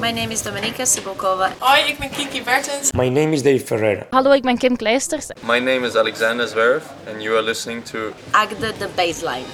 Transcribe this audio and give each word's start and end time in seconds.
My 0.00 0.12
name 0.12 0.32
is 0.32 0.42
Dominika 0.42 0.86
Sibulkova. 0.86 1.52
Hoi, 1.58 1.80
ik 1.88 1.98
ben 1.98 2.10
Kiki 2.10 2.42
Bertens. 2.42 2.92
My 2.92 3.08
name 3.08 3.32
is 3.32 3.42
Dave 3.42 3.66
Ferreira. 3.66 4.06
Hallo, 4.10 4.32
ik 4.32 4.42
ben 4.42 4.58
Kim 4.58 4.76
Kleisters. 4.76 5.26
My 5.42 5.58
name 5.58 5.86
is 5.86 5.94
Alexander 5.96 6.48
Zverev, 6.48 6.82
and 7.12 7.22
you 7.22 7.34
are 7.36 7.42
listening 7.42 7.84
to 7.84 7.98
Agde 8.30 8.72
the 8.78 8.88
Baseline. 8.94 9.44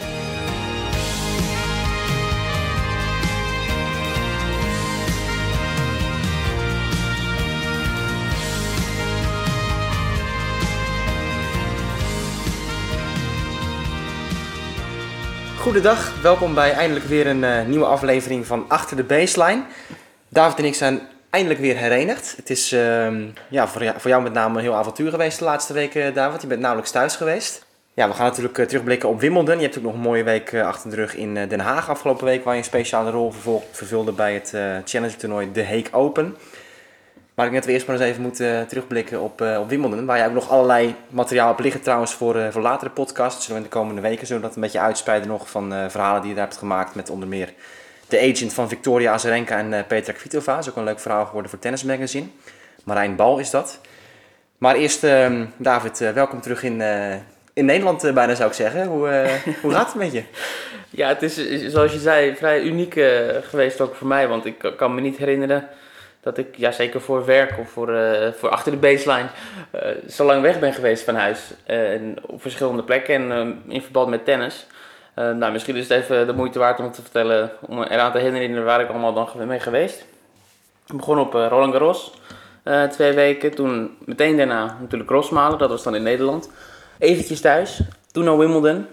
Goedendag, 15.67 16.21
welkom 16.23 16.55
bij 16.55 16.73
eindelijk 16.73 17.07
weer 17.07 17.27
een 17.27 17.45
eh, 17.45 17.67
nieuwe 17.67 17.85
aflevering 17.85 18.47
van 18.47 18.65
Achter 18.69 18.97
de 18.97 19.05
Baseline. 19.05 19.63
David 20.37 20.59
en 20.59 20.64
ik 20.64 20.75
zijn 20.75 21.00
eindelijk 21.30 21.61
weer 21.61 21.77
herenigd. 21.77 22.34
Het 22.36 22.50
is 22.50 22.72
ehm, 22.72 23.26
ja, 23.49 23.68
voor, 23.68 23.82
jou, 23.82 24.00
voor 24.00 24.11
jou 24.11 24.22
met 24.22 24.32
name 24.32 24.57
een 24.57 24.62
heel 24.62 24.75
avontuur 24.75 25.11
geweest 25.11 25.39
de 25.39 25.45
laatste 25.45 25.72
weken, 25.72 26.14
David. 26.14 26.40
Je 26.43 26.46
bent 26.46 26.61
nauwelijks 26.61 26.93
thuis 26.93 27.17
geweest. 27.17 27.67
Ja, 27.95 28.09
we 28.09 28.14
gaan 28.14 28.26
natuurlijk 28.26 28.59
eh, 28.59 28.67
terugblikken 28.67 29.09
op 29.09 29.21
Wimbledon. 29.21 29.57
Je 29.57 29.62
hebt 29.62 29.79
ook 29.79 29.85
nog 29.85 29.95
een 29.95 30.00
mooie 30.00 30.25
week 30.25 30.53
eh, 30.53 30.67
achter 30.67 30.90
de 30.90 30.96
rug 30.96 31.14
in 31.14 31.36
eh, 31.36 31.49
Den 31.49 31.61
Haag 31.61 31.90
afgelopen 31.90 32.25
week, 32.25 32.45
waar 32.45 32.53
je 32.53 32.59
een 32.59 32.67
speciale 32.67 33.11
rol 33.11 33.33
vervulde 33.70 34.12
bij 34.12 34.34
het 34.34 34.48
Challenger 34.84 35.17
toernooi 35.17 35.50
The 35.53 35.64
Hague 35.64 35.92
Open. 35.92 36.37
Maar 37.34 37.47
ik 37.47 37.53
net 37.53 37.64
weer 37.64 37.75
eerst 37.75 37.87
maar 37.87 37.97
eens 37.97 38.05
even 38.05 38.23
moeten 38.23 38.67
terugblikken 38.67 39.20
op, 39.20 39.41
eh, 39.41 39.59
op 39.61 39.69
Wimbledon. 39.69 40.06
Waar 40.06 40.19
jij 40.19 40.27
ook 40.27 40.33
nog 40.33 40.50
allerlei 40.50 40.95
materiaal 41.09 41.53
op 41.53 41.61
liggen 41.61 41.83
trouwens 41.83 42.14
voor, 42.14 42.53
voor 42.53 42.62
latere 42.62 42.91
podcasts. 42.91 43.45
Zullen 43.45 43.61
we 43.61 43.67
in 43.67 43.73
de 43.73 43.78
komende 43.78 44.00
weken 44.00 44.27
zullen 44.27 44.42
we 44.42 44.48
dat 44.48 44.56
een 44.56 44.62
beetje 44.62 44.81
uitspreiden 44.81 45.28
nog 45.28 45.50
van 45.50 45.91
verhalen 45.91 46.20
die 46.20 46.31
je 46.31 46.37
daar 46.37 46.47
hebt 46.47 46.59
gemaakt. 46.59 46.95
Met 46.95 47.11
onder 47.11 47.28
meer 47.28 47.53
de 48.09 48.20
agent 48.33 48.53
van 48.53 48.69
Victoria 48.69 49.12
Azarenka 49.12 49.59
en 49.59 49.73
eh, 49.73 49.84
Petra 49.87 50.12
Kvitova. 50.12 50.59
Is 50.59 50.69
ook 50.69 50.77
een 50.77 50.84
leuk 50.84 51.01
verhaal 51.01 51.27
geworden 51.27 51.51
voor 51.51 51.59
Tennis 51.59 51.83
Magazine. 51.84 52.27
Marijn 52.84 53.17
Bal 53.17 53.39
is 53.39 53.51
dat. 53.51 53.81
Maar 54.59 54.75
eerst, 54.75 55.05
ehm, 55.05 55.45
David, 55.57 56.01
eh, 56.01 56.11
welkom 56.11 56.41
terug 56.41 56.63
in, 56.63 56.81
eh, 56.81 57.15
in 57.53 57.65
Nederland 57.65 58.15
bijna 58.15 58.35
zou 58.35 58.48
ik 58.48 58.55
zeggen. 58.55 58.87
Hoe, 58.87 59.29
hoe 59.63 59.73
gaat 59.73 59.87
het 59.87 59.95
met 59.95 60.13
je? 60.13 60.23
Ja, 60.91 61.09
het 61.09 61.23
is 61.23 61.35
zoals 61.73 61.93
je 61.93 61.98
zei 61.98 62.37
vrij 62.37 62.63
uniek 62.63 62.93
geweest 63.43 63.81
ook 63.81 63.95
voor 63.95 64.07
mij. 64.07 64.29
Want 64.29 64.45
ik 64.45 64.73
kan- 64.77 64.95
me 64.95 65.01
niet 65.01 65.17
herinneren 65.17 65.69
dat 66.20 66.39
ik, 66.39 66.57
ja, 66.57 66.70
zeker 66.73 67.01
voor 67.01 67.25
werk 67.25 67.59
of 67.59 67.70
voor, 67.70 67.97
voor 68.39 68.48
achter 68.48 68.73
de 68.73 68.79
baseline, 68.79 69.29
zo 70.09 70.25
lang 70.25 70.43
weg 70.43 70.59
ben 70.59 70.73
geweest 70.73 71.05
van 71.05 71.15
huis. 71.15 71.39
Op 72.27 72.43
verschillende 72.43 72.83
plekken 72.83 73.15
en 73.15 73.33
eh, 73.33 73.75
in 73.75 73.83
verband 73.83 74.09
met 74.09 74.25
tennis. 74.25 74.67
Eh, 75.17 75.31
nou, 75.31 75.53
misschien 75.53 75.77
is 75.77 75.89
het 75.89 76.03
even 76.03 76.27
de 76.27 76.33
moeite 76.33 76.59
waard 76.59 76.81
om 76.81 76.92
te 76.92 77.03
vertellen, 77.03 77.50
om 77.61 77.83
eraan 77.83 78.12
te 78.12 78.19
herinneren 78.19 78.64
waar 78.64 78.81
ik 78.81 78.89
allemaal 78.89 79.14
dan 79.14 79.47
mee 79.47 79.61
geweest. 79.61 80.05
Ik 80.86 80.97
begon 80.97 81.19
op 81.19 81.34
eh, 81.34 81.47
Roland 81.48 81.73
Garros, 81.73 82.12
eh, 82.62 82.83
twee 82.83 83.12
weken. 83.12 83.55
Toen 83.55 83.97
meteen 84.05 84.36
daarna 84.36 84.77
natuurlijk 84.81 85.11
Rosmalen, 85.11 85.58
dat 85.58 85.70
was 85.70 85.83
dan 85.83 85.95
in 85.95 86.03
Nederland. 86.03 86.50
Eventjes 86.98 87.41
thuis, 87.41 87.81
toen 88.12 88.25
naar 88.25 88.39
Wimbledon. 88.39 88.86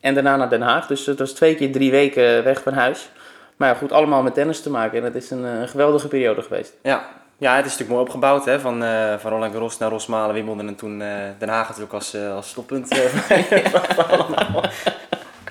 En 0.00 0.14
daarna 0.14 0.36
naar 0.36 0.48
Den 0.48 0.62
Haag. 0.62 0.86
Dus 0.86 1.06
het 1.06 1.18
was 1.18 1.32
twee 1.32 1.54
keer 1.54 1.72
drie 1.72 1.90
weken 1.90 2.44
weg 2.44 2.62
van 2.62 2.72
huis. 2.72 3.10
Maar 3.56 3.68
ja, 3.68 3.74
goed, 3.74 3.92
allemaal 3.92 4.22
met 4.22 4.34
tennis 4.34 4.62
te 4.62 4.70
maken. 4.70 4.98
En 4.98 5.04
het 5.04 5.14
is 5.14 5.30
een, 5.30 5.68
geweldige 5.68 6.08
periode 6.08 6.42
geweest. 6.42 6.72
Ja. 6.82 7.08
ja, 7.36 7.56
het 7.56 7.66
is 7.66 7.70
natuurlijk 7.70 7.90
mooi 7.90 8.02
opgebouwd. 8.02 8.44
Hè? 8.44 8.60
Van, 8.60 8.84
eh, 8.84 9.18
van 9.18 9.30
Roland 9.30 9.52
Garros 9.52 9.78
naar 9.78 9.90
Rosmalen, 9.90 10.34
Wimbledon 10.34 10.68
en 10.68 10.76
toen 10.76 10.98
Den 11.38 11.48
Haag 11.48 11.66
natuurlijk 11.66 11.94
als, 11.94 12.14
eh, 12.14 12.34
als 12.34 12.48
stoppunt. 12.48 12.88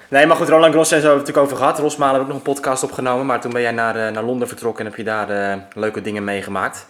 nee, 0.09 0.25
maar 0.25 0.35
goed, 0.35 0.49
Roland 0.49 0.71
Garros 0.71 0.91
en 0.91 1.01
zo 1.01 1.07
hebben 1.07 1.23
we 1.23 1.27
het 1.27 1.35
natuurlijk 1.35 1.45
over 1.45 1.57
gehad. 1.57 1.79
Rosmalen 1.79 2.13
heb 2.13 2.21
ik 2.23 2.27
nog 2.27 2.37
een 2.37 2.53
podcast 2.53 2.83
opgenomen. 2.83 3.25
Maar 3.25 3.41
toen 3.41 3.51
ben 3.51 3.61
jij 3.61 3.71
naar, 3.71 3.95
eh, 3.95 4.11
naar 4.13 4.23
Londen 4.23 4.47
vertrokken 4.47 4.85
en 4.85 4.89
heb 4.91 4.99
je 4.99 5.05
daar 5.05 5.29
eh, 5.29 5.57
leuke 5.75 6.01
dingen 6.01 6.23
meegemaakt. 6.23 6.87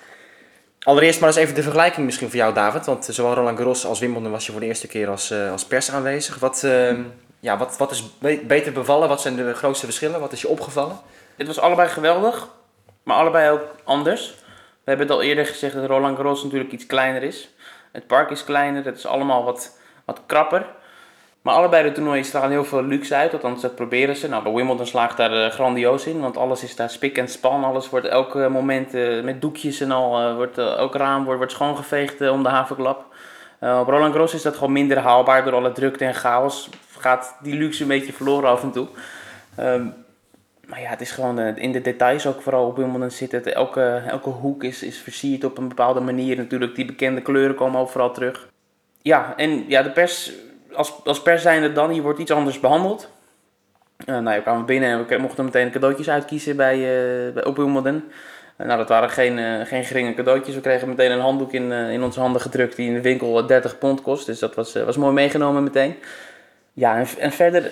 Allereerst 0.84 1.20
maar 1.20 1.30
eens 1.30 1.38
even 1.38 1.56
de 1.56 1.64
vergelijking 1.64 2.06
misschien 2.06 2.28
voor 2.30 2.38
jou, 2.38 2.54
David. 2.54 2.86
Want 2.86 3.06
zowel 3.06 3.34
Roland 3.34 3.58
Garros 3.58 3.86
als 3.86 4.00
Wimbledon 4.00 4.32
was 4.32 4.46
je 4.46 4.52
voor 4.52 4.62
de 4.62 4.68
eerste 4.68 4.88
keer 4.88 5.10
als, 5.10 5.32
eh, 5.32 5.52
als 5.52 5.66
pers 5.66 5.92
aanwezig. 5.92 6.40
Wat, 6.40 6.64
eh, 6.64 6.92
ja, 7.40 7.58
wat, 7.58 7.78
wat 7.78 7.92
is 7.92 8.18
be- 8.20 8.42
beter 8.48 8.72
bevallen? 8.72 9.08
Wat 9.10 9.22
zijn 9.22 9.36
de 9.36 9.54
grootste 9.54 9.86
verschillen? 9.86 10.20
Wat 10.20 10.32
is 10.32 10.42
je 10.42 10.48
opgevallen? 10.48 10.98
Het 11.38 11.48
was 11.48 11.60
allebei 11.60 11.90
geweldig, 11.90 12.48
maar 13.04 13.18
allebei 13.18 13.50
ook 13.52 13.62
anders. 13.84 14.36
We 14.84 14.96
hebben 14.96 15.08
het 15.08 15.16
al 15.16 15.22
eerder 15.22 15.46
gezegd 15.46 15.74
dat 15.74 15.86
Roland 15.86 16.16
Garros 16.16 16.44
natuurlijk 16.44 16.72
iets 16.72 16.86
kleiner 16.86 17.24
is. 17.24 17.50
Het 17.92 18.08
park 18.08 18.30
is 18.30 18.44
kleiner, 18.44 18.86
het 18.86 18.98
is 18.98 19.06
allemaal 19.06 19.44
wat, 19.44 19.78
wat 20.06 20.22
krapper. 20.26 20.66
Maar 21.42 21.54
allebei 21.54 21.84
de 21.84 21.92
toernooien 21.92 22.26
stralen 22.26 22.50
heel 22.50 22.66
veel 22.66 22.84
luxe 22.84 23.16
uit, 23.16 23.34
althans 23.34 23.62
dat 23.62 23.76
proberen 23.76 24.16
ze. 24.16 24.30
Nou, 24.30 24.44
bij 24.44 24.52
Wimbledon 24.54 24.86
slaagt 24.86 25.18
daar 25.18 25.46
eh, 25.46 25.52
grandioos 25.52 26.06
in, 26.06 26.20
want 26.20 26.38
alles 26.38 26.64
is 26.64 26.76
daar 26.76 26.90
spik 26.90 27.18
en 27.18 27.28
span. 27.28 27.64
Alles 27.64 27.90
wordt 27.90 28.08
elk 28.08 28.36
eh, 28.36 28.48
moment 28.48 28.94
eh, 28.94 29.24
met 29.24 29.42
doekjes 29.42 29.80
en 29.80 29.92
al, 29.92 30.36
wordt, 30.36 30.58
elk 30.58 30.96
raam 30.96 31.26
wordt, 31.26 31.52
schoongeveegd 31.52 32.30
om 32.30 32.44
de 32.44 32.50
haverklap. 32.50 33.08
Eh, 33.60 33.80
op 33.80 33.88
Roland 33.88 34.12
Garros 34.12 34.34
is 34.34 34.42
dat 34.42 34.56
gewoon 34.56 34.72
minder 34.72 34.98
haalbaar 34.98 35.44
door 35.44 35.54
alle 35.54 35.72
drukte 35.72 36.06
en 36.06 36.14
chaos. 36.14 36.70
Gaat 36.98 37.38
die 37.42 37.56
luxe 37.56 37.82
een 37.82 37.88
beetje 37.88 38.14
verloren 38.14 38.50
af 38.50 38.64
en 38.64 38.72
toe. 38.72 38.88
Ehm, 39.56 39.86
maar 40.66 40.82
ja, 40.82 40.90
het 40.90 41.02
is 41.02 41.12
gewoon 41.12 41.40
in 41.40 41.72
de 41.72 41.82
details 41.82 42.28
ook 42.28 42.42
vooral 42.42 42.66
op 42.66 42.78
Wimbledon 42.78 43.12
zit 43.12 43.32
het. 43.32 43.48
Elke, 43.48 44.04
elke 44.08 44.30
hoek 44.30 44.64
is, 44.64 44.84
is 44.84 44.98
versierd 44.98 45.44
op 45.44 45.58
een 45.58 45.68
bepaalde 45.68 46.00
manier. 46.00 46.38
Natuurlijk, 46.38 46.76
die 46.76 46.86
bekende 46.86 47.22
kleuren 47.22 47.56
komen 47.56 47.82
overal 47.82 48.14
terug. 48.14 48.50
Ja, 49.02 49.34
en 49.36 49.66
ja, 49.68 49.84
de 49.84 49.92
pers, 49.92 50.32
als, 50.74 50.94
als 51.04 51.22
pers 51.22 51.42
zijnde 51.42 51.72
dan, 51.72 51.96
je 51.96 52.02
wordt 52.02 52.20
iets 52.20 52.32
anders 52.32 52.60
behandeld. 52.60 53.10
Eh 54.06 54.20
nou, 54.20 54.36
we 54.36 54.42
kwamen 54.42 54.66
binnen 54.66 54.90
en 54.90 55.06
we 55.08 55.18
mochten 55.18 55.46
meteen 55.46 55.72
cadeautjes 55.72 56.10
uitkiezen 56.10 56.56
bij, 56.56 56.76
eh 56.76 57.34
bij 57.34 57.54
Wimbledon. 57.54 58.04
Eh, 58.56 58.66
nou, 58.66 58.78
dat 58.78 58.90
waren 58.90 59.10
geen, 59.10 59.66
geen 59.66 59.84
geringe 59.84 60.14
cadeautjes. 60.14 60.56
We 60.56 60.62
kregen 60.62 60.90
meteen 60.90 61.12
een 61.12 61.20
handdoek 61.20 61.54
in, 61.54 61.72
in 61.72 62.04
onze 62.04 62.20
handen 62.20 62.42
gedrukt 62.42 62.76
die 62.76 62.88
in 62.88 62.94
de 62.94 63.02
winkel 63.02 63.46
30 63.46 63.78
pond 63.78 64.02
kost. 64.02 64.26
Dus 64.26 64.40
dat 64.40 64.56
was, 64.56 64.74
was 64.74 64.98
mooi 64.98 65.14
meegenomen 65.14 65.64
meteen. 65.64 65.96
Ja, 66.74 67.06
en, 67.18 67.32
verder 67.32 67.72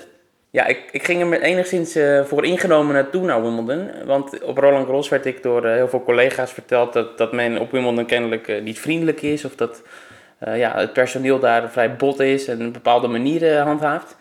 ja, 0.49 0.65
ik, 0.65 0.89
ik 0.91 1.03
ging 1.03 1.33
er 1.33 1.41
enigszins 1.41 1.97
voor 2.23 2.45
ingenomen 2.45 2.93
naartoe 2.93 3.25
naar 3.25 3.41
Wimbledon. 3.41 3.89
Want 4.05 4.43
op 4.43 4.57
Roland 4.57 4.85
Garros 4.85 5.09
werd 5.09 5.25
ik 5.25 5.43
door 5.43 5.67
heel 5.67 5.87
veel 5.87 6.03
collega's 6.03 6.51
verteld 6.51 6.93
dat, 6.93 7.17
dat 7.17 7.31
men 7.31 7.59
op 7.59 7.71
Wimbledon 7.71 8.05
kennelijk 8.05 8.61
niet 8.61 8.79
vriendelijk 8.79 9.21
is. 9.21 9.45
Of 9.45 9.55
dat 9.55 9.81
eh, 10.39 10.57
ja, 10.57 10.77
het 10.77 10.93
personeel 10.93 11.39
daar 11.39 11.71
vrij 11.71 11.95
bot 11.95 12.19
is 12.19 12.47
en 12.47 12.61
een 12.61 12.71
bepaalde 12.71 13.07
manier 13.07 13.57
eh, 13.57 13.63
handhaaft. 13.63 14.17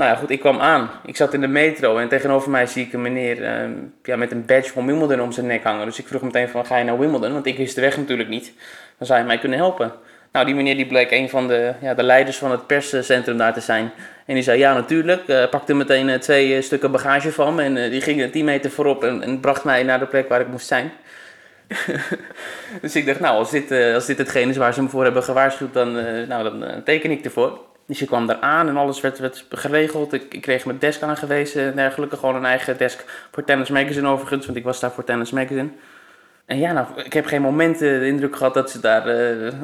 Nou 0.00 0.12
ja, 0.12 0.18
goed, 0.18 0.30
ik 0.30 0.40
kwam 0.40 0.60
aan. 0.60 0.90
Ik 1.04 1.16
zat 1.16 1.34
in 1.34 1.40
de 1.40 1.46
metro 1.46 1.98
en 1.98 2.08
tegenover 2.08 2.50
mij 2.50 2.66
zie 2.66 2.86
ik 2.86 2.92
een 2.92 3.02
meneer 3.02 3.44
eh, 3.44 3.68
ja, 4.02 4.16
met 4.16 4.30
een 4.30 4.46
badge 4.46 4.72
van 4.72 4.86
Wimbledon 4.86 5.20
om 5.20 5.32
zijn 5.32 5.46
nek 5.46 5.62
hangen. 5.62 5.86
Dus 5.86 5.98
ik 5.98 6.06
vroeg 6.06 6.22
meteen 6.22 6.48
van, 6.48 6.66
ga 6.66 6.76
je 6.76 6.84
naar 6.84 6.98
Wimbledon? 6.98 7.32
Want 7.32 7.46
ik 7.46 7.56
wist 7.56 7.74
de 7.74 7.80
weg 7.80 7.96
natuurlijk 7.96 8.28
niet. 8.28 8.52
Dan 8.98 9.06
zou 9.06 9.20
je 9.20 9.26
mij 9.26 9.38
kunnen 9.38 9.58
helpen. 9.58 9.92
Nou, 10.32 10.46
die 10.46 10.54
meneer 10.54 10.76
die 10.76 10.86
bleek 10.86 11.10
een 11.10 11.28
van 11.28 11.48
de, 11.48 11.72
ja, 11.80 11.94
de 11.94 12.02
leiders 12.02 12.36
van 12.36 12.50
het 12.50 12.66
perscentrum 12.66 13.36
daar 13.36 13.52
te 13.52 13.60
zijn. 13.60 13.90
En 14.26 14.34
die 14.34 14.42
zei, 14.42 14.58
ja 14.58 14.74
natuurlijk, 14.74 15.28
eh, 15.28 15.48
pakte 15.48 15.74
meteen 15.74 16.08
eh, 16.08 16.18
twee 16.18 16.62
stukken 16.62 16.90
bagage 16.90 17.32
van 17.32 17.54
me. 17.54 17.62
En 17.62 17.90
die 17.90 18.00
ging 18.00 18.32
10 18.32 18.44
meter 18.44 18.70
voorop 18.70 19.04
en, 19.04 19.22
en 19.22 19.40
bracht 19.40 19.64
mij 19.64 19.82
naar 19.82 19.98
de 19.98 20.06
plek 20.06 20.28
waar 20.28 20.40
ik 20.40 20.48
moest 20.48 20.66
zijn. 20.66 20.92
dus 22.82 22.96
ik 22.96 23.06
dacht, 23.06 23.20
nou, 23.20 23.36
als 23.36 23.50
dit, 23.50 23.70
eh, 23.70 23.94
als 23.94 24.06
dit 24.06 24.18
hetgeen 24.18 24.48
is 24.48 24.56
waar 24.56 24.74
ze 24.74 24.82
me 24.82 24.88
voor 24.88 25.04
hebben 25.04 25.22
gewaarschuwd, 25.22 25.74
dan, 25.74 25.98
eh, 25.98 26.28
nou, 26.28 26.42
dan 26.42 26.64
eh, 26.64 26.82
teken 26.84 27.10
ik 27.10 27.24
ervoor. 27.24 27.58
Dus 27.86 27.98
je 27.98 28.06
kwam 28.06 28.26
daar 28.26 28.40
aan 28.40 28.68
en 28.68 28.76
alles 28.76 29.00
werd, 29.00 29.18
werd 29.18 29.46
geregeld. 29.50 30.12
Ik, 30.12 30.34
ik 30.34 30.40
kreeg 30.40 30.64
mijn 30.64 30.78
desk 30.78 31.02
aangewezen 31.02 31.62
en 31.62 31.76
dergelijke. 31.76 32.16
Gewoon 32.16 32.34
een 32.34 32.44
eigen 32.44 32.76
desk 32.76 33.04
voor 33.30 33.44
Tennis 33.44 33.68
Magazine 33.68 34.08
overigens, 34.08 34.46
want 34.46 34.58
ik 34.58 34.64
was 34.64 34.80
daar 34.80 34.90
voor 34.90 35.04
Tennis 35.04 35.30
Magazine. 35.30 35.68
En 36.46 36.58
ja, 36.58 36.72
nou, 36.72 36.86
ik 37.04 37.12
heb 37.12 37.26
geen 37.26 37.42
moment 37.42 37.78
de 37.78 38.06
indruk 38.06 38.36
gehad 38.36 38.54
dat 38.54 38.70
ze 38.70 38.80
daar 38.80 39.04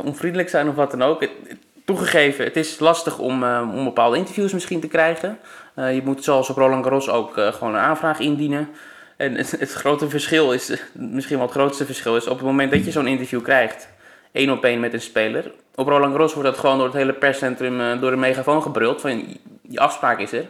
onvriendelijk 0.05 0.49
zijn 0.49 0.69
of 0.69 0.75
wat 0.75 0.91
dan 0.91 1.03
ook. 1.03 1.29
Toegegeven, 1.85 2.45
het 2.45 2.57
is 2.57 2.79
lastig 2.79 3.19
om, 3.19 3.45
om 3.45 3.85
bepaalde 3.85 4.17
interviews 4.17 4.53
misschien 4.53 4.81
te 4.81 4.89
krijgen. 4.89 5.39
Je 5.75 6.01
moet 6.05 6.25
zoals 6.25 6.51
op 6.51 6.57
Roland 6.57 6.83
Garros 6.83 7.09
ook 7.09 7.33
gewoon 7.35 7.75
een 7.75 7.81
aanvraag 7.81 8.21
indienen. 8.21 8.69
En 9.17 9.35
het, 9.35 9.51
het 9.51 9.73
grote 9.73 10.09
verschil 10.09 10.53
is, 10.53 10.73
misschien 10.93 11.37
wel 11.37 11.47
het 11.47 11.57
grootste 11.57 11.87
verschil 11.87 12.17
is, 12.17 12.27
op 12.27 12.37
het 12.37 12.47
moment 12.47 12.71
dat 12.71 12.85
je 12.85 12.91
zo'n 12.91 13.07
interview 13.07 13.43
krijgt, 13.43 13.89
één 14.33 14.51
op 14.51 14.65
één 14.65 14.81
met 14.81 14.93
een 14.93 15.01
speler. 15.01 15.53
Op 15.75 15.89
Roland 15.89 16.13
Garros 16.13 16.35
wordt 16.35 16.49
dat 16.49 16.59
gewoon 16.59 16.77
door 16.77 16.87
het 16.87 16.97
hele 16.97 17.13
perscentrum 17.13 17.81
eh, 17.81 18.01
door 18.01 18.13
een 18.13 18.19
megafoon 18.19 18.63
gebruld 18.63 19.01
van 19.01 19.39
je 19.63 19.79
afspraak 19.79 20.19
is 20.19 20.33
er. 20.33 20.47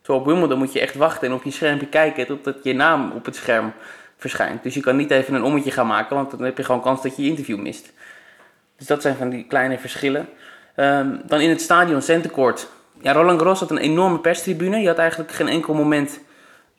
Terwijl 0.00 0.24
op 0.24 0.30
Wimbledon 0.30 0.58
moet 0.58 0.72
je 0.72 0.80
echt 0.80 0.94
wachten 0.94 1.28
en 1.28 1.34
op 1.34 1.44
je 1.44 1.50
schermpje 1.50 1.86
kijken 1.86 2.26
totdat 2.26 2.56
je 2.62 2.74
naam 2.74 3.12
op 3.12 3.24
het 3.24 3.36
scherm 3.36 3.72
verschijnt. 4.16 4.62
Dus 4.62 4.74
je 4.74 4.80
kan 4.80 4.96
niet 4.96 5.10
even 5.10 5.34
een 5.34 5.44
ommetje 5.44 5.70
gaan 5.70 5.86
maken, 5.86 6.16
want 6.16 6.30
dan 6.30 6.42
heb 6.42 6.56
je 6.56 6.64
gewoon 6.64 6.82
kans 6.82 7.02
dat 7.02 7.16
je 7.16 7.22
je 7.22 7.28
interview 7.28 7.58
mist. 7.58 7.92
Dus 8.76 8.86
dat 8.86 9.02
zijn 9.02 9.16
van 9.16 9.28
die 9.28 9.44
kleine 9.44 9.78
verschillen. 9.78 10.28
Ehm, 10.74 11.16
dan 11.26 11.40
in 11.40 11.48
het 11.48 11.60
stadion 11.60 12.02
Centercourt. 12.02 12.68
Ja, 13.00 13.12
Roland 13.12 13.38
Garros 13.38 13.60
had 13.60 13.70
een 13.70 13.78
enorme 13.78 14.18
perstribune. 14.18 14.78
Je 14.80 14.86
had 14.86 14.98
eigenlijk 14.98 15.32
geen 15.32 15.48
enkel 15.48 15.74
moment 15.74 16.20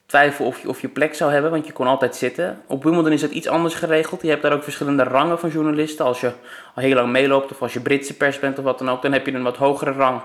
twijfel 0.08 0.46
of 0.46 0.62
je, 0.62 0.70
of 0.70 0.82
je 0.82 0.88
plek 0.88 1.16
zou 1.16 1.32
hebben, 1.32 1.52
want 1.52 1.68
je 1.68 1.74
kon 1.74 1.88
altijd 1.88 2.16
zitten. 2.16 2.62
Op 2.68 2.84
Wimbledon 2.84 3.12
is 3.12 3.22
het 3.22 3.32
iets 3.32 3.48
anders 3.48 3.74
geregeld. 3.74 4.22
Je 4.22 4.30
hebt 4.30 4.42
daar 4.42 4.54
ook 4.54 4.64
verschillende 4.64 5.04
rangen 5.04 5.40
van 5.40 5.50
journalisten. 5.50 6.06
Als 6.06 6.22
je 6.22 6.32
al 6.76 6.84
heel 6.84 6.96
lang 6.96 7.12
meeloopt 7.12 7.52
of 7.52 7.62
als 7.62 7.74
je 7.74 7.80
Britse 7.80 8.14
pers 8.14 8.40
bent 8.40 8.58
of 8.58 8.64
wat 8.64 8.80
dan 8.80 8.90
ook, 8.90 9.02
dan 9.02 9.14
heb 9.14 9.26
je 9.26 9.34
een 9.34 9.44
wat 9.44 9.58
hogere 9.58 9.92
rang. 9.92 10.22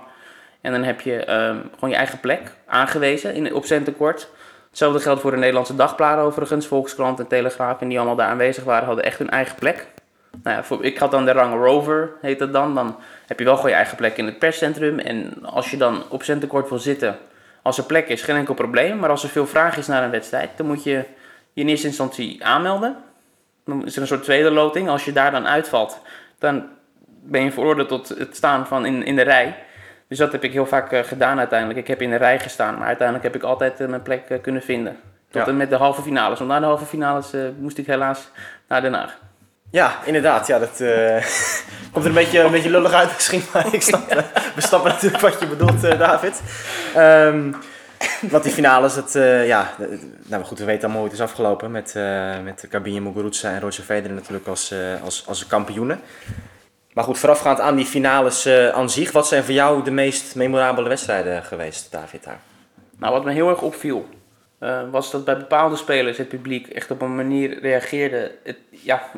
En 0.61 0.73
dan 0.73 0.82
heb 0.82 1.00
je 1.00 1.25
ehm, 1.25 1.56
gewoon 1.75 1.90
je 1.90 1.96
eigen 1.96 2.20
plek 2.20 2.40
aangewezen 2.67 3.34
in, 3.34 3.55
op 3.55 3.64
Centercourt. 3.64 4.29
Hetzelfde 4.69 5.00
geldt 5.00 5.20
voor 5.20 5.31
de 5.31 5.37
Nederlandse 5.37 5.76
dagbladen 5.76 6.25
overigens. 6.25 6.67
Volkskrant 6.67 7.19
en 7.19 7.26
Telegraaf 7.26 7.81
en 7.81 7.88
die 7.88 7.99
allemaal 7.99 8.17
daar 8.17 8.28
aanwezig 8.28 8.64
waren, 8.64 8.87
hadden 8.87 9.05
echt 9.05 9.19
hun 9.19 9.31
eigen 9.31 9.55
plek. 9.55 9.87
Nou 10.43 10.56
ja, 10.56 10.64
voor, 10.64 10.85
ik 10.85 10.99
had 10.99 11.11
dan 11.11 11.25
de 11.25 11.32
rang 11.32 11.64
rover, 11.64 12.11
heet 12.20 12.38
dat 12.38 12.52
dan. 12.52 12.75
Dan 12.75 12.96
heb 13.26 13.38
je 13.38 13.44
wel 13.44 13.56
gewoon 13.56 13.70
je 13.70 13.76
eigen 13.76 13.96
plek 13.96 14.17
in 14.17 14.26
het 14.26 14.38
perscentrum. 14.38 14.99
En 14.99 15.44
als 15.44 15.70
je 15.70 15.76
dan 15.76 16.02
op 16.08 16.23
centenkort 16.23 16.69
wil 16.69 16.78
zitten, 16.78 17.19
als 17.62 17.79
er 17.79 17.85
plek 17.85 18.09
is, 18.09 18.23
geen 18.23 18.37
enkel 18.37 18.55
probleem. 18.55 18.99
Maar 18.99 19.11
als 19.11 19.23
er 19.23 19.29
veel 19.29 19.47
vraag 19.47 19.76
is 19.76 19.87
naar 19.87 20.03
een 20.03 20.11
wedstrijd, 20.11 20.50
dan 20.56 20.67
moet 20.67 20.85
je 20.85 21.05
je 21.53 21.61
in 21.62 21.69
eerste 21.69 21.87
instantie 21.87 22.44
aanmelden. 22.44 22.97
Dan 23.64 23.87
is 23.87 23.94
er 23.97 24.00
een 24.03 24.06
soort 24.09 24.23
tweede 24.23 24.50
loting. 24.50 24.88
Als 24.88 25.05
je 25.05 25.12
daar 25.12 25.31
dan 25.31 25.47
uitvalt, 25.47 26.00
dan 26.38 26.69
ben 27.23 27.44
je 27.44 27.53
veroordeeld 27.53 27.88
tot 27.88 28.09
het 28.09 28.37
staan 28.37 28.67
van 28.67 28.87
in, 28.87 29.05
in 29.05 29.17
de 29.17 29.23
rij. 29.23 29.56
Dus 30.09 30.19
dat 30.19 30.32
heb 30.32 30.44
ik 30.44 30.53
heel 30.53 30.67
vaak 30.67 30.93
eh, 30.93 31.03
gedaan 31.03 31.38
uiteindelijk. 31.38 31.79
Ik 31.79 31.87
heb 31.87 32.03
in 32.03 32.11
de 32.11 32.17
rij 32.17 32.38
gestaan, 32.41 32.79
maar 32.79 32.87
uiteindelijk 32.87 33.26
heb 33.26 33.43
ik 33.43 33.49
altijd 33.49 33.81
eh, 33.81 33.88
mijn 33.88 34.03
plek 34.03 34.29
eh, 34.29 34.41
kunnen 34.41 34.62
vinden. 34.62 34.97
Tot 35.31 35.43
Ja. 35.43 35.49
en 35.49 35.56
met 35.56 35.70
de 35.70 35.76
halve 35.76 36.03
finales. 36.03 36.38
Want 36.38 36.50
na 36.50 36.61
de 36.61 36.67
halve 36.67 36.85
finales 36.85 37.32
moest 37.59 37.79
ik 37.79 37.87
helaas 37.87 38.31
naar 38.69 38.81
Den 38.81 38.94
Haag. 38.94 39.19
Ja, 39.72 39.98
inderdaad. 40.04 40.46
Ja, 40.46 40.58
dat 40.58 40.80
eh, 40.80 41.24
komt 41.92 42.04
er 42.04 42.10
een 42.10 42.16
beetje, 42.16 42.40
een 42.40 42.50
beetje 42.50 42.70
lullig 42.70 42.92
uit 42.92 43.12
misschien, 43.14 43.42
maar 43.52 43.74
ik 43.74 43.82
we 44.54 44.60
snappen 44.60 44.90
natuurlijk 44.90 45.22
wat 45.22 45.40
je 45.40 45.46
bedoelt, 45.46 45.84
eh, 45.84 45.98
David. 45.98 46.42
Ehm 46.94 47.52
want 48.30 48.42
die 48.42 48.52
finales, 48.52 48.94
dat, 48.94 49.14
eh, 49.14 49.46
ja, 49.46 49.74
nou 50.22 50.44
goed, 50.44 50.58
we 50.58 50.64
weten 50.64 50.82
allemaal 50.82 51.00
hoe 51.00 51.10
het 51.10 51.19
is 51.19 51.24
afgelopen 51.24 51.70
met, 51.70 51.94
met 52.42 52.66
Garbine 52.70 53.00
Muguruza 53.00 53.50
en 53.50 53.60
Roger 53.60 53.84
Federer 53.84 54.14
natuurlijk 54.14 54.46
als, 54.46 54.74
als, 55.04 55.24
als 55.26 55.46
kampioenen. 55.46 56.00
Maar 56.92 57.04
goed, 57.04 57.18
voorafgaand 57.18 57.60
aan 57.60 57.76
die 57.76 57.86
finales 57.86 58.48
aan 58.48 58.90
zich, 58.90 59.12
wat 59.12 59.28
zijn 59.28 59.44
voor 59.44 59.54
jou 59.54 59.84
de 59.84 59.90
meest 59.90 60.34
memorabele 60.34 60.88
wedstrijden 60.88 61.44
geweest, 61.44 61.92
David, 61.92 62.25
daar? 62.25 62.38
Nou, 62.98 63.12
wat 63.12 63.25
me 63.25 63.32
heel 63.32 63.48
erg 63.48 63.62
opviel, 63.62 64.08
was 64.90 65.10
dat 65.10 65.25
bij 65.25 65.36
bepaalde 65.36 65.76
spelers 65.76 66.18
het 66.18 66.28
publiek 66.28 66.68
echt 66.68 66.90
op 66.90 67.02
een 67.02 67.16
manier 67.16 67.60
reageerde. 67.60 68.32
Het, 68.42 68.56
ja, 68.82 69.11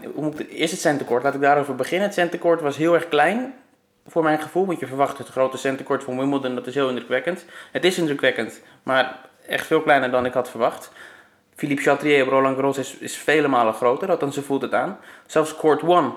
eerst 0.49 0.72
het 0.72 0.81
centekort, 0.81 1.22
laat 1.22 1.34
ik 1.34 1.40
daarover 1.40 1.75
beginnen. 1.75 2.06
Het 2.06 2.16
centekort 2.16 2.61
was 2.61 2.76
heel 2.76 2.94
erg 2.94 3.08
klein, 3.08 3.55
voor 4.06 4.22
mijn 4.22 4.40
gevoel, 4.40 4.66
want 4.66 4.81
je 4.81 4.87
verwacht 4.87 5.19
het 5.19 5.28
grote 5.28 5.56
centekort 5.56 6.05
van 6.05 6.19
Wimbledon, 6.19 6.55
dat 6.55 6.66
is 6.66 6.75
heel 6.75 6.88
indrukwekkend. 6.88 7.44
Het 7.72 7.84
is 7.84 7.99
indrukwekkend, 7.99 8.61
maar 8.82 9.19
echt 9.46 9.66
veel 9.66 9.81
kleiner 9.81 10.11
dan 10.11 10.26
ik 10.26 10.32
had 10.32 10.50
verwacht. 10.50 10.90
Philippe 11.55 11.82
Chatrier 11.82 12.22
op 12.22 12.28
Roland 12.28 12.55
Garros 12.55 12.78
is, 12.78 12.96
is 12.96 13.16
vele 13.16 13.49
malen 13.49 13.75
groter, 13.75 14.11
althans 14.11 14.34
ze 14.34 14.43
voelt 14.43 14.62
het 14.62 14.75
aan. 14.75 14.99
Zelfs 15.26 15.56
Court 15.56 15.82
1 15.82 16.12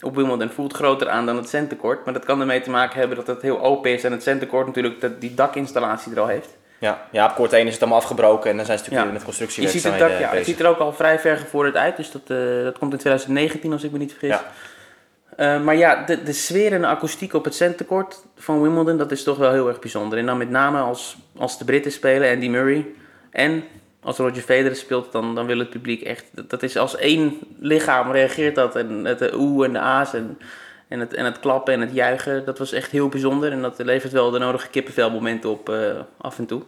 op 0.00 0.14
Wimbledon 0.16 0.50
voelt 0.50 0.72
groter 0.72 1.08
aan 1.08 1.26
dan 1.26 1.36
het 1.36 1.48
centekort, 1.48 2.04
maar 2.04 2.14
dat 2.14 2.24
kan 2.24 2.40
ermee 2.40 2.60
te 2.60 2.70
maken 2.70 2.98
hebben 2.98 3.16
dat 3.16 3.26
het 3.26 3.42
heel 3.42 3.60
open 3.60 3.90
is 3.90 4.04
en 4.04 4.12
het 4.12 4.22
centekort 4.22 4.66
natuurlijk 4.66 5.00
dat 5.00 5.20
die 5.20 5.34
dakinstallatie 5.34 6.12
er 6.12 6.20
al 6.20 6.26
heeft. 6.26 6.56
Ja, 6.82 7.06
ja, 7.10 7.26
op 7.26 7.34
kort 7.34 7.52
1 7.52 7.66
is 7.66 7.72
het 7.72 7.82
allemaal 7.82 8.00
afgebroken 8.00 8.50
en 8.50 8.56
dan 8.56 8.66
zijn 8.66 8.78
ze 8.78 8.84
natuurlijk 8.84 9.26
Ja. 9.26 9.32
met 9.32 9.54
Je 9.54 9.68
ziet 9.68 9.82
het, 9.82 9.98
dak, 9.98 10.18
ja, 10.18 10.30
het 10.30 10.44
ziet 10.44 10.60
er 10.60 10.66
ook 10.66 10.78
al 10.78 10.92
vrij 10.92 11.18
ver 11.18 11.36
gevorderd 11.36 11.76
uit, 11.76 11.96
dus 11.96 12.10
dat, 12.10 12.22
eh, 12.26 12.64
dat 12.64 12.78
komt 12.78 12.92
in 12.92 12.98
2019 12.98 13.72
als 13.72 13.82
ik 13.82 13.90
me 13.90 13.98
niet 13.98 14.10
vergis. 14.10 14.28
Ja. 14.28 14.44
Eh, 15.36 15.62
maar 15.62 15.76
ja, 15.76 16.04
de, 16.04 16.22
de 16.22 16.32
sfeer 16.32 16.72
en 16.72 16.80
de 16.80 16.86
akoestiek 16.86 17.34
op 17.34 17.44
het 17.44 17.54
centekort 17.54 18.24
van 18.36 18.62
Wimbledon, 18.62 18.96
dat 18.98 19.10
is 19.10 19.22
toch 19.22 19.36
wel 19.38 19.52
heel 19.52 19.68
erg 19.68 19.78
bijzonder. 19.78 20.18
En 20.18 20.26
dan 20.26 20.36
met 20.38 20.50
name 20.50 20.80
als, 20.80 21.16
als 21.36 21.58
de 21.58 21.64
Britten 21.64 21.92
spelen, 21.92 22.32
Andy 22.32 22.48
Murray. 22.48 22.86
En 23.30 23.64
als 24.02 24.16
Roger 24.16 24.42
Federer 24.42 24.76
speelt, 24.76 25.12
dan, 25.12 25.34
dan 25.34 25.46
wil 25.46 25.58
het 25.58 25.70
publiek 25.70 26.02
echt... 26.02 26.24
Dat, 26.30 26.50
dat 26.50 26.62
is 26.62 26.76
als 26.76 26.96
één 26.96 27.38
lichaam 27.58 28.12
reageert 28.12 28.54
dat. 28.54 28.76
En 28.76 29.04
het 29.04 29.18
de 29.18 29.32
oe 29.36 29.64
en 29.64 29.72
de 29.72 29.78
a's 29.78 30.14
en, 30.14 30.38
en, 30.92 31.00
het, 31.00 31.14
en 31.14 31.24
het 31.24 31.40
klappen 31.40 31.74
en 31.74 31.80
het 31.80 31.92
juichen. 31.92 32.44
Dat 32.44 32.58
was 32.58 32.72
echt 32.72 32.90
heel 32.90 33.08
bijzonder. 33.08 33.52
En 33.52 33.62
dat 33.62 33.78
levert 33.78 34.12
wel 34.12 34.30
de 34.30 34.38
nodige 34.38 34.68
kippenvelmomenten 34.68 35.50
op 35.50 35.68
eh, 35.68 36.00
af 36.18 36.38
en 36.38 36.46
toe. 36.46 36.62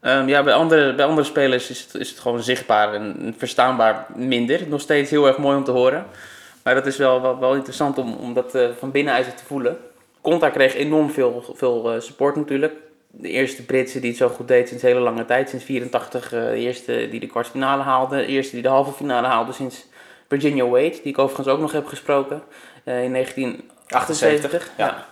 Ehm, 0.00 0.28
ja, 0.28 0.42
bij 0.42 0.54
andere, 0.54 0.94
bij 0.94 1.04
andere 1.04 1.26
spelers 1.26 1.70
is 1.70 1.80
het, 1.80 1.94
is 1.94 2.10
het 2.10 2.18
gewoon 2.18 2.42
zichtbaar 2.42 2.94
en 2.94 3.34
verstaanbaar 3.38 4.06
minder. 4.14 4.60
Nog 4.68 4.80
steeds 4.80 5.10
heel 5.10 5.26
erg 5.26 5.38
mooi 5.38 5.56
om 5.56 5.64
te 5.64 5.70
horen. 5.70 6.06
Maar 6.62 6.74
dat 6.74 6.86
is 6.86 6.96
wel, 6.96 7.38
wel, 7.38 7.54
interessant 7.54 7.98
om, 7.98 8.14
om 8.14 8.34
dat 8.34 8.54
eh, 8.54 8.68
van 8.78 8.90
binnenuit 8.90 9.36
te 9.36 9.44
voelen. 9.44 9.78
Conta 10.20 10.50
kreeg 10.50 10.74
enorm 10.74 11.10
veel, 11.10 11.44
veel 11.54 11.92
eh, 11.92 12.00
support 12.00 12.36
natuurlijk. 12.36 12.74
De 13.10 13.28
eerste 13.28 13.64
Britse 13.64 14.00
die 14.00 14.08
het 14.08 14.18
zo 14.18 14.28
goed 14.28 14.48
deed 14.48 14.68
sinds 14.68 14.82
hele 14.82 15.00
lange 15.00 15.24
tijd. 15.24 15.48
Sinds 15.48 15.64
84 15.64 16.32
eh, 16.32 16.40
de 16.40 16.54
eerste 16.54 17.08
die 17.10 17.20
de 17.20 17.26
kwartfinale 17.26 17.82
haalde. 17.82 18.16
De 18.16 18.26
eerste 18.26 18.52
die 18.52 18.62
de 18.62 18.68
halve 18.68 18.92
finale 18.92 19.26
haalde 19.26 19.52
sinds 19.52 19.86
Virginia 20.28 20.64
Wade. 20.64 20.90
Die 20.90 21.00
ik 21.02 21.18
overigens 21.18 21.48
ook 21.48 21.60
nog 21.60 21.72
heb 21.72 21.86
gesproken 21.86 22.42
in 22.84 23.12
1978. 23.12 24.70
ja. 24.76 25.08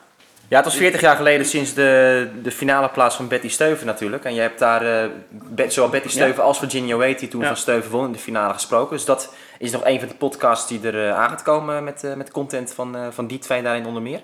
Ja, 0.50 0.56
het 0.56 0.64
was 0.64 0.76
40 0.76 1.00
jaar 1.00 1.16
geleden 1.16 1.46
sinds 1.46 1.74
de, 1.74 2.28
de 2.42 2.50
finale 2.50 2.88
plaats 2.88 3.16
van 3.16 3.28
Betty 3.28 3.48
Steuven 3.48 3.86
natuurlijk. 3.86 4.24
En 4.24 4.34
je 4.34 4.40
hebt 4.40 4.58
daar 4.58 5.02
eh, 5.02 5.08
Bet- 5.30 5.72
zowel 5.72 5.90
Betty 5.90 6.08
Steuven 6.08 6.42
als 6.42 6.58
Virginia 6.58 6.96
Wade, 6.96 7.14
die 7.14 7.28
toen 7.28 7.40
Ja. 7.40 7.46
van 7.46 7.56
Steuven 7.56 7.90
won 7.90 8.06
in 8.06 8.12
de 8.12 8.18
finale 8.18 8.52
gesproken. 8.52 8.96
Dus 8.96 9.04
dat 9.04 9.34
is 9.58 9.70
nog 9.70 9.84
een 9.84 9.98
van 9.98 10.08
de 10.08 10.14
podcasts 10.14 10.68
die 10.68 10.80
er 10.86 11.06
eh, 11.08 11.14
aan 11.18 11.28
gaat 11.28 11.42
komen 11.42 11.84
met, 11.84 12.04
eh, 12.04 12.14
met 12.14 12.30
content 12.30 12.72
van, 12.74 12.96
eh, 12.96 13.06
van 13.10 13.26
die 13.26 13.38
twee 13.38 13.62
daarin 13.62 13.86
onder 13.86 14.02
meer. 14.02 14.20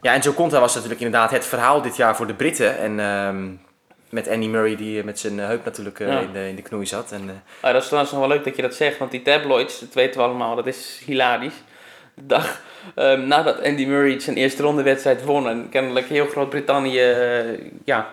Ja, 0.00 0.12
en 0.14 0.20
Joe 0.20 0.34
Conta 0.34 0.60
was 0.60 0.74
natuurlijk 0.74 1.00
inderdaad 1.00 1.30
het 1.30 1.44
verhaal 1.46 1.82
dit 1.82 1.96
jaar 1.96 2.16
voor 2.16 2.26
de 2.26 2.34
Britten. 2.34 2.78
En 2.78 3.00
ehm, 3.00 3.46
met 4.08 4.28
Andy 4.28 4.46
Murray 4.46 4.76
die 4.76 4.98
eh, 4.98 5.04
met 5.04 5.18
zijn 5.18 5.40
eh, 5.40 5.46
heup 5.46 5.64
natuurlijk 5.64 6.00
eh, 6.00 6.08
Ja. 6.08 6.18
in, 6.20 6.32
de, 6.32 6.48
in 6.48 6.56
de 6.56 6.62
knoei 6.62 6.86
zat. 6.86 7.12
En, 7.12 7.22
eh, 7.28 7.34
Ah, 7.60 7.72
dat 7.72 7.80
is 7.80 7.86
trouwens 7.86 8.12
nog 8.14 8.20
wel 8.26 8.30
leuk 8.36 8.44
dat 8.44 8.56
je 8.56 8.62
dat 8.62 8.74
zegt, 8.74 8.98
want 8.98 9.10
die 9.10 9.22
tabloids, 9.22 9.80
dat 9.80 9.94
weten 9.94 10.20
we 10.20 10.26
allemaal, 10.26 10.54
dat 10.56 10.66
is 10.66 11.02
hilarisch. 11.04 11.54
De 12.14 12.26
dag 12.26 12.60
ehm, 12.94 13.26
nadat 13.26 13.62
Andy 13.62 13.84
Murray 13.86 14.20
zijn 14.20 14.36
eerste 14.36 14.62
ronde 14.62 14.82
wedstrijd 14.82 15.24
won 15.24 15.48
en 15.48 15.68
kennelijk 15.70 16.06
heel 16.06 16.26
Groot-Brittannië 16.26 17.00
eh, 17.00 17.58
ja, 17.84 18.10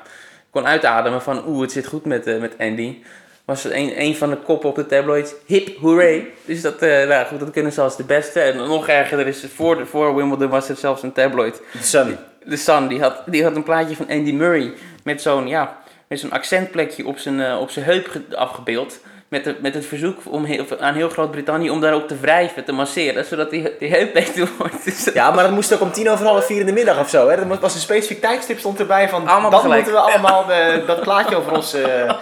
kon 0.49 0.67
uitademen 0.67 1.21
van 1.21 1.43
oeh, 1.47 1.61
het 1.61 1.71
zit 1.71 1.85
goed 1.87 2.05
met, 2.05 2.27
eh, 2.27 2.39
met 2.39 2.55
Andy, 2.59 2.97
was 3.45 3.63
een, 3.63 4.01
een 4.01 4.15
van 4.15 4.29
de 4.29 4.35
koppen 4.37 4.69
op 4.69 4.75
de 4.75 4.85
tabloids, 4.85 5.33
hip, 5.45 5.77
hooray. 5.77 6.27
Dus 6.45 6.61
dat, 6.61 6.81
eh, 6.81 7.07
nou 7.07 7.25
goed, 7.25 7.39
dat 7.39 7.51
kunnen 7.51 7.71
ze 7.71 7.81
als 7.81 7.97
de 7.97 8.03
beste. 8.03 8.39
En 8.39 8.57
nog 8.57 8.87
erger, 8.87 9.19
er 9.19 9.27
is 9.27 9.45
voor, 9.55 9.77
de, 9.77 9.85
voor 9.85 10.15
Wimbledon 10.15 10.49
was 10.49 10.69
er 10.69 10.75
zelfs 10.75 11.03
een 11.03 11.11
tabloid 11.11 11.61
de 11.71 11.83
Sun. 11.83 12.17
de 12.45 12.57
Sun, 12.57 12.87
die 12.87 13.01
had, 13.01 13.23
die 13.25 13.43
had 13.43 13.55
een 13.55 13.63
plaatje 13.63 13.95
van 13.95 14.09
Andy 14.09 14.31
Murray 14.31 14.73
met 15.03 15.21
zo'n 15.21 15.47
ja, 15.47 15.77
met 16.07 16.19
zo'n 16.19 16.31
accentplekje 16.31 17.05
op 17.05 17.17
zijn, 17.17 17.57
op 17.57 17.69
zijn 17.69 17.85
heup 17.85 18.07
ge- 18.07 18.35
afgebeeld. 18.37 18.99
Met, 19.31 19.43
de, 19.43 19.55
met 19.61 19.73
het 19.73 19.85
verzoek 19.85 20.17
om 20.25 20.43
heel, 20.43 20.65
aan 20.79 20.93
heel 20.93 21.09
Groot-Brittannië 21.09 21.69
om 21.69 21.81
daar 21.81 21.93
ook 21.93 22.07
te 22.07 22.17
wrijven, 22.19 22.63
te 22.63 22.71
masseren, 22.71 23.25
zodat 23.25 23.49
die, 23.49 23.75
die 23.79 23.89
heup 23.89 24.13
beter 24.13 24.49
wordt. 24.57 24.85
Dus 24.85 25.09
Ja, 25.13 25.31
maar 25.31 25.43
dat 25.43 25.53
moest 25.53 25.73
ook 25.73 25.81
om 25.81 25.91
tien 25.91 26.09
over 26.09 26.25
half 26.25 26.45
vier 26.45 26.59
in 26.59 26.65
de 26.65 26.71
middag 26.71 26.99
of 26.99 27.09
zo. 27.09 27.29
Hè? 27.29 27.35
Er 27.35 27.59
was 27.59 27.73
een 27.73 27.79
specifiek 27.79 28.21
tijdstip 28.21 28.59
stond 28.59 28.79
erbij 28.79 29.09
van. 29.09 29.27
Allemaal 29.27 29.49
dan 29.49 29.71
moeten 29.71 29.93
we 29.93 29.99
allemaal 29.99 30.45
de, 30.45 30.83
dat 30.87 31.01
plaatje 31.01 31.35
over 31.35 31.51
ons 31.51 31.73
eh 31.73 32.13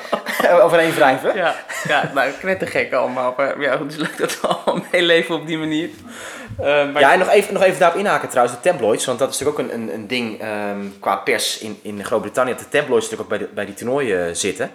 overheen 0.65 0.93
wrijven. 0.93 1.35
ja, 1.35 1.55
ja, 1.87 2.11
nou, 2.13 2.31
knettergek 2.31 2.93
allemaal. 2.93 3.33
Maar 3.37 3.61
ja, 3.61 3.79
het 3.79 3.91
is 3.91 3.97
leuk 3.97 4.17
dat 4.17 4.41
we 4.41 4.47
allemaal 4.47 4.85
meeleven 4.91 5.35
op 5.35 5.47
die 5.47 5.57
manier. 5.57 5.89
Eh, 6.57 6.65
maar 6.65 6.99
Ja, 7.01 7.13
en 7.13 7.19
nog 7.19 7.29
even, 7.29 7.53
nog 7.53 7.63
even 7.63 7.79
daarop 7.79 7.99
inhaken 7.99 8.29
trouwens, 8.29 8.57
de 8.61 8.69
tabloids. 8.69 9.05
Want 9.05 9.19
dat 9.19 9.33
is 9.33 9.39
natuurlijk 9.39 9.69
ook 9.69 9.73
een, 9.75 9.81
een, 9.81 9.93
een 9.93 10.07
ding 10.07 10.41
ehm, 10.41 10.85
qua 10.99 11.15
pers 11.15 11.59
in, 11.59 11.79
in 11.81 12.05
Groot-Brittannië. 12.05 12.51
Dat 12.51 12.59
de 12.59 12.77
tabloids 12.77 13.09
natuurlijk 13.09 13.31
ook 13.31 13.37
bij, 13.39 13.47
de, 13.47 13.53
bij 13.53 13.65
die 13.65 13.73
toernooien 13.73 14.35
zitten. 14.35 14.71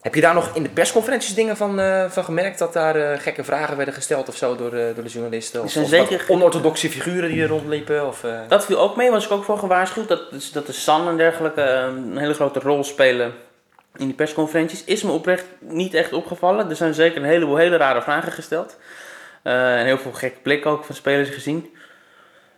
Heb 0.00 0.14
je 0.14 0.20
daar 0.20 0.34
nog 0.34 0.50
in 0.54 0.62
de 0.62 0.68
persconferenties 0.68 1.34
dingen 1.34 1.56
van, 1.56 1.80
eh, 1.80 2.10
van 2.10 2.24
gemerkt? 2.24 2.58
Dat 2.58 2.72
daar 2.72 2.96
eh, 2.96 3.18
gekke 3.20 3.44
vragen 3.44 3.76
werden 3.76 3.94
gesteld 3.94 4.28
of 4.28 4.36
zo 4.36 4.56
door, 4.56 4.72
eh, 4.72 4.94
door 4.94 5.04
de 5.04 5.10
journalisten? 5.10 5.62
Of, 5.62 5.70
zijn 5.70 5.84
of 5.84 5.90
zeker- 5.90 6.24
onorthodoxe 6.28 6.90
figuren 6.90 7.28
die 7.30 7.42
er 7.42 7.48
rondliepen? 7.48 8.06
Of, 8.06 8.24
Dat 8.48 8.64
viel 8.64 8.78
ook 8.78 8.96
mee, 8.96 9.10
was 9.10 9.24
ik 9.24 9.30
ook 9.30 9.44
voor 9.44 9.58
gewaarschuwd. 9.58 10.08
Dat, 10.08 10.30
dus 10.30 10.52
dat 10.52 10.66
de 10.66 10.72
Sun 10.72 11.08
en 11.08 11.16
dergelijke 11.16 11.60
eh, 11.60 11.82
een 11.82 12.16
hele 12.18 12.34
grote 12.34 12.60
rol 12.60 12.84
spelen 12.84 13.32
in 13.96 14.06
die 14.06 14.14
persconferenties. 14.14 14.84
Is 14.84 15.02
me 15.02 15.10
oprecht 15.12 15.44
niet 15.60 15.94
echt 15.94 16.12
opgevallen. 16.12 16.70
Er 16.70 16.76
zijn 16.76 16.94
zeker 16.94 17.22
een 17.22 17.28
heleboel 17.28 17.56
hele 17.56 17.76
rare 17.76 18.02
vragen 18.02 18.32
gesteld. 18.32 18.76
En 19.42 19.84
heel 19.84 19.98
veel 19.98 20.12
gekke 20.12 20.38
blikken 20.42 20.70
ook 20.70 20.84
van 20.84 20.94
spelers 20.94 21.28
gezien. 21.28 21.74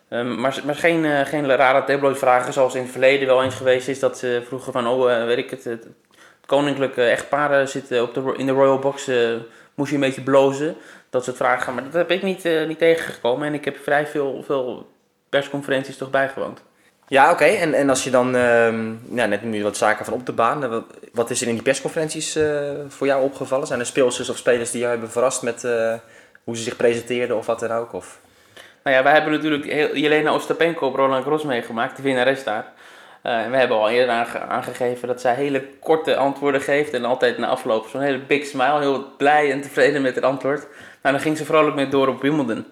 Ehm, 0.08 0.40
maar, 0.40 0.60
maar 0.64 0.74
geen, 0.74 1.04
eh, 1.04 1.20
geen 1.26 1.56
rare 1.56 1.84
tabloid 1.84 2.18
vragen 2.18 2.52
zoals 2.52 2.74
in 2.74 2.82
het 2.82 2.90
verleden 2.90 3.26
wel 3.26 3.42
eens 3.42 3.54
geweest 3.54 3.88
is. 3.88 3.98
Dat 3.98 4.18
ze 4.18 4.42
vroegen 4.46 4.72
van, 4.72 4.86
oh 4.86 5.24
weet 5.24 5.38
ik 5.38 5.50
het 5.50 5.78
koninklijke 6.50 7.02
echtpaar 7.02 7.68
zit 7.68 7.90
eh, 7.90 8.02
op 8.02 8.14
de, 8.14 8.34
in 8.36 8.46
de 8.46 8.52
Royal 8.52 8.78
Box. 8.78 9.08
eh, 9.08 9.16
moest 9.74 9.90
je 9.90 9.94
een 9.94 10.00
beetje 10.00 10.20
blozen? 10.22 10.76
Dat 11.10 11.24
soort 11.24 11.36
vragen 11.36 11.62
gaan. 11.62 11.74
Maar 11.74 11.84
dat 11.84 11.92
heb 11.92 12.10
ik 12.10 12.22
niet, 12.22 12.44
eh, 12.44 12.66
niet 12.66 12.78
tegengekomen. 12.78 13.46
En 13.46 13.54
ik 13.54 13.64
heb 13.64 13.76
vrij 13.76 14.06
veel, 14.06 14.42
veel 14.46 14.90
persconferenties 15.28 15.96
toch 15.96 16.10
bijgewoond. 16.10 16.62
Ja, 17.08 17.30
oké. 17.30 17.44
En, 17.44 17.74
en 17.74 17.88
als 17.88 18.04
je 18.04 18.10
dan, 18.10 18.36
ehm 18.36 19.14
nou, 19.14 19.28
net 19.28 19.42
nu 19.42 19.62
wat 19.62 19.76
zaken 19.76 20.04
van 20.04 20.14
op 20.14 20.26
de 20.26 20.32
baan. 20.32 20.68
Wat, 20.68 20.84
wat 21.12 21.30
is 21.30 21.40
er 21.40 21.48
in 21.48 21.54
die 21.54 21.62
persconferenties 21.62 22.36
eh, 22.36 22.70
voor 22.88 23.06
jou 23.06 23.22
opgevallen? 23.22 23.66
Zijn 23.66 23.80
er 23.80 23.86
speelsters 23.86 24.30
of 24.30 24.36
spelers 24.36 24.70
die 24.70 24.80
jou 24.80 24.92
hebben 24.92 25.10
verrast 25.10 25.42
met 25.42 25.62
hoe 26.44 26.56
ze 26.56 26.62
zich 26.62 26.76
presenteerden 26.76 27.36
of 27.36 27.46
wat 27.46 27.60
dan 27.60 27.72
ook? 27.72 27.92
Of... 27.92 28.20
Nou 28.82 28.96
ja, 28.96 29.02
wij 29.02 29.12
hebben 29.12 29.32
natuurlijk 29.32 29.64
Jelena 29.96 30.34
Ostapenko 30.34 30.86
op 30.86 30.94
Roland 30.94 31.22
Garros 31.22 31.44
meegemaakt, 31.44 31.96
de 31.96 32.02
winnares 32.02 32.44
daar. 32.44 32.72
Eh, 33.22 33.46
we 33.50 33.56
hebben 33.56 33.76
al 33.76 33.90
eerder 33.90 34.14
aange- 34.14 34.38
aangegeven 34.40 35.08
dat 35.08 35.20
zij 35.20 35.34
hele 35.34 35.64
korte 35.80 36.16
antwoorden 36.16 36.60
geeft. 36.60 36.92
En 36.92 37.04
altijd 37.04 37.38
na 37.38 37.46
afloop 37.46 37.86
zo'n 37.86 38.00
hele 38.00 38.18
big 38.18 38.46
smile, 38.46 38.78
heel 38.80 39.06
blij 39.16 39.52
en 39.52 39.60
tevreden 39.60 40.02
met 40.02 40.14
het 40.14 40.24
antwoord. 40.24 40.60
Nou, 41.02 41.14
dan 41.14 41.20
ging 41.20 41.36
ze 41.36 41.44
vrolijk 41.44 41.76
mee 41.76 41.88
door 41.88 42.08
op 42.08 42.22
Wimbledon. 42.22 42.66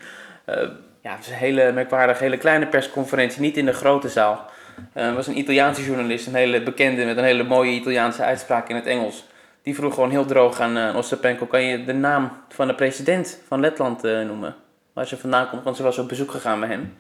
Eh, 0.45 0.57
ja, 1.03 1.11
het 1.15 1.21
is 1.25 1.29
een 1.29 1.35
hele 1.35 1.73
merkwaardige, 1.73 2.23
hele 2.23 2.37
kleine 2.39 2.67
persconferentie, 2.67 3.41
niet 3.41 3.57
in 3.57 3.67
de 3.67 3.73
grote 3.73 4.09
zaal. 4.09 4.45
Eh, 4.93 5.07
Er 5.07 5.15
was 5.15 5.27
een 5.27 5.39
Italiaanse 5.39 5.85
journalist, 5.85 6.27
een 6.27 6.35
hele 6.35 6.63
bekende 6.63 7.05
met 7.05 7.17
een 7.17 7.25
hele 7.25 7.43
mooie 7.45 7.71
Italiaanse 7.71 8.23
uitspraak 8.23 8.69
in 8.69 8.77
het 8.77 8.87
Engels. 8.87 9.25
Die 9.63 9.75
vroeg 9.75 9.95
gewoon 9.95 10.11
heel 10.11 10.25
droog 10.25 10.61
aan 10.61 10.77
uh, 10.77 10.97
Ostapenko, 10.97 11.47
kan 11.47 11.63
je 11.63 11.85
de 11.85 11.93
naam 11.93 12.31
van 12.49 12.67
de 12.67 12.75
president 12.75 13.41
van 13.49 13.61
Letland 13.61 14.03
noemen? 14.03 14.55
Waar 14.93 15.07
ze 15.07 15.17
vandaan 15.17 15.49
komt, 15.49 15.63
want 15.65 15.77
ze 15.77 15.83
was 15.83 15.99
op 15.99 16.09
bezoek 16.09 16.31
gegaan 16.31 16.61
bij 16.61 16.69
hem. 16.69 16.97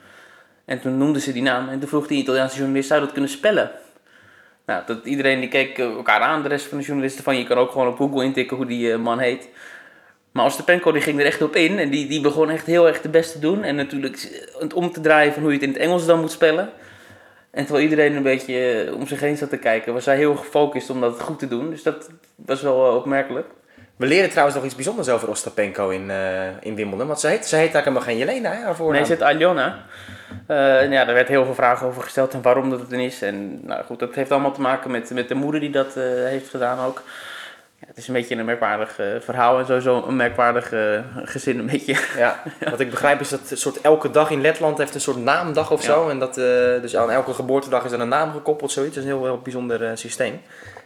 En 0.68 0.80
toen 0.80 0.98
noemde 0.98 1.20
ze 1.20 1.32
die 1.32 1.42
naam 1.42 1.68
en 1.68 1.78
toen 1.78 1.88
vroeg 1.88 2.06
die 2.06 2.18
Italiaanse 2.18 2.56
journalist, 2.56 2.88
zou 2.88 3.00
dat 3.00 3.12
kunnen 3.12 3.30
spellen? 3.30 3.70
Nou, 4.66 4.82
dat, 4.86 5.04
iedereen 5.04 5.40
die 5.40 5.48
keek 5.48 5.78
elkaar 5.78 6.20
aan, 6.20 6.42
de 6.42 6.48
rest 6.48 6.66
van 6.66 6.78
de 6.78 6.84
journalisten, 6.84 7.24
van 7.24 7.36
je 7.36 7.44
kan 7.44 7.56
ook 7.56 7.70
gewoon 7.70 7.88
op 7.88 7.96
Google 7.96 8.24
intikken 8.24 8.56
hoe 8.56 8.66
die 8.66 8.96
man 8.96 9.18
heet. 9.18 9.48
Maar 10.32 10.44
Ostapenko 10.44 10.92
die 10.92 11.02
ging 11.02 11.20
er 11.20 11.26
echt 11.26 11.42
op 11.42 11.56
in 11.56 11.78
en 11.78 11.90
die, 11.90 12.06
die 12.08 12.20
begon 12.20 12.50
echt 12.50 12.66
heel 12.66 12.86
erg 12.86 13.00
de 13.00 13.08
best 13.08 13.32
te 13.32 13.38
doen. 13.38 13.64
En 13.64 13.76
natuurlijk 13.76 14.44
het 14.58 14.72
om 14.72 14.92
te 14.92 15.00
draaien 15.00 15.32
van 15.32 15.42
hoe 15.42 15.52
je 15.52 15.58
het 15.58 15.66
in 15.66 15.72
het 15.72 15.82
Engels 15.82 16.06
dan 16.06 16.20
moet 16.20 16.30
spellen. 16.30 16.70
En 17.50 17.64
terwijl 17.64 17.84
iedereen 17.84 18.16
een 18.16 18.22
beetje 18.22 18.84
eh, 18.86 18.94
om 18.94 19.06
zich 19.06 19.20
heen 19.20 19.36
zat 19.36 19.50
te 19.50 19.56
kijken, 19.56 19.92
was 19.92 20.04
hij 20.04 20.16
heel 20.16 20.36
gefocust 20.36 20.90
om 20.90 21.00
dat 21.00 21.20
goed 21.20 21.38
te 21.38 21.48
doen. 21.48 21.70
Dus 21.70 21.82
dat 21.82 22.10
was 22.34 22.62
wel 22.62 22.88
eh, 22.88 22.94
opmerkelijk. 22.96 23.46
We 23.96 24.06
leren 24.06 24.30
trouwens 24.30 24.56
nog 24.56 24.66
iets 24.66 24.74
bijzonders 24.74 25.08
over 25.08 25.28
Ostapenko 25.28 25.88
in, 25.88 26.08
uh, 26.08 26.46
in 26.60 26.74
Wimbledon. 26.74 27.06
Want 27.06 27.20
ze 27.20 27.28
heet, 27.28 27.46
ze 27.46 27.56
heet 27.56 27.74
eigenlijk 27.74 27.84
helemaal 27.84 28.02
geen 28.02 28.18
Jelena, 28.18 28.50
hè, 28.50 28.62
haar 28.62 28.92
Nee, 28.92 29.04
ze 29.04 29.12
heet 29.12 29.22
Aljona. 29.22 29.84
Uh, 30.48 30.90
ja, 30.90 31.06
er 31.06 31.14
werd 31.14 31.28
heel 31.28 31.44
veel 31.44 31.54
vragen 31.54 31.86
over 31.86 32.02
gesteld 32.02 32.34
en 32.34 32.42
waarom 32.42 32.70
dat 32.70 32.80
het 32.80 32.92
er 32.92 33.00
is. 33.00 33.22
En 33.22 33.66
nou 33.66 33.84
goed, 33.84 33.98
dat 33.98 34.14
heeft 34.14 34.30
allemaal 34.30 34.52
te 34.52 34.60
maken 34.60 34.90
met, 34.90 35.10
met 35.10 35.28
de 35.28 35.34
moeder 35.34 35.60
die 35.60 35.70
dat 35.70 35.96
uh, 35.96 36.04
heeft 36.04 36.48
gedaan 36.48 36.86
ook. 36.86 37.02
Ja, 37.80 37.86
het 37.86 37.96
is 37.96 38.08
een 38.08 38.14
beetje 38.14 38.36
een 38.36 38.44
merkwaardig 38.44 39.00
uh, 39.00 39.06
verhaal 39.20 39.58
en 39.58 39.66
sowieso 39.66 40.04
een 40.06 40.16
merkwaardig 40.16 40.72
uh, 40.72 41.00
gezin 41.24 41.58
een 41.58 41.66
beetje. 41.66 41.96
Ja, 42.16 42.42
wat 42.70 42.80
ik 42.80 42.90
begrijp 42.90 43.20
is 43.20 43.28
dat 43.28 43.50
een 43.50 43.56
soort 43.56 43.80
elke 43.80 44.10
dag 44.10 44.30
in 44.30 44.40
Letland 44.40 44.78
heeft 44.78 44.94
een 44.94 45.00
soort 45.00 45.16
naamdag 45.16 45.70
of 45.70 45.82
zo. 45.82 46.08
En 46.08 46.18
dat, 46.18 46.38
uh, 46.38 46.44
dus 46.80 46.96
aan 46.96 47.10
elke 47.10 47.34
geboortedag 47.34 47.84
is 47.84 47.92
er 47.92 48.00
een 48.00 48.08
naam 48.08 48.32
gekoppeld, 48.32 48.72
zoiets. 48.72 48.94
Dat 48.94 49.04
is 49.04 49.10
een 49.10 49.16
heel, 49.16 49.26
heel 49.26 49.40
bijzonder 49.40 49.98
systeem. 49.98 50.40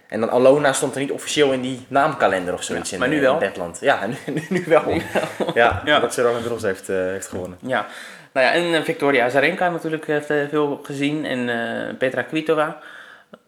En 0.08 0.20
dan 0.20 0.30
Alona 0.30 0.72
stond 0.72 0.94
er 0.94 1.00
niet 1.00 1.11
officieel 1.11 1.52
in 1.52 1.61
die 1.61 1.87
naamkalender 1.88 2.54
of 2.54 2.62
zoiets 2.62 2.90
ja, 2.90 2.94
in, 2.94 3.00
maar 3.00 3.08
nu 3.08 3.20
wel. 3.20 3.34
in 3.34 3.40
Letland. 3.40 3.78
Ja, 3.80 4.06
nu, 4.06 4.16
nu, 4.34 4.46
nu 4.49 4.64
wel. 4.66 4.82
Nu 4.87 5.02
wel. 5.12 5.50
Ja, 5.54 5.82
ja, 5.84 6.00
dat 6.00 6.14
ze 6.14 6.22
Roland 6.22 6.42
Garros 6.42 6.62
heeft, 6.62 6.87
heeft 6.87 7.28
gewonnen. 7.28 7.58
Ja, 7.61 7.87
nou 8.33 8.47
ja, 8.47 8.53
en 8.53 8.85
Victoria 8.85 9.25
Azarenka 9.25 9.71
natuurlijk 9.71 10.07
heeft 10.07 10.27
veel 10.27 10.81
gezien 10.83 11.25
en 11.25 11.97
Petra 11.97 12.23
Kvitova. 12.23 12.79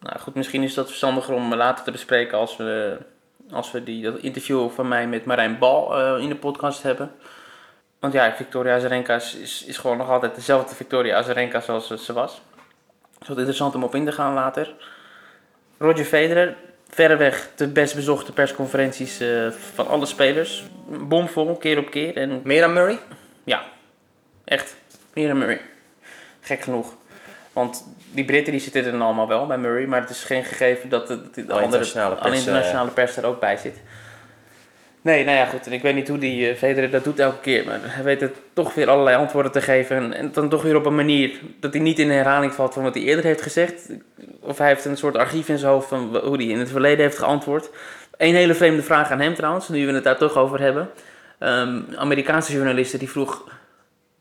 Nou 0.00 0.18
goed, 0.18 0.34
misschien 0.34 0.62
is 0.62 0.74
dat 0.74 0.86
verstandiger 0.86 1.34
om 1.34 1.54
later 1.54 1.84
te 1.84 1.90
bespreken 1.90 2.38
als 2.38 2.56
we 2.56 2.98
als 3.50 3.70
we 3.70 3.84
die, 3.84 4.02
dat 4.02 4.18
interview 4.18 4.70
van 4.70 4.88
mij 4.88 5.06
met 5.06 5.24
Marijn 5.24 5.58
Bal 5.58 6.18
in 6.18 6.28
de 6.28 6.36
podcast 6.36 6.82
hebben. 6.82 7.10
Want 8.04 8.16
ja, 8.16 8.34
Victoria 8.34 8.74
Azarenka 8.74 9.14
is, 9.14 9.34
is, 9.34 9.64
is, 9.64 9.78
gewoon 9.78 9.96
nog 9.96 10.10
altijd 10.10 10.34
dezelfde 10.34 10.74
Victoria 10.74 11.16
Azarenka 11.16 11.60
zoals 11.60 11.86
ze 11.86 12.12
was. 12.12 12.42
Het 13.12 13.22
is 13.22 13.28
wat 13.28 13.36
interessant 13.36 13.74
om 13.74 13.84
op 13.84 13.94
in 13.94 14.04
te 14.04 14.12
gaan 14.12 14.34
later. 14.34 14.74
Roger 15.78 16.04
Federer, 16.04 16.56
verreweg 16.88 17.48
de 17.56 17.68
best 17.68 17.94
bezochte 17.94 18.32
persconferenties 18.32 19.20
uh, 19.20 19.50
van 19.50 19.88
alle 19.88 20.06
spelers. 20.06 20.64
Bomvol, 20.86 21.56
keer 21.56 21.78
op 21.78 21.90
keer. 21.90 22.16
En, 22.16 22.40
Meer 22.44 22.60
dan 22.60 22.72
Murray? 22.72 22.98
Ja, 23.44 23.62
echt. 24.44 24.76
Meer 25.14 25.28
dan 25.28 25.38
Murray. 25.38 25.60
Gek 26.40 26.60
genoeg. 26.60 26.94
Want 27.52 27.84
die 28.12 28.24
Britten 28.24 28.52
die 28.52 28.60
zitten 28.60 28.84
er 28.84 28.90
dan 28.90 29.02
allemaal 29.02 29.28
wel 29.28 29.46
bij 29.46 29.58
Murray, 29.58 29.86
maar 29.86 30.00
het 30.00 30.10
is 30.10 30.24
geen 30.24 30.44
gegeven 30.44 30.88
dat 30.88 31.06
de, 31.06 31.30
de 31.34 31.40
andere 31.40 31.62
internationale 31.62 32.14
pers, 32.14 32.38
internationale 32.38 32.90
pers 32.90 33.16
er 33.16 33.24
ook 33.24 33.40
bij 33.40 33.56
zit. 33.56 33.76
Nee, 35.04 35.24
nou 35.24 35.36
ja, 35.36 35.44
goed. 35.44 35.66
En 35.66 35.72
ik 35.72 35.82
weet 35.82 35.94
niet 35.94 36.08
hoe 36.08 36.18
die 36.18 36.50
uh, 36.50 36.56
Federer 36.56 36.90
dat 36.90 37.04
doet 37.04 37.18
elke 37.18 37.40
keer, 37.40 37.64
maar 37.64 37.78
hij 37.82 38.04
weet 38.04 38.20
het 38.20 38.36
toch 38.52 38.74
weer 38.74 38.90
allerlei 38.90 39.16
antwoorden 39.16 39.52
te 39.52 39.60
geven. 39.60 39.96
En, 39.96 40.14
en, 40.14 40.32
dan 40.32 40.48
toch 40.48 40.62
weer 40.62 40.76
op 40.76 40.86
een 40.86 40.94
manier 40.94 41.40
dat 41.60 41.72
hij 41.72 41.82
niet 41.82 41.98
in 41.98 42.08
de 42.08 42.14
herhaling 42.14 42.54
valt 42.54 42.74
van 42.74 42.82
wat 42.82 42.94
hij 42.94 43.02
eerder 43.02 43.24
heeft 43.24 43.42
gezegd. 43.42 43.88
Of 44.40 44.58
hij 44.58 44.68
heeft 44.68 44.84
een 44.84 44.96
soort 44.96 45.16
archief 45.16 45.48
in 45.48 45.58
zijn 45.58 45.72
hoofd 45.72 45.88
van 45.88 46.16
hoe 46.16 46.36
hij 46.36 46.46
in 46.46 46.58
het 46.58 46.70
verleden 46.70 47.04
heeft 47.04 47.18
geantwoord. 47.18 47.70
Eén 48.16 48.34
hele 48.34 48.54
vreemde 48.54 48.82
vraag 48.82 49.10
aan 49.10 49.20
hem 49.20 49.34
trouwens, 49.34 49.68
nu 49.68 49.86
we 49.86 49.92
het 49.92 50.04
daar 50.04 50.18
toch 50.18 50.36
over 50.36 50.60
hebben. 50.60 50.90
Um, 51.38 51.86
Amerikaanse 51.96 52.52
journalisten 52.52 52.98
die 52.98 53.10
vroeg, 53.10 53.48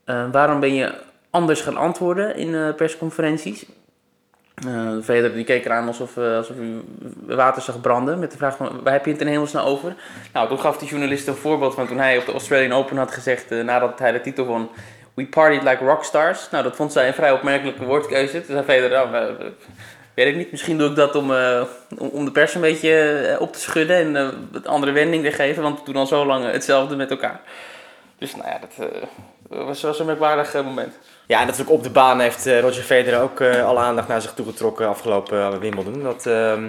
uh, 0.06 0.30
waarom 0.32 0.60
ben 0.60 0.74
je 0.74 0.94
anders 1.30 1.60
gaan 1.60 1.76
antwoorden 1.76 2.36
in 2.36 2.48
uh, 2.48 2.74
persconferenties? 2.74 3.66
Uh, 4.66 4.96
Veder 5.00 5.32
die 5.32 5.44
keek 5.44 5.64
eraan 5.64 5.86
alsof, 5.86 6.18
alsof 6.18 6.56
hij 6.56 6.72
water 7.36 7.62
zag 7.62 7.80
branden. 7.80 8.18
Met 8.18 8.30
de 8.30 8.36
vraag 8.36 8.56
van, 8.56 8.80
waar 8.82 8.92
heb 8.92 9.04
je 9.04 9.10
het 9.10 9.20
in 9.20 9.26
hemelsnaam 9.26 9.66
over? 9.66 9.94
Nou, 10.32 10.48
toen 10.48 10.60
gaf 10.60 10.78
die 10.78 10.88
journalist 10.88 11.26
een 11.26 11.34
voorbeeld 11.34 11.74
van 11.74 11.86
toen 11.86 11.98
hij 11.98 12.18
op 12.18 12.26
de 12.26 12.32
Australian 12.32 12.78
Open 12.78 12.96
had 12.96 13.10
gezegd... 13.10 13.50
Nadat 13.50 13.98
hij 13.98 14.12
de 14.12 14.20
titel 14.20 14.44
won... 14.44 14.68
We 15.14 15.26
partied 15.26 15.62
like 15.62 15.84
rockstars. 15.84 16.50
Nou, 16.50 16.64
dat 16.64 16.76
vond 16.76 16.92
zij 16.92 17.06
een 17.06 17.14
vrij 17.14 17.32
opmerkelijke 17.32 17.84
woordkeuze. 17.84 18.32
Toen 18.32 18.54
zei 18.54 18.64
Veder, 18.64 18.90
nou, 18.90 19.34
weet 20.14 20.26
ik 20.26 20.36
niet. 20.36 20.50
Misschien 20.50 20.78
doe 20.78 20.90
ik 20.90 20.96
dat 20.96 21.14
om, 21.14 21.30
om, 21.98 22.24
de 22.24 22.30
pers 22.32 22.54
een 22.54 22.60
beetje 22.60 23.36
op 23.40 23.52
te 23.52 23.60
schudden... 23.60 23.96
en 23.96 24.34
het 24.52 24.66
andere 24.66 24.92
wending 24.92 25.24
te 25.24 25.32
geven. 25.32 25.62
Want 25.62 25.78
we 25.78 25.84
doen 25.84 25.96
al 25.96 26.06
zo 26.06 26.26
lang 26.26 26.50
hetzelfde 26.50 26.96
met 26.96 27.10
elkaar. 27.10 27.40
Dus 28.18 28.36
nou 28.36 28.48
ja, 28.48 28.58
dat 28.58 28.88
was, 29.54 29.82
was 29.82 29.98
een 29.98 30.06
merkwaardig 30.06 30.54
moment. 30.54 30.94
Ja, 31.26 31.40
en 31.40 31.46
natuurlijk 31.46 31.76
op 31.76 31.82
de 31.82 31.90
baan 31.90 32.20
heeft 32.20 32.46
uh, 32.46 32.60
Roger 32.60 32.82
Federer 32.82 33.20
ook 33.20 33.40
alle 33.40 33.78
aandacht 33.78 34.08
naar 34.08 34.20
zich 34.20 34.34
toegetrokken 34.34 34.88
afgelopen 34.88 35.38
uh, 35.38 35.58
Wimbledon. 35.58 36.02
Dat, 36.02 36.26
uh, 36.26 36.62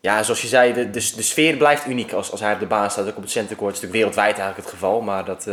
ja, 0.00 0.22
zoals 0.22 0.42
je 0.42 0.48
zei, 0.48 0.72
de, 0.72 0.90
de, 0.90 1.12
de, 1.16 1.22
sfeer 1.22 1.56
blijft 1.56 1.86
uniek 1.86 2.12
als, 2.12 2.30
als 2.30 2.40
hij 2.40 2.52
op 2.52 2.60
de 2.60 2.66
baan 2.66 2.90
staat. 2.90 3.08
Ook 3.08 3.16
op 3.16 3.22
het 3.22 3.30
centercourt. 3.30 3.74
Is 3.74 3.80
natuurlijk 3.80 3.98
wereldwijd 3.98 4.38
eigenlijk 4.38 4.66
het 4.68 4.78
geval. 4.78 5.00
Maar 5.00 5.24
dat, 5.24 5.46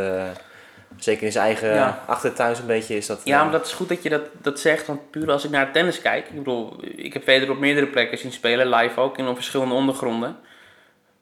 zeker 1.00 1.24
in 1.24 1.32
zijn 1.32 1.46
eigen 1.46 1.74
ja. 1.74 2.04
achtertuin 2.06 2.56
een 2.56 2.66
beetje 2.66 2.96
is 2.96 3.06
dat... 3.06 3.22
Ja, 3.24 3.44
maar 3.44 3.52
dat 3.52 3.66
is 3.66 3.74
goed 3.74 3.90
dat 3.90 4.04
je 4.04 4.10
dat, 4.10 4.24
dat 4.42 4.60
zegt. 4.60 4.88
Want 4.88 5.12
puur 5.12 5.32
als 5.32 5.44
ik 5.44 5.50
naar 5.50 5.72
tennis 5.72 6.02
kijk. 6.02 6.28
Ik 6.28 6.36
bedoel, 6.36 6.76
ik 6.96 7.14
heb 7.14 7.24
Federer 7.24 7.54
op 7.54 7.60
meerdere 7.60 7.88
plekken 7.88 8.18
zien 8.18 8.32
spelen. 8.32 8.70
Live 8.70 9.00
ook, 9.00 9.18
in 9.18 9.28
op 9.28 9.36
verschillende 9.36 9.74
ondergronden. 9.74 10.38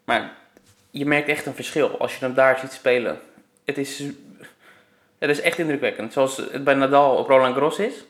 Maar 0.05 0.31
je 0.91 1.05
merkt 1.05 1.29
echt 1.29 1.45
een 1.45 1.55
verschil 1.55 1.99
als 1.99 2.13
je 2.17 2.25
hem 2.25 2.33
daar 2.33 2.59
ziet 2.59 2.71
spelen. 2.71 3.19
Het 3.65 3.77
is 3.77 4.03
het 5.19 5.29
is 5.29 5.41
echt 5.41 5.57
indrukwekkend. 5.57 6.13
Zoals 6.13 6.37
het 6.37 6.63
bij 6.63 6.73
Nadal 6.73 7.15
op 7.15 7.27
Roland 7.27 7.53
Garros 7.53 7.79
is, 7.79 8.05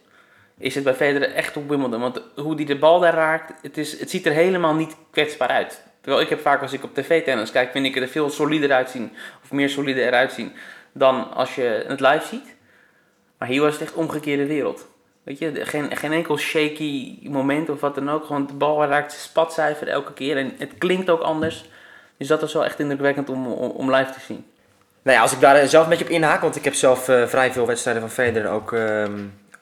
is 0.58 0.76
het 0.76 0.84
bij 0.84 0.94
Federer 0.94 1.34
echt 1.34 1.58
op 1.58 1.70
Wimbledon. 1.70 2.02
Want 2.02 2.22
hoe 2.36 2.56
die 2.56 2.66
de 2.66 2.78
bal 2.78 3.00
daar 3.00 3.14
raakt, 3.14 3.54
het, 3.62 3.78
is, 3.78 4.00
het 4.00 4.10
ziet 4.10 4.26
er 4.26 4.32
helemaal 4.32 4.74
niet 4.74 4.96
kwetsbaar 5.12 5.48
uit. 5.48 5.84
Terwijl 6.02 6.24
ik 6.24 6.30
heb 6.30 6.40
vaak 6.40 6.62
als 6.62 6.74
ik 6.74 6.84
op 6.84 6.94
tv-tennis 6.94 7.52
kijk, 7.52 7.72
vind 7.72 7.86
ik 7.86 7.96
er 7.96 8.08
veel 8.08 8.30
solider 8.30 8.72
uitzien. 8.72 9.12
Of 9.44 9.52
meer 9.52 9.70
solide 9.70 10.02
eruit 10.02 10.32
zien 10.32 10.52
dan 10.92 11.34
als 11.34 11.56
je 11.56 11.84
het 11.88 12.00
live 12.00 12.26
ziet. 12.28 12.56
Maar 13.38 13.48
hier 13.48 13.62
was 13.62 13.74
het 13.74 13.82
echt 13.82 13.94
omgekeerde 13.94 14.46
wereld. 14.46 14.88
Weet 15.24 15.40
je, 15.40 15.66
geen, 15.66 15.98
geen 15.98 16.12
enkel 16.12 16.38
shaky 16.38 17.20
moment 17.30 17.70
of 17.70 17.80
wat 17.80 17.96
dan 17.96 18.10
ook. 18.10 18.26
Gewoon 18.26 18.48
de 18.48 18.54
bal 18.54 18.86
raakt 18.86 19.12
spatcijfer 19.12 19.88
elke 19.88 20.14
keer 20.14 20.38
en 20.38 20.54
het 20.58 20.72
klinkt 20.78 21.10
ook 21.10 21.22
anders. 21.22 21.66
Dus 22.18 22.28
dat 22.28 22.42
was 22.42 22.54
wel 22.54 22.66
echt 22.66 22.80
indrukwekkend 22.80 23.30
om, 23.30 23.48
om 23.52 23.92
live 23.96 24.12
te 24.12 24.20
zien. 24.20 24.46
Nou 25.06 25.18
ja, 25.18 25.24
als 25.24 25.34
ik 25.34 25.40
daar 25.40 25.68
zelf 25.68 25.84
een 25.84 25.90
beetje 25.90 26.06
op 26.06 26.12
inhaak, 26.12 26.42
want 26.42 26.56
ik 26.56 26.64
heb 26.64 26.74
zelf 26.74 27.10
uh, 27.10 27.28
vrij 27.28 27.52
veel 27.52 27.66
wedstrijden 27.66 28.02
van 28.02 28.12
Federer 28.12 28.50
ook, 28.50 28.72
uh, 28.72 29.04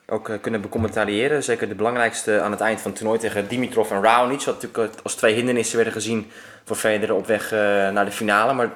ook 0.07 0.29
uh, 0.29 0.35
kunnen 0.41 0.61
becommentariëren. 0.61 1.43
Zeker 1.43 1.67
de 1.67 1.75
belangrijkste 1.75 2.41
aan 2.41 2.51
het 2.51 2.59
eind 2.59 2.81
van 2.81 2.91
het 2.91 2.99
toernooi 2.99 3.19
tegen 3.19 3.47
Dimitrov 3.47 3.91
en 3.91 4.03
Raonic. 4.03 4.41
Wat 4.41 4.61
natuurlijk 4.61 4.93
als 5.03 5.15
twee 5.15 5.35
hindernissen 5.35 5.75
werden 5.75 5.93
gezien 5.93 6.31
voor 6.65 6.75
Federer 6.75 7.15
op 7.15 7.27
weg 7.27 7.51
naar 7.91 8.05
de 8.05 8.11
finale. 8.11 8.53
Maar 8.53 8.69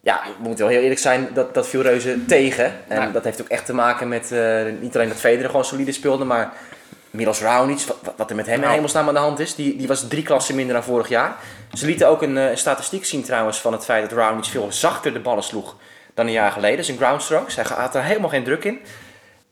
ja, 0.00 0.20
we 0.38 0.42
moeten 0.46 0.64
wel 0.64 0.74
heel 0.74 0.82
eerlijk 0.82 1.00
zijn, 1.00 1.28
dat, 1.34 1.54
dat 1.54 1.68
viel 1.68 1.82
reuze 1.82 2.24
tegen. 2.24 2.72
En 2.88 3.00
ja. 3.00 3.10
dat 3.10 3.24
heeft 3.24 3.40
ook 3.40 3.48
echt 3.48 3.66
te 3.66 3.74
maken 3.74 4.08
met 4.08 4.30
niet 4.80 4.94
alleen 4.94 5.08
dat 5.08 5.20
Federer 5.20 5.50
gewoon 5.50 5.64
solide 5.64 5.92
speelde, 5.92 6.24
maar 6.24 6.52
Milos 7.14 7.40
Raonic, 7.40 7.80
wat, 7.80 8.14
wat 8.16 8.30
er 8.30 8.36
met 8.36 8.46
hem 8.46 8.62
in 8.62 8.68
hemelsnaam 8.68 9.08
aan 9.08 9.14
de 9.14 9.20
hand 9.20 9.38
is, 9.38 9.54
die, 9.54 9.76
die 9.76 9.86
was 9.86 10.08
drie 10.08 10.22
klassen 10.22 10.54
minder 10.54 10.74
dan 10.74 10.84
vorig 10.84 11.08
jaar. 11.08 11.36
Ze 11.72 11.86
lieten 11.86 12.08
ook 12.08 12.22
een, 12.22 12.36
een 12.36 12.58
statistiek 12.58 13.04
zien 13.04 13.22
trouwens 13.22 13.60
van 13.60 13.72
het 13.72 13.84
feit 13.84 14.02
dat 14.02 14.18
Raonic 14.18 14.44
veel 14.44 14.72
zachter 14.72 15.12
de 15.12 15.20
ballen 15.20 15.42
sloeg 15.42 15.76
dan 16.14 16.26
een 16.26 16.32
jaar 16.32 16.52
geleden. 16.52 16.84
Zijn 16.84 16.96
groundstrokes. 16.96 17.54
Hij 17.54 17.64
had 17.68 17.94
er 17.94 18.02
helemaal 18.02 18.28
geen 18.28 18.44
druk 18.44 18.64
in. 18.64 18.80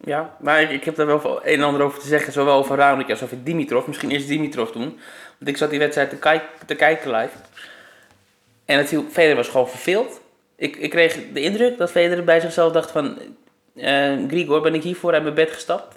Ja, 0.04 0.36
maar 0.40 0.62
ik, 0.62 0.70
ik 0.70 0.84
heb 0.84 0.96
daar 0.96 1.06
wel 1.06 1.40
een 1.42 1.58
en 1.58 1.62
ander 1.62 1.82
over 1.82 2.00
te 2.00 2.06
zeggen. 2.06 2.32
Zowel 2.32 2.54
over 2.54 2.76
Raonic 2.76 3.10
als 3.10 3.22
over 3.22 3.44
Dimitrov. 3.44 3.86
Misschien 3.86 4.10
eerst 4.10 4.28
Dimitrov 4.28 4.70
doen. 4.70 4.98
Want 5.38 5.50
ik 5.50 5.56
zat 5.56 5.70
die 5.70 5.78
wedstrijd 5.78 6.10
te, 6.10 6.16
kijk, 6.16 6.42
te 6.66 6.74
kijken 6.74 7.10
live. 7.10 7.36
En 8.64 8.78
het 8.78 8.88
viel, 8.88 9.04
Federer 9.10 9.36
was 9.36 9.48
gewoon 9.48 9.68
verveeld. 9.68 10.20
Ik, 10.56 10.76
ik 10.76 10.90
kreeg 10.90 11.18
de 11.32 11.40
indruk 11.40 11.78
dat 11.78 11.90
Federer 11.90 12.24
bij 12.24 12.40
zichzelf 12.40 12.72
dacht 12.72 12.90
van... 12.90 13.18
Uh, 13.74 14.28
Grigor, 14.28 14.60
ben 14.60 14.74
ik 14.74 14.82
hiervoor 14.82 15.12
uit 15.12 15.22
mijn 15.22 15.34
bed 15.34 15.50
gestapt? 15.50 15.96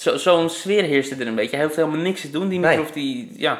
Zo'n 0.00 0.18
zo 0.18 0.48
sfeer 0.48 0.82
heerste 0.82 1.14
er 1.14 1.26
een 1.26 1.34
beetje. 1.34 1.56
Hij 1.56 1.64
hoeft 1.64 1.76
helemaal 1.76 2.00
niks 2.00 2.20
te 2.20 2.30
doen. 2.30 2.48
Dimitrov, 2.48 2.94
nee. 2.94 3.04
die, 3.04 3.32
ja, 3.36 3.58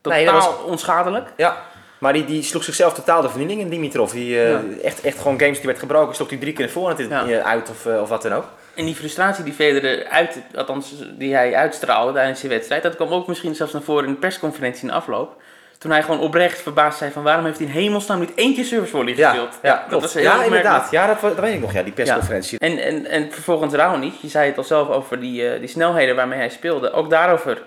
totaal 0.00 0.18
nee, 0.18 0.30
was... 0.30 0.48
onschadelijk. 0.64 1.28
Ja, 1.36 1.62
maar 1.98 2.12
die, 2.12 2.24
die 2.24 2.42
sloeg 2.42 2.64
zichzelf 2.64 2.94
totaal 2.94 3.22
de 3.22 3.28
vernieling 3.28 3.60
in 3.60 3.68
Dimitrov. 3.68 4.12
Die, 4.12 4.34
uh, 4.34 4.50
ja. 4.50 4.62
echt, 4.82 5.00
echt 5.00 5.18
gewoon 5.18 5.40
games 5.40 5.56
die 5.56 5.66
werd 5.66 5.78
gebroken, 5.78 6.14
sloeg 6.14 6.28
hij 6.28 6.38
drie 6.38 6.52
keer 6.52 6.70
voor 6.70 6.88
het 6.88 6.98
ja. 7.08 7.42
uit 7.42 7.70
of, 7.70 7.86
uh, 7.86 8.00
of 8.00 8.08
wat 8.08 8.22
dan 8.22 8.32
ook. 8.32 8.44
En 8.74 8.84
die 8.84 8.94
frustratie 8.94 9.44
die 9.44 9.52
Federer 9.52 10.06
uit, 10.06 10.38
althans 10.54 10.94
die 11.18 11.34
hij 11.34 11.54
uitstraalde 11.54 12.12
tijdens 12.12 12.40
die 12.40 12.50
wedstrijd, 12.50 12.82
dat 12.82 12.96
kwam 12.96 13.12
ook 13.12 13.26
misschien 13.26 13.54
zelfs 13.54 13.72
naar 13.72 13.82
voren 13.82 14.04
in 14.04 14.12
de 14.12 14.18
persconferentie 14.18 14.82
in 14.82 14.88
de 14.88 14.94
afloop. 14.94 15.42
Toen 15.80 15.90
hij 15.90 16.02
gewoon 16.02 16.20
oprecht 16.20 16.62
verbaasd 16.62 16.98
zei 16.98 17.10
van 17.10 17.22
waarom 17.22 17.44
heeft 17.44 17.58
hij 17.58 17.66
in 17.66 17.72
hemelsnaam 17.72 18.18
niet 18.20 18.34
één 18.34 18.54
keer 18.54 18.64
service 18.64 18.90
volley 18.90 19.14
gespeeld. 19.14 19.58
Ja, 19.62 19.68
ja, 19.70 19.86
dat 19.88 20.00
was 20.00 20.14
heel 20.14 20.22
ja 20.22 20.42
inderdaad. 20.44 20.90
Ja, 20.90 21.06
dat, 21.06 21.20
dat 21.20 21.38
weet 21.40 21.54
ik 21.54 21.60
nog, 21.60 21.72
ja, 21.72 21.82
die 21.82 21.92
persconferentie. 21.92 22.58
En, 22.58 22.78
en, 22.78 23.06
en 23.06 23.32
vervolgens 23.32 23.74
Raonic, 23.74 24.12
je 24.20 24.28
zei 24.28 24.46
het 24.48 24.56
al 24.58 24.64
zelf 24.64 24.88
over 24.88 25.20
die, 25.20 25.42
uh, 25.54 25.58
die 25.58 25.68
snelheden 25.68 26.16
waarmee 26.16 26.38
hij 26.38 26.48
speelde. 26.48 26.92
Ook 26.92 27.10
daarover, 27.10 27.62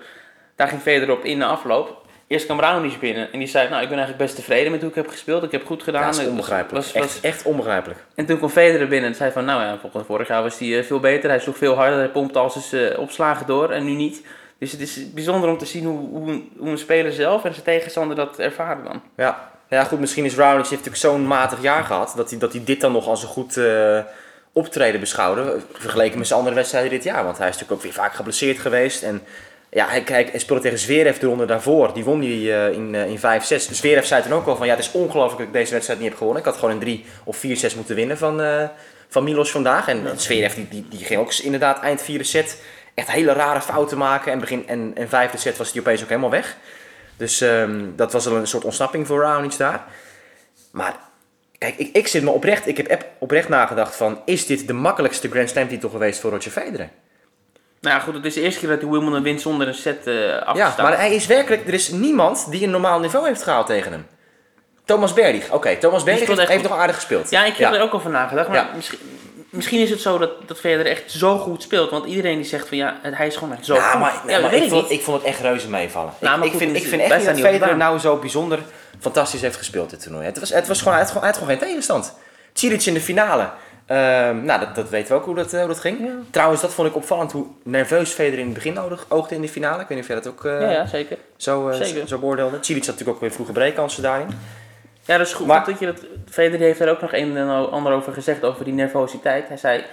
daar 0.56 0.68
ging 0.68 0.80
Federer 0.80 1.14
op 1.14 1.24
in 1.24 1.38
de 1.38 1.44
afloop. 1.44 2.02
Eerst 2.26 2.44
kwam 2.44 2.60
Raonic 2.60 2.98
binnen 3.00 3.32
en 3.32 3.38
die 3.38 3.48
zei, 3.48 3.68
nou 3.68 3.82
ik 3.82 3.88
ben 3.88 3.98
eigenlijk 3.98 4.26
best 4.26 4.36
tevreden 4.36 4.70
met 4.72 4.80
hoe 4.80 4.88
ik 4.90 4.94
heb 4.96 5.08
gespeeld. 5.08 5.42
Ik 5.42 5.52
heb 5.52 5.66
goed 5.66 5.82
gedaan. 5.82 6.00
Ja, 6.00 6.10
dat 6.10 6.20
is 6.20 6.26
onbegrijpelijk. 6.26 6.84
was- 6.84 6.92
was- 6.92 7.02
Echt, 7.14 7.20
echt 7.24 7.44
onbegrijpelijk. 7.44 7.98
En 8.14 8.26
toen 8.26 8.36
kwam 8.36 8.48
Federer 8.50 8.88
binnen 8.88 9.10
en 9.10 9.16
zei 9.16 9.32
van, 9.32 9.44
nou 9.44 9.62
ja, 9.62 9.78
volgens 9.80 10.06
vorig 10.06 10.28
jaar 10.28 10.42
was 10.42 10.58
hij 10.58 10.78
eh, 10.78 10.84
veel 10.84 11.00
beter. 11.00 11.30
Hij 11.30 11.38
sloeg 11.38 11.56
veel 11.56 11.74
harder, 11.74 11.98
hij 11.98 12.08
pompte 12.08 12.38
al 12.38 12.50
zijn 12.50 12.92
eh, 12.92 12.98
opslagen 12.98 13.46
door 13.46 13.70
en 13.70 13.84
nu 13.84 13.90
niet. 13.92 14.26
Dus 14.64 14.72
het 14.72 14.80
is 14.80 15.12
bijzonder 15.12 15.50
om 15.50 15.58
te 15.58 15.66
zien 15.66 15.84
hoe, 15.84 16.08
hoe, 16.08 16.42
hoe 16.58 16.68
een 16.70 16.78
speler 16.78 17.12
zelf 17.12 17.44
en 17.44 17.52
zijn 17.52 17.64
tegenstander 17.64 18.16
dat 18.16 18.38
ervaren 18.38 18.84
dan. 18.84 19.02
Ja. 19.16 19.50
ja, 19.68 19.84
goed, 19.84 20.00
misschien 20.00 20.24
is 20.24 20.36
Raonic 20.36 20.66
heeft 20.66 20.70
natuurlijk 20.70 20.96
zo'n 20.96 21.26
matig 21.26 21.62
jaar 21.62 21.84
gehad 21.84 22.12
dat 22.16 22.30
hij, 22.30 22.38
dat 22.38 22.52
hij 22.52 22.64
dit 22.64 22.80
dan 22.80 22.92
nog 22.92 23.06
als 23.06 23.22
een 23.22 23.28
goed 23.28 23.56
eh, 23.56 23.98
optreden 24.52 25.00
beschouwde. 25.00 25.56
Vergeleken 25.72 26.18
met 26.18 26.26
zijn 26.26 26.38
andere 26.38 26.56
wedstrijden 26.56 26.90
dit 26.90 27.04
jaar. 27.04 27.24
Want 27.24 27.38
hij 27.38 27.48
is 27.48 27.52
natuurlijk 27.52 27.80
ook 27.80 27.86
weer 27.86 28.02
vaak 28.02 28.14
geblesseerd 28.14 28.58
geweest. 28.58 29.02
En 29.02 29.22
ja, 29.70 29.88
hij, 29.88 30.02
kijk, 30.02 30.30
hij 30.30 30.40
speelde 30.40 30.62
tegen 30.62 30.78
Zverev 30.78 31.18
de 31.18 31.26
ronde 31.26 31.46
daarvoor. 31.46 31.94
Die 31.94 32.04
won 32.04 32.20
hij 32.20 32.66
eh, 32.66 32.72
in, 32.72 32.94
eh, 32.94 33.08
in 33.08 33.18
5-6. 33.18 33.48
Dus 33.48 33.68
Zverev 33.76 34.04
zei 34.04 34.22
toen 34.22 34.32
ook 34.32 34.46
al 34.46 34.56
van 34.56 34.66
ja, 34.66 34.74
het 34.74 34.84
is 34.84 34.92
ongelooflijk 34.92 35.38
dat 35.38 35.46
ik 35.46 35.52
deze 35.52 35.72
wedstrijd 35.72 35.98
niet 35.98 36.08
heb 36.08 36.18
gewonnen. 36.18 36.42
Ik 36.42 36.48
had 36.48 36.58
gewoon 36.58 36.74
in 36.74 36.80
3 36.80 37.04
of 37.24 37.36
4-6 37.36 37.76
moeten 37.76 37.94
winnen 37.94 38.18
van, 38.18 38.68
van 39.08 39.24
Milos 39.24 39.50
vandaag. 39.50 39.88
En, 39.88 40.06
en 40.06 40.20
Zverev 40.20 40.54
die, 40.54 40.68
die, 40.68 40.86
die 40.88 41.04
ging 41.04 41.20
ook 41.20 41.34
inderdaad 41.34 41.82
eind 41.82 42.02
vierde 42.02 42.24
set 42.24 42.58
echt 42.94 43.10
hele 43.10 43.32
rare 43.32 43.60
fouten 43.60 43.98
maken. 43.98 44.32
En, 44.32 44.38
begin, 44.38 44.68
en, 44.68 44.92
en 44.94 45.08
vijfde 45.08 45.38
set 45.38 45.56
was 45.56 45.72
hij 45.72 45.80
opeens 45.80 46.02
ook 46.02 46.08
helemaal 46.08 46.30
weg. 46.30 46.56
Dus 47.16 47.40
ehm, 47.40 47.84
dat 47.96 48.12
was 48.12 48.24
wel 48.24 48.36
een 48.36 48.46
soort 48.46 48.64
ontsnapping 48.64 49.06
voor 49.06 49.20
Raonic 49.22 49.56
daar. 49.56 49.84
Maar 50.72 50.94
kijk, 51.58 51.76
ik, 51.76 51.96
ik 51.96 52.06
zit 52.06 52.22
me 52.22 52.30
oprecht, 52.30 52.66
ik 52.66 52.76
heb 52.76 53.06
oprecht 53.18 53.48
nagedacht 53.48 53.96
van, 53.96 54.20
is 54.24 54.46
dit 54.46 54.66
de 54.66 54.72
makkelijkste 54.72 55.30
Grand 55.30 55.48
Slam 55.50 55.68
titel 55.68 55.88
geweest 55.88 56.20
voor 56.20 56.30
Roger 56.30 56.50
Federer? 56.50 56.88
Nou 57.80 57.96
ja, 57.96 58.02
goed, 58.02 58.14
het 58.14 58.24
is 58.24 58.34
de 58.34 58.40
eerste 58.40 58.60
keer 58.60 58.68
dat 58.68 58.80
hij 58.80 58.90
Wimbledon 58.90 59.22
wint 59.22 59.40
zonder 59.40 59.68
een 59.68 59.74
set 59.74 60.06
eh 60.06 60.36
af 60.42 60.52
te 60.52 60.58
Ja, 60.58 60.70
staan. 60.70 60.84
maar 60.84 60.96
hij 60.98 61.14
is 61.14 61.26
werkelijk, 61.26 61.66
er 61.66 61.74
is 61.74 61.88
niemand 61.90 62.50
die 62.50 62.64
een 62.64 62.70
normaal 62.70 63.00
niveau 63.00 63.26
heeft 63.26 63.42
gehaald 63.42 63.66
tegen 63.66 63.92
hem. 63.92 64.06
Thomas 64.84 65.12
Berdych, 65.12 65.50
oké, 65.52 65.76
Thomas 65.76 66.00
speelt 66.00 66.48
heeft, 66.48 66.62
nog 66.62 66.72
aardig 66.78 66.94
gespeeld. 66.94 67.30
Ja, 67.30 67.44
ik 67.44 67.56
heb 67.56 67.72
er 67.72 67.80
ook 67.80 67.94
over 67.94 68.10
nagedacht. 68.10 68.48
Maar 68.48 68.56
Ja. 68.56 68.70
misschien, 68.76 68.98
misschien 69.54 69.80
is 69.80 69.90
het 69.90 70.00
zo 70.00 70.18
dat, 70.18 70.30
dat 70.48 70.58
Federer 70.58 70.86
echt 70.86 71.10
zo 71.10 71.38
goed 71.38 71.62
speelt. 71.62 71.90
Want 71.90 72.06
iedereen 72.06 72.36
die 72.36 72.44
zegt 72.46 72.68
van 72.68 72.76
ja, 72.76 72.96
hij 73.02 73.26
is 73.26 73.36
gewoon 73.36 73.52
echt 73.56 73.64
zo 73.64 73.74
goed. 73.74 74.00
maar, 74.00 74.22
ja, 74.26 74.40
maar 74.40 74.54
ik, 74.54 74.62
ik 74.62 74.68
vond, 74.70 74.90
ik 74.90 75.02
vond 75.02 75.16
het 75.16 75.26
echt 75.26 75.40
reuze 75.40 75.68
meevallen. 75.68 76.12
Nou, 76.20 76.32
ik, 76.32 76.38
maar 76.38 76.46
ik, 76.46 76.52
goed, 76.52 76.62
vind, 76.62 76.76
ik 76.76 76.86
vind 76.86 77.02
echt 77.02 77.16
niet 77.16 77.26
dat 77.26 77.40
Federer 77.40 77.76
nou 77.76 77.98
zo 77.98 78.16
bijzonder 78.16 78.58
fantastisch 79.00 79.40
heeft 79.40 79.56
gespeeld 79.56 79.90
dit 79.90 80.02
toernooi. 80.02 80.24
Het 80.26 80.38
was, 80.38 80.50
het 80.50 80.68
was 80.68 80.78
gewoon, 80.78 80.92
hij, 80.94 81.02
had 81.02 81.08
gewoon, 81.12 81.24
hij 81.26 81.32
had 81.32 81.42
gewoon 81.42 81.58
geen 81.58 81.68
tegenstand. 81.68 82.14
Cilic 82.52 82.84
in 82.84 82.94
de 82.94 83.00
finale. 83.00 83.50
Ehm, 83.86 84.44
nou, 84.44 84.60
dat, 84.60 84.74
dat 84.74 84.88
weten 84.88 85.08
we 85.12 85.14
ook 85.20 85.24
hoe 85.24 85.34
dat, 85.34 85.52
eh, 85.52 85.58
hoe 85.58 85.68
dat 85.68 85.80
ging. 85.80 86.08
Trouwens, 86.30 86.60
dat 86.60 86.74
vond 86.74 86.88
ik 86.88 86.96
opvallend 86.96 87.32
hoe 87.32 87.46
nerveus 87.62 88.10
Federer 88.10 88.38
in 88.38 88.44
het 88.44 88.54
begin 88.54 88.78
oog- 88.78 89.06
oogde 89.08 89.34
in 89.34 89.40
de 89.40 89.48
finale. 89.48 89.82
Ik 89.82 89.88
weet 89.88 89.98
niet 89.98 90.00
of 90.08 90.12
jij 90.12 90.20
dat 90.22 90.32
ook 90.32 90.44
eh, 90.44 90.60
ja, 90.60 90.70
ja, 90.70 90.86
zeker. 90.86 91.16
zo, 91.36 91.68
eh, 91.68 91.76
zeker. 91.76 92.00
zo, 92.00 92.06
zo 92.06 92.18
beoordeelde. 92.18 92.56
Cilic 92.60 92.80
had 92.84 92.90
natuurlijk 92.90 93.16
ook 93.16 93.20
weer 93.22 93.32
vroege 93.32 93.52
breekkansen 93.52 94.02
daarin. 94.02 94.26
Ja, 95.06 95.18
dat 95.18 95.26
is 95.26 95.32
goed, 95.32 95.46
Maar- 95.46 95.64
dat 95.64 95.78
je 95.78 95.86
dat... 95.86 96.04
Federer 96.30 96.66
heeft 96.66 96.80
er 96.80 96.90
ook 96.90 97.00
nog 97.00 97.12
een 97.12 97.36
en 97.36 97.70
ander 97.70 97.92
over 97.92 98.12
gezegd, 98.12 98.44
over 98.44 98.64
die 98.64 98.74
nervositeit. 98.74 99.48
Hij 99.48 99.56
zei, 99.56 99.84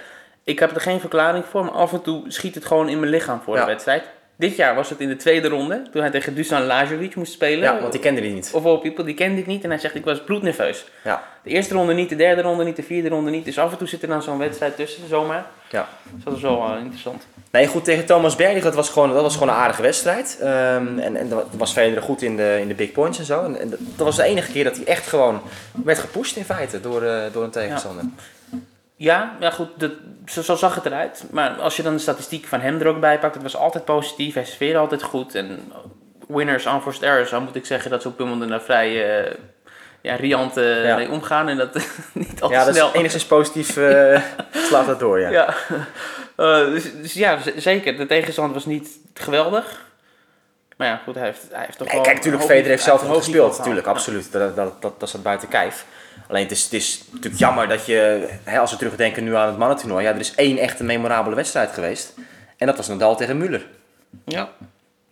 ik 0.44 0.58
heb 0.58 0.74
er 0.74 0.80
geen 0.80 1.00
verklaring 1.00 1.44
voor, 1.44 1.64
maar 1.64 1.72
af 1.74 1.92
en 1.92 2.02
toe 2.02 2.24
schiet 2.28 2.54
het 2.54 2.64
gewoon 2.64 2.88
in 2.88 2.98
mijn 3.00 3.10
lichaam 3.10 3.40
voor 3.40 3.54
Ja. 3.54 3.60
de 3.60 3.66
wedstrijd. 3.66 4.04
Dit 4.42 4.56
jaar 4.56 4.74
was 4.74 4.90
het 4.90 5.00
in 5.00 5.08
de 5.08 5.16
tweede 5.16 5.48
ronde, 5.48 5.82
toen 5.92 6.00
hij 6.00 6.10
tegen 6.10 6.34
Dusan 6.34 6.62
Lajovic 6.66 7.14
moest 7.14 7.32
spelen. 7.32 7.72
Ja, 7.74 7.80
want 7.80 7.92
die 7.92 8.00
kende 8.00 8.20
die 8.20 8.32
niet. 8.32 8.50
Of 8.54 8.64
all 8.64 8.78
people, 8.78 9.04
die 9.04 9.14
kende 9.14 9.40
ik 9.40 9.46
niet. 9.46 9.64
En 9.64 9.70
hij 9.70 9.78
zegt, 9.78 9.94
ik 9.94 10.04
was 10.04 10.22
bloednerveus. 10.24 10.84
Ja, 11.04 11.22
De 11.42 11.50
eerste 11.50 11.74
ronde 11.74 11.92
niet, 11.94 12.08
de 12.08 12.16
derde 12.16 12.42
ronde 12.42 12.64
niet, 12.64 12.76
de 12.76 12.82
vierde 12.82 13.08
ronde 13.08 13.30
niet. 13.30 13.44
Dus 13.44 13.58
af 13.58 13.72
en 13.72 13.78
toe 13.78 13.88
zit 13.88 14.02
er 14.02 14.08
dan 14.08 14.22
zo'n 14.22 14.38
wedstrijd 14.38 14.76
tussen, 14.76 15.08
zomaar. 15.08 15.46
ja. 15.70 15.88
Dus 16.14 16.24
dat 16.24 16.36
is 16.36 16.42
wel 16.42 16.64
eh, 16.64 16.80
interessant. 16.80 17.26
Nee, 17.50 17.66
goed, 17.66 17.84
tegen 17.84 18.06
Thomas 18.06 18.36
Berdych, 18.36 18.62
dat 18.62 18.74
was 18.74 18.88
gewoon, 18.90 19.12
dat 19.12 19.22
was 19.22 19.32
gewoon 19.36 19.48
een 19.48 19.60
aardige 19.60 19.82
wedstrijd. 19.82 20.38
Ehm, 20.40 20.98
en, 20.98 21.16
en 21.16 21.28
dat 21.28 21.46
was 21.56 21.72
Federer 21.72 22.02
goed 22.02 22.22
in 22.22 22.36
de, 22.36 22.58
in 22.60 22.68
de 22.68 22.74
big 22.74 22.92
points 22.92 23.18
en 23.18 23.24
zo. 23.24 23.44
En, 23.44 23.60
en 23.60 23.70
dat 23.70 23.78
dat 23.96 24.06
was 24.06 24.16
de 24.16 24.22
enige 24.22 24.52
keer 24.52 24.64
dat 24.64 24.76
hij 24.76 24.84
echt 24.84 25.06
gewoon 25.06 25.40
werd 25.84 25.98
gepusht 25.98 26.36
in 26.36 26.44
feite 26.44 26.80
door, 26.80 27.02
eh, 27.02 27.22
door 27.32 27.44
een 27.44 27.50
tegenstander. 27.50 28.04
Ja, 28.04 28.10
ja 29.02 29.50
goed, 29.50 29.68
dat, 29.76 29.90
zo, 30.26 30.42
zo 30.42 30.54
zag 30.56 30.74
het 30.74 30.86
eruit. 30.86 31.24
Maar 31.30 31.50
als 31.50 31.76
je 31.76 31.82
dan 31.82 31.92
de 31.94 32.00
statistiek 32.00 32.46
van 32.46 32.60
hem 32.60 32.80
er 32.80 32.86
ook 32.86 33.00
bij 33.00 33.18
pakt, 33.18 33.34
het 33.34 33.42
was 33.42 33.56
altijd 33.56 33.84
positief. 33.84 34.34
Hij 34.34 34.44
serveerde 34.44 34.78
altijd 34.78 35.02
goed. 35.02 35.34
En 35.34 35.72
winners, 36.28 36.66
unforced 36.66 37.02
errors, 37.02 37.30
dan 37.30 37.42
moet 37.42 37.54
ik 37.54 37.66
zeggen 37.66 37.90
dat 37.90 38.02
ze 38.02 38.08
op 38.08 38.18
Wimbledon 38.18 38.48
daar 38.48 38.60
vrij 38.60 39.22
uh, 39.26 39.32
ja, 40.00 40.14
riant 40.14 40.58
uh, 40.58 40.84
Ja. 40.84 40.96
mee 40.96 41.10
omgaan. 41.10 41.48
En 41.48 41.56
dat 41.56 41.74
niet 42.12 42.42
al 42.42 42.50
Ja, 42.50 42.64
dat 42.64 42.74
snel... 42.74 42.88
is 42.88 42.94
enigszins 42.94 43.26
positief 43.26 43.76
eh, 43.76 44.22
slaat 44.68 44.86
dat 44.86 45.00
door, 45.00 45.20
ja. 45.20 45.28
Ja, 45.30 45.54
Eh, 46.36 46.64
dus, 46.64 46.94
dus 46.94 47.12
ja, 47.12 47.38
zeker. 47.56 47.96
De 47.96 48.06
tegenstand 48.06 48.52
was 48.54 48.66
niet 48.66 48.88
geweldig. 49.14 49.80
Maar 50.76 50.88
ja, 50.88 51.00
goed, 51.04 51.14
hij 51.14 51.24
heeft, 51.24 51.46
hij 51.50 51.64
heeft 51.64 51.78
toch 51.78 51.86
Nee, 51.86 51.96
wel... 51.96 52.04
kijk, 52.04 52.16
natuurlijk, 52.16 52.44
Federer 52.44 52.68
heeft 52.70 52.82
zelf 52.82 53.00
goed 53.00 53.08
hoog 53.08 53.18
gespeeld. 53.18 53.58
Natuurlijk, 53.58 53.86
absoluut. 53.86 54.32
Dat, 54.32 54.42
dat, 54.42 54.56
dat, 54.56 54.82
dat, 54.82 55.00
dat 55.00 55.08
staat 55.08 55.22
buiten 55.22 55.48
kijf. 55.48 55.84
Alleen 56.28 56.42
het 56.42 56.52
is, 56.52 56.64
het 56.64 56.72
is 56.72 57.04
natuurlijk 57.10 57.40
jammer 57.40 57.68
dat 57.68 57.86
je, 57.86 58.28
hè, 58.44 58.58
als 58.58 58.70
we 58.70 58.76
terugdenken 58.76 59.24
nu 59.24 59.34
aan 59.34 59.48
het 59.48 59.58
mannentoernooi, 59.58 60.04
ja, 60.04 60.12
er 60.12 60.20
is 60.20 60.34
één 60.34 60.58
echte 60.58 60.84
memorabele 60.84 61.34
wedstrijd 61.36 61.72
geweest. 61.72 62.14
En 62.56 62.66
dat 62.66 62.76
was 62.76 62.88
Nadal 62.88 63.16
tegen 63.16 63.38
Müller. 63.38 63.62
Ja, 64.24 64.48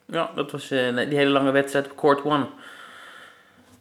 ja 0.05 0.31
dat 0.35 0.51
was 0.51 0.71
eh, 0.71 0.97
die 0.97 1.17
hele 1.17 1.31
lange 1.31 1.51
wedstrijd 1.51 1.91
op 1.91 1.97
Court 1.97 2.25
One. 2.25 2.47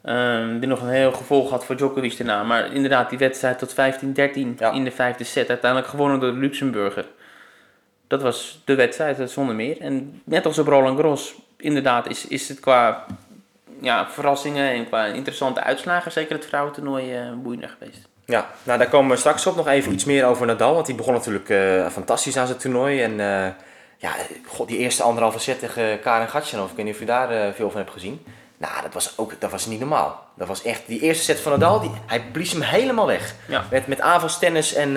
Ehm, 0.02 0.58
die 0.58 0.68
nog 0.68 0.82
een 0.82 0.88
heel 0.88 1.12
gevolg 1.12 1.50
had 1.50 1.64
voor 1.64 1.76
Djokovic 1.76 2.16
daarna. 2.16 2.42
Maar 2.42 2.72
inderdaad, 2.72 3.08
die 3.10 3.18
wedstrijd 3.18 3.58
tot 3.58 3.72
15-13 3.72 3.74
Ja. 4.58 4.70
in 4.72 4.84
de 4.84 4.90
vijfde 4.90 5.24
set. 5.24 5.48
Uiteindelijk 5.48 5.90
gewonnen 5.90 6.20
door 6.20 6.32
de 6.32 6.38
Luxemburger. 6.38 7.06
Dat 8.06 8.22
was 8.22 8.62
de 8.64 8.74
wedstrijd, 8.74 9.16
dat 9.16 9.30
zonder 9.30 9.54
meer. 9.54 9.80
En 9.80 10.22
net 10.24 10.46
als 10.46 10.58
op 10.58 10.66
Roland 10.66 10.96
Garros, 10.96 11.34
inderdaad, 11.56 12.08
is, 12.08 12.26
is 12.26 12.48
het 12.48 12.60
qua 12.60 13.06
ja, 13.80 14.10
verrassingen 14.10 14.70
en 14.70 14.86
qua 14.86 15.04
interessante 15.04 15.62
uitslagen, 15.62 16.12
zeker 16.12 16.36
het 16.36 16.46
vrouwentoernooi, 16.46 17.14
eh 17.14 17.32
boeiender 17.42 17.76
geweest. 17.78 18.08
Ja, 18.30 18.50
nou 18.62 18.78
daar 18.78 18.88
komen 18.88 19.10
we 19.10 19.16
straks 19.16 19.46
op 19.46 19.56
nog 19.56 19.68
even 19.68 19.92
iets 19.92 20.04
meer 20.04 20.24
over 20.24 20.46
Nadal. 20.46 20.74
Want 20.74 20.86
die 20.86 20.94
begon 20.94 21.12
natuurlijk 21.12 21.48
eh, 21.48 21.86
fantastisch 21.86 22.36
aan 22.36 22.46
zijn 22.46 22.58
toernooi. 22.58 23.02
En 23.02 23.20
eh, 23.20 23.48
ja, 23.96 24.10
god, 24.46 24.68
die 24.68 24.78
eerste 24.78 25.02
anderhalve 25.02 25.38
set 25.38 25.58
tegen 25.58 26.00
Karen 26.00 26.28
Gatjanov, 26.28 26.70
ik 26.70 26.76
weet 26.76 26.84
niet 26.84 26.94
of 26.94 27.00
je 27.00 27.06
daar 27.06 27.54
veel 27.54 27.70
van 27.70 27.80
hebt 27.80 27.92
gezien. 27.92 28.24
Nou, 28.56 28.82
dat 28.82 28.94
was 28.94 29.18
ook 29.18 29.32
dat 29.38 29.50
was 29.50 29.66
niet 29.66 29.80
normaal. 29.80 30.26
Dat 30.36 30.48
was 30.48 30.62
echt, 30.62 30.82
die 30.86 31.00
eerste 31.00 31.24
set 31.24 31.40
van 31.40 31.52
Nadal, 31.52 31.80
die, 31.80 31.90
hij 32.06 32.24
blies 32.32 32.52
hem 32.52 32.60
helemaal 32.60 33.06
weg. 33.06 33.34
Ja. 33.48 33.64
Met, 33.70 33.86
met 33.86 34.00
aanvalstennis 34.00 34.74
en... 34.74 34.92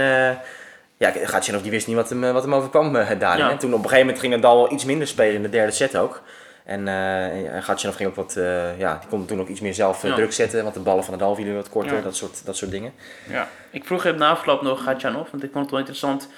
ja, 0.97 1.11
Gatjanov 1.23 1.61
die 1.61 1.71
wist 1.71 1.87
niet 1.87 1.95
wat 1.95 2.09
hem, 2.09 2.33
wat 2.33 2.43
hem 2.43 2.55
overkwam 2.55 2.93
daarin. 2.93 3.45
Ja. 3.45 3.51
En 3.51 3.57
toen 3.57 3.73
op 3.73 3.77
een 3.77 3.83
gegeven 3.83 4.05
moment 4.05 4.19
ging 4.19 4.33
Nadal 4.33 4.57
wel 4.57 4.71
iets 4.71 4.85
minder 4.85 5.07
spelen 5.07 5.35
in 5.35 5.41
de 5.41 5.49
derde 5.49 5.71
set 5.71 5.97
ook. 5.97 6.21
En 6.65 6.87
eh 6.87 7.55
en 7.55 7.63
Gatjanov 7.63 7.97
ging 7.97 8.09
ook 8.09 8.15
wat, 8.15 8.35
eh, 8.35 8.79
ja, 8.79 8.97
die 8.99 9.09
kon 9.09 9.25
toen 9.25 9.39
ook 9.39 9.47
iets 9.47 9.59
meer 9.61 9.73
zelf 9.73 10.03
eh, 10.03 10.09
Ja. 10.09 10.15
druk 10.15 10.31
zetten. 10.33 10.63
Want 10.63 10.73
de 10.75 10.79
ballen 10.81 11.03
van 11.03 11.13
Nadal 11.13 11.35
vielen 11.35 11.55
wat 11.55 11.69
korter, 11.69 11.95
Ja. 11.95 12.01
dat, 12.01 12.15
soort, 12.15 12.45
dat 12.45 12.57
soort 12.57 12.71
dingen. 12.71 12.93
Ja. 13.29 13.47
Ik 13.69 13.85
vroeg 13.85 14.03
hem 14.03 14.15
na 14.17 14.29
afloop 14.29 14.61
nog 14.61 14.83
Gatjanov, 14.83 15.29
want 15.31 15.43
ik 15.43 15.49
vond 15.51 15.61
het 15.63 15.69
wel 15.69 15.79
interessant. 15.79 16.29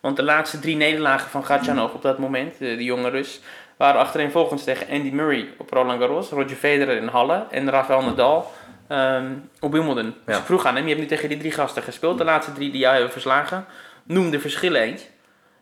Want 0.00 0.16
de 0.16 0.22
laatste 0.22 0.58
drie 0.58 0.76
nederlagen 0.76 1.30
van 1.30 1.44
Gatjanov 1.44 1.94
op 1.94 2.02
dat 2.02 2.18
moment, 2.18 2.58
de, 2.58 2.76
de 2.76 2.84
jonge 2.84 3.08
Rus, 3.08 3.40
waren 3.76 4.00
achtereenvolgens 4.00 4.64
tegen 4.64 4.86
Andy 4.90 5.10
Murray 5.10 5.48
op 5.58 5.70
Roland 5.72 6.00
Garros, 6.00 6.28
Roger 6.30 6.56
Federer 6.56 6.96
in 6.96 7.06
Halle 7.08 7.44
en 7.50 7.70
Rafael 7.70 8.02
Nadal 8.02 8.52
ehm, 8.88 9.26
op 9.60 9.72
Wimbledon. 9.72 10.14
Dus 10.26 10.36
ik 10.38 10.44
vroeg 10.44 10.66
aan 10.66 10.74
hem, 10.74 10.82
je 10.82 10.88
hebt 10.88 11.00
nu 11.00 11.06
tegen 11.08 11.28
die 11.28 11.38
drie 11.38 11.52
gasten 11.52 11.82
gespeeld, 11.82 12.18
de 12.18 12.24
laatste 12.24 12.52
drie 12.52 12.70
die 12.70 12.80
jou 12.80 12.92
hebben 12.94 13.12
verslagen. 13.12 13.64
Noem 14.02 14.30
de 14.30 14.40
verschillen 14.40 14.80
eens 14.80 15.06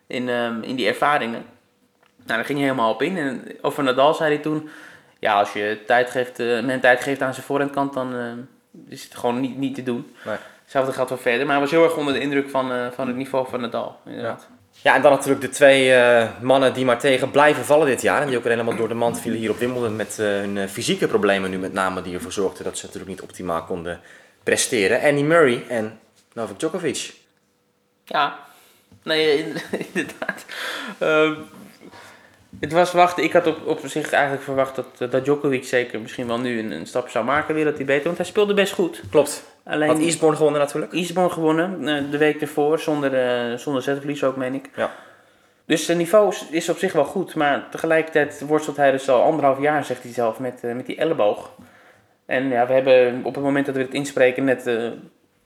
in, 0.07 0.29
ehm, 0.29 0.61
in 0.61 0.75
die 0.75 0.87
ervaringen. 0.87 1.45
Nou, 2.29 2.41
daar 2.41 2.45
ging 2.49 2.59
hij 2.59 2.67
helemaal 2.67 2.93
op 2.93 3.01
in. 3.01 3.17
En 3.17 3.43
over 3.61 3.83
Nadal 3.83 4.13
zei 4.13 4.33
hij 4.33 4.41
toen, 4.43 4.69
ja, 5.19 5.39
als 5.39 5.53
je 5.53 5.79
tijd 5.87 6.09
geeft, 6.09 6.39
eh 6.39 6.63
men 6.63 6.79
tijd 6.79 7.01
geeft 7.03 7.21
aan 7.21 7.33
zijn 7.33 7.45
voorhandkant, 7.45 7.93
dan 7.93 8.15
eh, 8.15 8.25
is 8.89 9.03
het 9.03 9.15
gewoon 9.15 9.39
niet, 9.39 9.57
niet 9.57 9.75
te 9.75 9.83
doen. 9.83 10.15
Nee. 10.25 10.35
Hetzelfde 10.63 10.93
geldt 10.93 11.09
voor 11.09 11.19
verder. 11.19 11.41
Maar 11.45 11.51
hij 11.55 11.63
was 11.63 11.71
heel 11.71 11.83
erg 11.83 11.95
onder 11.95 12.13
de 12.13 12.19
indruk 12.19 12.49
van, 12.49 12.71
eh, 12.71 12.87
van 12.95 13.07
het 13.07 13.15
niveau 13.15 13.47
van 13.49 13.61
Nadal. 13.61 13.99
Inderdaad. 14.05 14.47
Ja, 14.81 14.95
en 14.95 15.01
dan 15.01 15.11
natuurlijk 15.11 15.41
de 15.41 15.49
twee 15.49 15.93
mannen 16.41 16.73
die 16.73 16.85
maar 16.85 16.99
tegen 16.99 17.31
blijven 17.31 17.65
vallen 17.65 17.87
dit 17.87 18.01
jaar. 18.01 18.21
En 18.21 18.27
die 18.27 18.37
ook 18.37 18.43
weer 18.43 18.51
helemaal 18.51 18.75
door 18.75 18.87
de 18.87 18.93
mand 18.93 19.19
vielen 19.21 19.39
hier 19.39 19.49
op 19.49 19.57
Wimbledon 19.57 19.95
met 19.95 20.17
hun 20.17 20.69
fysieke 20.69 21.07
problemen 21.07 21.49
nu 21.49 21.57
met 21.57 21.73
name. 21.73 22.01
Die 22.01 22.13
ervoor 22.13 22.31
zorgden 22.31 22.63
dat 22.63 22.77
ze 22.77 22.85
natuurlijk 22.85 23.11
niet 23.11 23.21
optimaal 23.21 23.63
konden 23.63 23.99
presteren. 24.43 25.01
Andy 25.01 25.21
Murray 25.21 25.63
en 25.69 25.99
Novak 26.33 26.59
Djokovic. 26.59 27.13
Ja, 28.05 28.39
nee, 29.03 29.37
in- 29.37 29.55
inderdaad. 29.93 30.45
Het 32.59 32.71
was 32.71 32.91
wachten. 32.91 33.23
Ik 33.23 33.33
had 33.33 33.47
op, 33.47 33.67
op 33.67 33.79
zich 33.85 34.11
eigenlijk 34.11 34.43
verwacht 34.43 34.75
dat, 34.75 34.85
eh, 34.99 35.11
dat 35.11 35.23
Djokovic 35.23 35.63
zeker 35.65 35.99
misschien 36.01 36.27
wel 36.27 36.39
nu 36.39 36.59
een, 36.59 36.71
een 36.71 36.85
stap 36.85 37.09
zou 37.09 37.25
maken 37.25 37.55
weer. 37.55 37.65
Dat 37.65 37.75
hij 37.77 37.85
beter, 37.85 38.03
want 38.05 38.17
hij 38.17 38.25
speelde 38.25 38.53
best 38.53 38.73
goed. 38.73 39.01
Klopt. 39.11 39.43
Alleen 39.63 39.89
Had 39.89 39.99
Eastbourne 39.99 40.37
gewonnen 40.37 40.61
natuurlijk. 40.61 40.93
Eastbourne 40.93 41.33
gewonnen 41.33 41.87
eh, 41.87 42.11
de 42.11 42.17
week 42.17 42.41
ervoor, 42.41 42.79
zonder, 42.79 43.13
eh 43.13 43.57
zonder 43.57 43.81
zetverlies 43.81 44.23
ook, 44.23 44.35
meen 44.35 44.53
ik. 44.53 44.69
Ja. 44.75 44.91
Dus 45.65 45.85
zijn 45.85 45.97
niveau 45.97 46.33
is- 46.51 46.69
op 46.69 46.77
zich 46.77 46.93
wel 46.93 47.03
goed, 47.05 47.35
maar 47.35 47.67
tegelijkertijd 47.71 48.43
worstelt 48.47 48.77
hij 48.77 48.91
dus 48.91 49.09
al 49.09 49.21
anderhalf 49.23 49.59
jaar, 49.61 49.85
zegt 49.85 50.03
hij 50.03 50.11
zelf, 50.11 50.39
met, 50.39 50.61
met 50.61 50.85
die 50.85 50.95
elleboog. 50.97 51.51
En 52.25 52.47
ja, 52.49 52.67
we 52.67 52.73
hebben 52.73 53.21
op 53.23 53.35
het 53.35 53.43
moment 53.43 53.65
dat 53.65 53.75
we 53.75 53.81
het 53.81 53.93
inspreken 53.93 54.43
net 54.43 54.69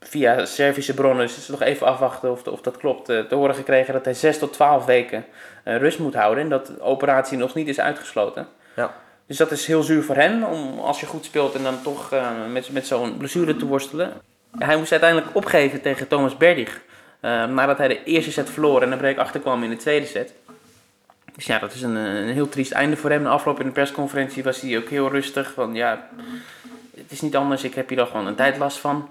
via 0.07 0.45
Servische 0.45 0.93
bronnen, 0.93 1.25
dus 1.25 1.35
het 1.35 1.43
is 1.43 1.49
nog 1.49 1.61
even 1.61 1.87
afwachten 1.87 2.31
of, 2.31 2.47
of 2.47 2.61
dat 2.61 2.77
klopt, 2.77 3.09
eh, 3.09 3.19
te 3.19 3.35
horen 3.35 3.55
gekregen 3.55 3.93
dat 3.93 4.05
hij 4.05 4.13
6 4.13 4.37
tot 4.37 4.53
12 4.53 4.85
weken 4.85 5.25
eh, 5.63 5.77
rust 5.77 5.99
moet 5.99 6.13
houden 6.13 6.43
en 6.43 6.49
dat 6.49 6.65
de 6.65 6.81
operatie 6.81 7.37
nog 7.37 7.53
niet 7.53 7.67
is 7.67 7.79
uitgesloten. 7.79 8.47
Ja. 8.75 8.93
Dus 9.27 9.37
dat 9.37 9.51
is 9.51 9.65
heel 9.65 9.83
zuur 9.83 10.03
voor 10.03 10.15
hem, 10.15 10.43
om 10.43 10.79
als 10.79 10.99
je 10.99 11.05
goed 11.05 11.25
speelt 11.25 11.55
en 11.55 11.63
dan 11.63 11.81
toch 11.81 12.11
eh, 12.11 12.27
met, 12.51 12.71
met 12.71 12.87
zo'n 12.87 13.17
blessure 13.17 13.55
te 13.55 13.65
worstelen. 13.65 14.13
Hij 14.57 14.77
moest 14.77 14.91
uiteindelijk 14.91 15.35
opgeven 15.35 15.81
tegen 15.81 16.07
Thomas 16.07 16.37
Berdig. 16.37 16.81
nadat 17.21 17.77
hij 17.77 17.87
de 17.87 18.03
eerste 18.03 18.31
set 18.31 18.49
verloor 18.49 18.81
en 18.81 18.91
een 18.91 18.97
break 18.97 19.17
achterkwam 19.17 19.63
in 19.63 19.69
de 19.69 19.75
tweede 19.75 20.05
set. 20.05 20.33
Dus 21.35 21.45
ja, 21.45 21.59
dat 21.59 21.73
is 21.73 21.81
een, 21.81 21.95
een 21.95 22.33
heel 22.33 22.49
triest 22.49 22.71
einde 22.71 22.97
voor 22.97 23.09
hem. 23.09 23.23
De 23.23 23.29
afloop 23.29 23.59
in 23.59 23.65
de 23.65 23.71
persconferentie 23.71 24.43
was 24.43 24.61
hij 24.61 24.77
ook 24.77 24.89
heel 24.89 25.09
rustig. 25.09 25.53
Van 25.53 25.73
ja, 25.73 26.09
het 26.97 27.11
is 27.11 27.21
niet 27.21 27.35
anders, 27.35 27.63
ik 27.63 27.73
heb 27.73 27.89
hier 27.89 27.99
al 27.99 28.05
gewoon 28.05 28.27
een 28.27 28.35
tijd 28.35 28.57
last 28.57 28.77
van. 28.77 29.09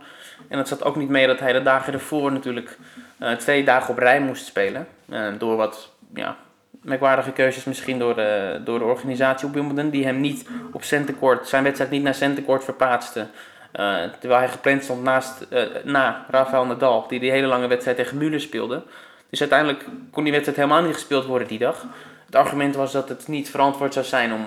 En 0.48 0.56
dat 0.58 0.68
zat 0.68 0.84
ook 0.84 0.96
niet 0.96 1.08
mee 1.08 1.26
dat 1.26 1.40
hij 1.40 1.52
de 1.52 1.62
dagen 1.62 1.92
ervoor 1.92 2.32
natuurlijk 2.32 2.78
eh, 3.18 3.32
twee 3.32 3.64
dagen 3.64 3.90
op 3.90 3.98
rij 3.98 4.20
moest 4.20 4.46
spelen. 4.46 4.86
Eh, 5.08 5.26
door 5.38 5.56
wat 5.56 5.90
ja, 6.14 6.36
merkwaardige 6.82 7.32
keuzes 7.32 7.64
misschien 7.64 7.98
door 7.98 8.14
de, 8.14 8.60
door 8.64 8.78
de 8.78 8.84
organisatie 8.84 9.46
op 9.46 9.54
Wimbledon. 9.54 9.90
Die 9.90 10.04
hem 10.04 10.20
niet 10.20 10.48
op 10.72 10.84
centercourt, 10.84 11.48
zijn 11.48 11.62
wedstrijd 11.62 11.90
niet 11.90 12.02
naar 12.02 12.14
centercourt 12.14 12.64
verpaatste. 12.64 13.26
Eh, 13.72 14.02
terwijl 14.20 14.40
hij 14.40 14.48
gepland 14.48 14.84
stond 14.84 15.02
naast, 15.02 15.46
eh, 15.50 15.62
na 15.84 16.26
Rafael 16.30 16.66
Nadal, 16.66 17.08
die 17.08 17.20
die 17.20 17.30
hele 17.30 17.46
lange 17.46 17.66
wedstrijd 17.66 17.96
tegen 17.96 18.18
Müller 18.18 18.40
speelde. 18.40 18.82
Dus 19.30 19.40
uiteindelijk 19.40 19.84
kon 20.10 20.22
die 20.22 20.32
wedstrijd 20.32 20.58
helemaal 20.58 20.82
niet 20.82 20.94
gespeeld 20.94 21.24
worden 21.24 21.48
die 21.48 21.58
dag. 21.58 21.86
Het 22.26 22.36
argument 22.36 22.74
was 22.74 22.92
dat 22.92 23.08
het 23.08 23.28
niet 23.28 23.50
verantwoord 23.50 23.92
zou 23.92 24.06
zijn 24.06 24.32
om 24.32 24.46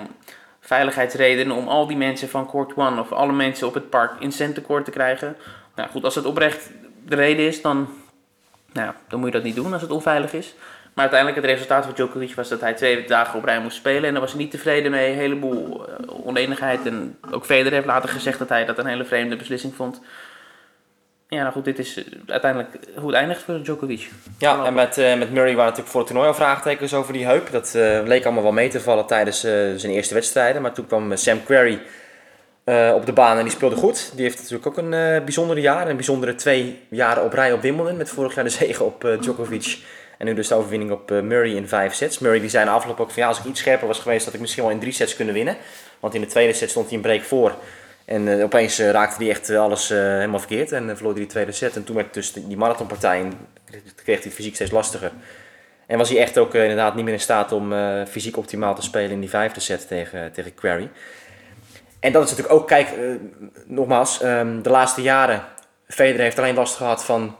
veiligheidsredenen 0.60 1.56
om 1.56 1.68
al 1.68 1.86
die 1.86 1.96
mensen 1.96 2.28
van 2.28 2.50
Court 2.50 2.76
One 2.76 3.00
of 3.00 3.12
alle 3.12 3.32
mensen 3.32 3.66
op 3.66 3.74
het 3.74 3.90
park 3.90 4.12
in 4.18 4.32
centercourt 4.32 4.84
te 4.84 4.90
krijgen. 4.90 5.36
Nou 5.76 5.88
goed, 5.90 6.04
als 6.04 6.14
het 6.14 6.24
oprecht 6.24 6.70
de 7.04 7.14
reden 7.14 7.46
is, 7.46 7.62
dan, 7.62 7.88
nou, 8.72 8.92
dan 9.08 9.18
moet 9.18 9.28
je 9.28 9.34
dat 9.34 9.44
niet 9.44 9.54
doen 9.56 9.72
als 9.72 9.82
het 9.82 9.90
onveilig 9.90 10.32
is. 10.32 10.54
Maar 10.96 11.04
uiteindelijk 11.04 11.42
het 11.42 11.54
resultaat 11.54 11.84
voor 11.84 11.94
Djokovic 11.94 12.34
was 12.34 12.48
dat 12.48 12.60
hij 12.60 12.74
twee 12.74 13.04
dagen 13.04 13.38
op 13.38 13.44
rij 13.44 13.60
moest 13.60 13.76
spelen. 13.76 14.04
En 14.04 14.12
daar 14.12 14.20
was 14.20 14.32
hij 14.32 14.40
niet 14.40 14.50
tevreden 14.50 14.90
mee. 14.90 15.12
Een 15.12 15.18
heleboel 15.18 15.88
eh, 15.88 16.26
oneenigheid. 16.26 16.86
En 16.86 17.18
ook 17.30 17.44
Federer 17.44 17.72
heeft 17.72 17.86
later 17.86 18.08
gezegd 18.08 18.38
dat 18.38 18.48
hij 18.48 18.64
dat 18.64 18.78
een 18.78 18.86
hele 18.86 19.04
vreemde 19.04 19.36
beslissing 19.36 19.74
vond. 19.74 20.00
Ja, 21.28 21.40
nou 21.40 21.52
goed, 21.52 21.64
dit 21.64 21.78
is 21.78 21.96
eh, 21.96 22.04
uiteindelijk 22.26 22.78
hoe 22.94 23.06
het 23.06 23.16
eindigt 23.16 23.42
voor 23.42 23.62
Djokovic. 23.62 24.10
Ja, 24.38 24.64
en 24.64 24.74
met, 24.74 24.98
eh, 24.98 25.18
met 25.18 25.30
Murray 25.30 25.54
waren 25.54 25.64
natuurlijk 25.64 25.88
voor 25.88 26.00
het 26.00 26.08
toernooi 26.08 26.28
al 26.28 26.34
vraagtekens 26.34 26.94
over 26.94 27.12
die 27.12 27.26
heup. 27.26 27.50
Dat 27.50 27.72
leek 28.04 28.24
allemaal 28.24 28.42
wel 28.42 28.52
mee 28.52 28.68
te 28.68 28.80
vallen 28.80 29.06
tijdens 29.06 29.40
zijn 29.76 29.92
eerste 29.92 30.14
wedstrijden. 30.14 30.62
Maar 30.62 30.72
toen 30.72 30.86
kwam 30.86 31.16
Sam 31.16 31.44
Querrey 31.44 31.80
eh, 32.66 32.92
op 32.94 33.06
de 33.06 33.12
baan 33.12 33.36
en 33.36 33.42
die 33.42 33.52
speelde 33.52 33.76
goed. 33.76 34.10
Die 34.14 34.24
heeft 34.24 34.36
natuurlijk 34.36 34.66
ook 34.66 34.76
een 34.76 34.92
eh, 34.92 35.24
bijzondere 35.24 35.60
jaar. 35.60 35.88
Een 35.88 35.96
bijzondere 35.96 36.34
twee 36.34 36.80
jaren 36.88 37.24
op 37.24 37.32
rij 37.32 37.52
op 37.52 37.62
Wimbledon. 37.62 37.96
Met 37.96 38.08
vorig 38.08 38.34
jaar 38.34 38.44
de 38.44 38.50
zege 38.50 38.84
op 38.84 39.04
eh, 39.04 39.20
Djokovic. 39.20 39.78
En 40.18 40.26
nu 40.26 40.34
dus 40.34 40.48
de 40.48 40.54
overwinning 40.54 40.90
op 40.90 41.10
Murray 41.10 41.54
in 41.54 41.68
vijf 41.68 41.94
sets. 41.94 42.18
Murray 42.18 42.40
die 42.40 42.48
zei 42.48 42.64
na 42.64 42.72
afloop 42.72 43.00
ook 43.00 43.10
van 43.10 43.22
ja, 43.22 43.28
als 43.28 43.38
ik 43.38 43.44
iets 43.44 43.60
scherper 43.60 43.86
was 43.86 43.98
geweest, 43.98 44.24
had 44.24 44.34
ik 44.34 44.40
misschien 44.40 44.62
wel 44.62 44.72
in 44.72 44.78
drie 44.78 44.92
sets 44.92 45.16
kunnen 45.16 45.34
winnen. 45.34 45.56
Want 46.00 46.14
in 46.14 46.20
de 46.20 46.26
tweede 46.26 46.52
set 46.52 46.70
stond 46.70 46.86
hij 46.86 46.96
een 46.96 47.02
break 47.02 47.22
voor. 47.22 47.54
En 48.04 48.42
opeens 48.42 48.78
raakte 48.78 49.22
hij 49.22 49.32
echt 49.32 49.50
alles 49.50 49.88
helemaal 49.88 50.38
verkeerd 50.38 50.72
en 50.72 50.96
verloor 50.96 51.12
hij 51.12 51.20
die 51.20 51.30
tweede 51.30 51.52
set. 51.52 51.76
En 51.76 51.84
toen 51.84 51.96
werd 51.96 52.14
dus 52.14 52.32
die 52.32 52.56
marathonpartij, 52.56 53.20
en 53.20 53.32
kreeg 54.04 54.22
hij 54.22 54.32
fysiek 54.32 54.54
steeds 54.54 54.70
lastiger. 54.70 55.12
En 55.86 55.98
was 55.98 56.08
hij 56.08 56.18
echt 56.18 56.38
ook 56.38 56.54
inderdaad 56.54 56.94
niet 56.94 57.04
meer 57.04 57.14
in 57.14 57.20
staat 57.20 57.52
om 57.52 57.74
fysiek 58.06 58.36
optimaal 58.36 58.74
te 58.74 58.82
spelen 58.82 59.10
in 59.10 59.20
die 59.20 59.30
vijfde 59.30 59.60
set 59.60 59.88
tegen, 59.88 60.32
tegen 60.32 60.54
Query. 60.54 60.88
En 62.06 62.12
dat 62.12 62.24
is 62.24 62.30
natuurlijk 62.30 62.54
ook, 62.54 62.66
kijk, 62.66 62.88
eh, 62.88 63.04
nogmaals, 63.64 64.20
ehm, 64.20 64.62
de 64.62 64.70
laatste 64.70 65.02
jaren, 65.02 65.42
Federer 65.88 66.22
heeft 66.22 66.38
alleen 66.38 66.54
last 66.54 66.76
gehad 66.76 67.04
van 67.04 67.36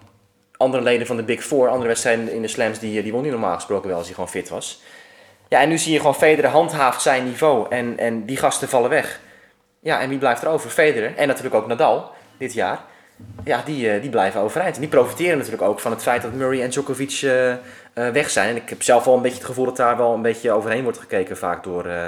andere 0.57 0.83
leden 0.83 1.07
van 1.07 1.17
de 1.17 1.23
Big 1.23 1.45
Four, 1.45 1.69
andere 1.69 1.89
wedstrijden 1.89 2.33
in 2.33 2.43
de 2.43 2.49
slams, 2.49 2.79
die, 2.79 3.03
die 3.03 3.13
won 3.13 3.23
hij 3.23 3.31
normaal 3.31 3.55
gesproken 3.55 3.89
wel 3.89 3.97
als 3.97 4.07
hij 4.07 4.15
gewoon 4.15 4.31
fit 4.31 4.49
was. 4.49 4.83
Ja, 5.49 5.61
en 5.61 5.69
nu 5.69 5.79
zie 5.79 5.93
je 5.93 5.99
gewoon 5.99 6.15
Federer 6.15 6.51
handhaaft 6.51 7.03
zijn 7.03 7.25
niveau 7.25 7.67
en, 7.71 7.99
en 7.99 8.25
die 8.25 8.37
gasten 8.37 8.69
vallen 8.69 8.91
weg. 8.91 9.21
Ja, 9.81 10.01
en 10.01 10.09
wie 10.09 10.19
blijft 10.19 10.43
er 10.43 10.49
over? 10.49 10.71
Federer 10.71 11.17
en 11.17 11.29
natuurlijk 11.29 11.55
ook 11.55 11.67
Nadal 11.67 12.11
dit 12.39 12.53
jaar. 12.53 12.81
Ja, 13.45 13.63
die, 13.65 13.91
eh, 13.91 14.01
die 14.01 14.11
blijven 14.11 14.41
overeind. 14.41 14.75
En 14.75 14.81
die 14.81 14.91
profiteren 14.91 15.37
natuurlijk 15.37 15.63
ook 15.63 15.81
van 15.81 15.91
het 15.91 16.03
feit 16.03 16.23
dat 16.23 16.33
Murray 16.33 16.63
en 16.63 16.71
Djokovic 16.71 17.21
eh, 17.23 17.51
eh, 17.53 17.59
weg 18.13 18.31
zijn. 18.31 18.49
En 18.49 18.57
ik 18.57 18.69
heb 18.69 18.83
zelf 18.83 19.05
wel 19.05 19.15
een 19.15 19.23
beetje 19.23 19.39
het 19.39 19.47
gevoel 19.47 19.65
dat 19.65 19.77
daar 19.77 19.97
wel 19.97 20.15
een 20.15 20.23
beetje 20.23 20.53
overheen 20.53 20.83
wordt 20.83 20.99
gekeken 20.99 21.37
vaak 21.37 21.65
door, 21.65 21.87
eh, 21.87 22.07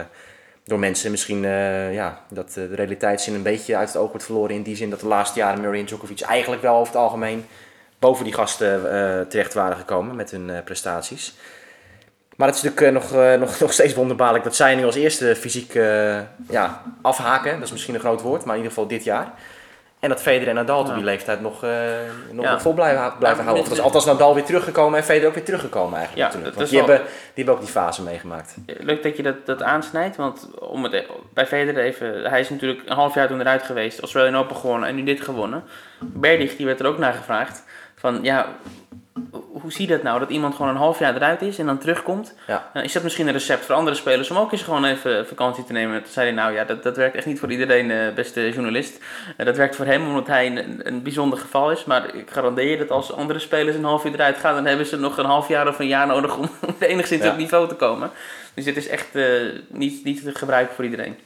door 0.69 0.79
mensen. 0.79 1.11
Misschien 1.11 1.45
eh, 1.45 1.95
ja, 1.95 2.21
dat 2.31 2.49
eh, 2.49 2.55
de 2.55 2.75
realiteitszin 2.75 3.35
een 3.35 3.43
beetje 3.43 3.77
uit 3.77 3.89
het 3.89 3.97
oog 3.97 4.09
wordt 4.11 4.25
verloren 4.25 4.55
in 4.55 4.63
die 4.63 4.77
zin 4.77 4.91
dat 4.91 5.01
de 5.01 5.07
laatste 5.07 5.39
jaren 5.39 5.61
Murray 5.61 5.81
en 5.81 5.87
Djokovic 5.87 6.21
eigenlijk 6.21 6.63
wel 6.63 6.75
over 6.75 6.93
het 6.93 7.03
algemeen 7.03 7.47
boven 7.99 8.25
die 8.25 8.35
gasten 8.35 8.93
eh, 8.93 9.21
terecht 9.27 9.55
waren 9.55 9.77
gekomen 9.77 10.17
met 10.17 10.31
hun 10.31 10.51
prestaties. 10.65 11.35
Maar 12.37 12.47
het 12.47 12.57
is 12.57 12.63
natuurlijk 12.63 12.93
nog, 12.93 13.13
nog, 13.39 13.61
nog 13.61 13.73
steeds 13.73 13.95
wonderbaarlijk 13.95 14.45
dat 14.45 14.57
zij 14.57 14.75
nu 14.75 14.85
als 14.85 14.95
eerste 14.95 15.37
fysiek 15.37 15.75
ja, 16.51 16.83
afhaken. 17.03 17.53
Dat 17.53 17.63
is 17.63 17.73
misschien 17.73 17.95
een 17.95 18.01
groot 18.01 18.21
woord, 18.21 18.45
maar 18.45 18.57
in 18.57 18.63
ieder 18.63 18.75
geval 18.75 18.89
dit 18.89 19.05
jaar. 19.05 19.33
En 20.01 20.09
dat 20.09 20.21
Federer 20.23 20.49
en 20.49 20.55
Nadal 20.55 20.81
op 20.81 20.87
Ja. 20.87 20.95
die 20.95 21.05
leeftijd 21.05 21.41
nog, 21.41 21.63
eh, 21.65 21.71
nog, 22.33 22.45
Ja. 22.45 22.51
nog 22.53 22.63
vol 22.63 22.75
blijven, 22.75 23.13
blijven 23.19 23.45
Ja, 23.45 23.51
houden. 23.51 23.73
Of 23.73 23.79
althans 23.79 24.05
Nadal 24.05 24.35
weer 24.35 24.45
teruggekomen 24.45 24.99
en 24.99 25.05
Federer 25.05 25.29
ook 25.29 25.35
weer 25.35 25.45
teruggekomen 25.45 25.99
eigenlijk. 25.99 26.19
Ja, 26.19 26.25
natuurlijk. 26.39 26.59
dat 26.59 26.69
die, 26.69 26.79
wel- 26.79 26.89
hebben, 26.89 27.07
die 27.07 27.35
hebben 27.35 27.55
ook 27.55 27.61
die 27.61 27.71
fase 27.71 28.03
meegemaakt. 28.03 28.55
Leuk 28.67 29.03
dat 29.03 29.17
je 29.17 29.23
dat, 29.23 29.47
dat 29.47 29.63
aansnijdt, 29.63 30.17
want 30.17 30.49
om 30.59 30.83
het 30.85 30.93
e- 30.93 31.07
bij 31.35 31.47
Federer 31.47 31.83
even... 31.85 32.25
Hij 32.31 32.41
is 32.41 32.51
natuurlijk 32.51 32.83
een 32.87 32.97
half 32.97 33.15
jaar 33.15 33.29
toen 33.29 33.41
eruit 33.41 33.63
geweest, 33.63 34.01
Australian 34.01 34.37
Open 34.37 34.57
gewonnen 34.57 34.89
en 34.89 34.95
nu 34.95 35.03
dit 35.03 35.21
gewonnen. 35.21 35.65
Berdig, 36.01 36.57
die 36.57 36.67
werd 36.67 36.81
er 36.81 36.87
ook 36.87 36.99
naar 36.99 37.13
gevraagd. 37.15 37.65
Van, 37.97 38.19
ja, 38.23 38.47
hoe 39.33 39.73
zie 39.73 39.89
je 39.89 39.93
dat 39.95 40.03
nou? 40.03 40.19
Dat 40.19 40.31
iemand 40.31 40.55
gewoon 40.55 40.71
een 40.71 40.77
half 40.77 40.99
jaar 40.99 41.15
eruit 41.15 41.43
is 41.43 41.59
en 41.59 41.67
dan 41.67 41.79
terugkomt. 41.79 42.35
Ja. 42.47 42.71
Uh, 42.75 42.85
is 42.85 42.93
dat 42.93 43.03
misschien 43.03 43.27
een 43.27 43.33
recept 43.33 43.65
voor 43.65 43.75
andere 43.75 43.97
spelers 43.97 44.31
om 44.31 44.37
ook 44.37 44.53
eens 44.53 44.63
gewoon 44.63 44.85
even 44.85 45.27
vakantie 45.27 45.65
te 45.65 45.73
nemen? 45.73 46.03
Toen 46.03 46.13
zei 46.13 46.27
hij, 46.27 46.35
nou 46.35 46.53
ja, 46.53 46.65
dat, 46.65 46.83
dat 46.83 46.97
werkt 46.97 47.17
echt 47.17 47.27
niet 47.27 47.39
voor 47.39 47.51
iedereen, 47.51 47.91
eh, 47.91 48.15
beste 48.15 48.51
journalist. 48.51 48.99
Uh, 49.37 49.47
dat 49.47 49.57
werkt 49.57 49.77
voor 49.77 49.87
hem 49.87 50.07
omdat 50.07 50.27
hij 50.27 50.47
een, 50.47 50.81
een 50.83 51.03
bijzonder 51.03 51.39
geval 51.39 51.71
is. 51.71 51.85
Maar 51.85 52.15
ik 52.15 52.31
garandeer 52.31 52.71
je 52.71 52.77
dat 52.79 52.91
als 52.91 53.13
andere 53.13 53.39
spelers 53.39 53.77
een 53.77 53.85
half 53.85 54.05
uur 54.05 54.15
eruit 54.15 54.37
gaan, 54.39 54.55
dan 54.55 54.67
hebben 54.67 54.87
ze 54.87 54.99
nog 54.99 55.19
een 55.19 55.25
half 55.25 55.49
jaar 55.49 55.69
of 55.69 55.79
een 55.79 55.87
jaar 55.87 56.07
nodig 56.07 56.37
om 56.37 56.51
enigszins 56.79 57.23
Ja. 57.25 57.31
op 57.31 57.37
niveau 57.37 57.69
te 57.69 57.75
komen. 57.75 58.11
Dus 58.55 58.65
dit 58.65 58.77
is 58.77 58.89
echt 58.89 59.15
eh, 59.15 59.25
niet, 59.69 60.05
niet 60.05 60.23
te 60.25 60.35
gebruiken 60.35 60.75
voor 60.75 60.85
iedereen. 60.85 61.17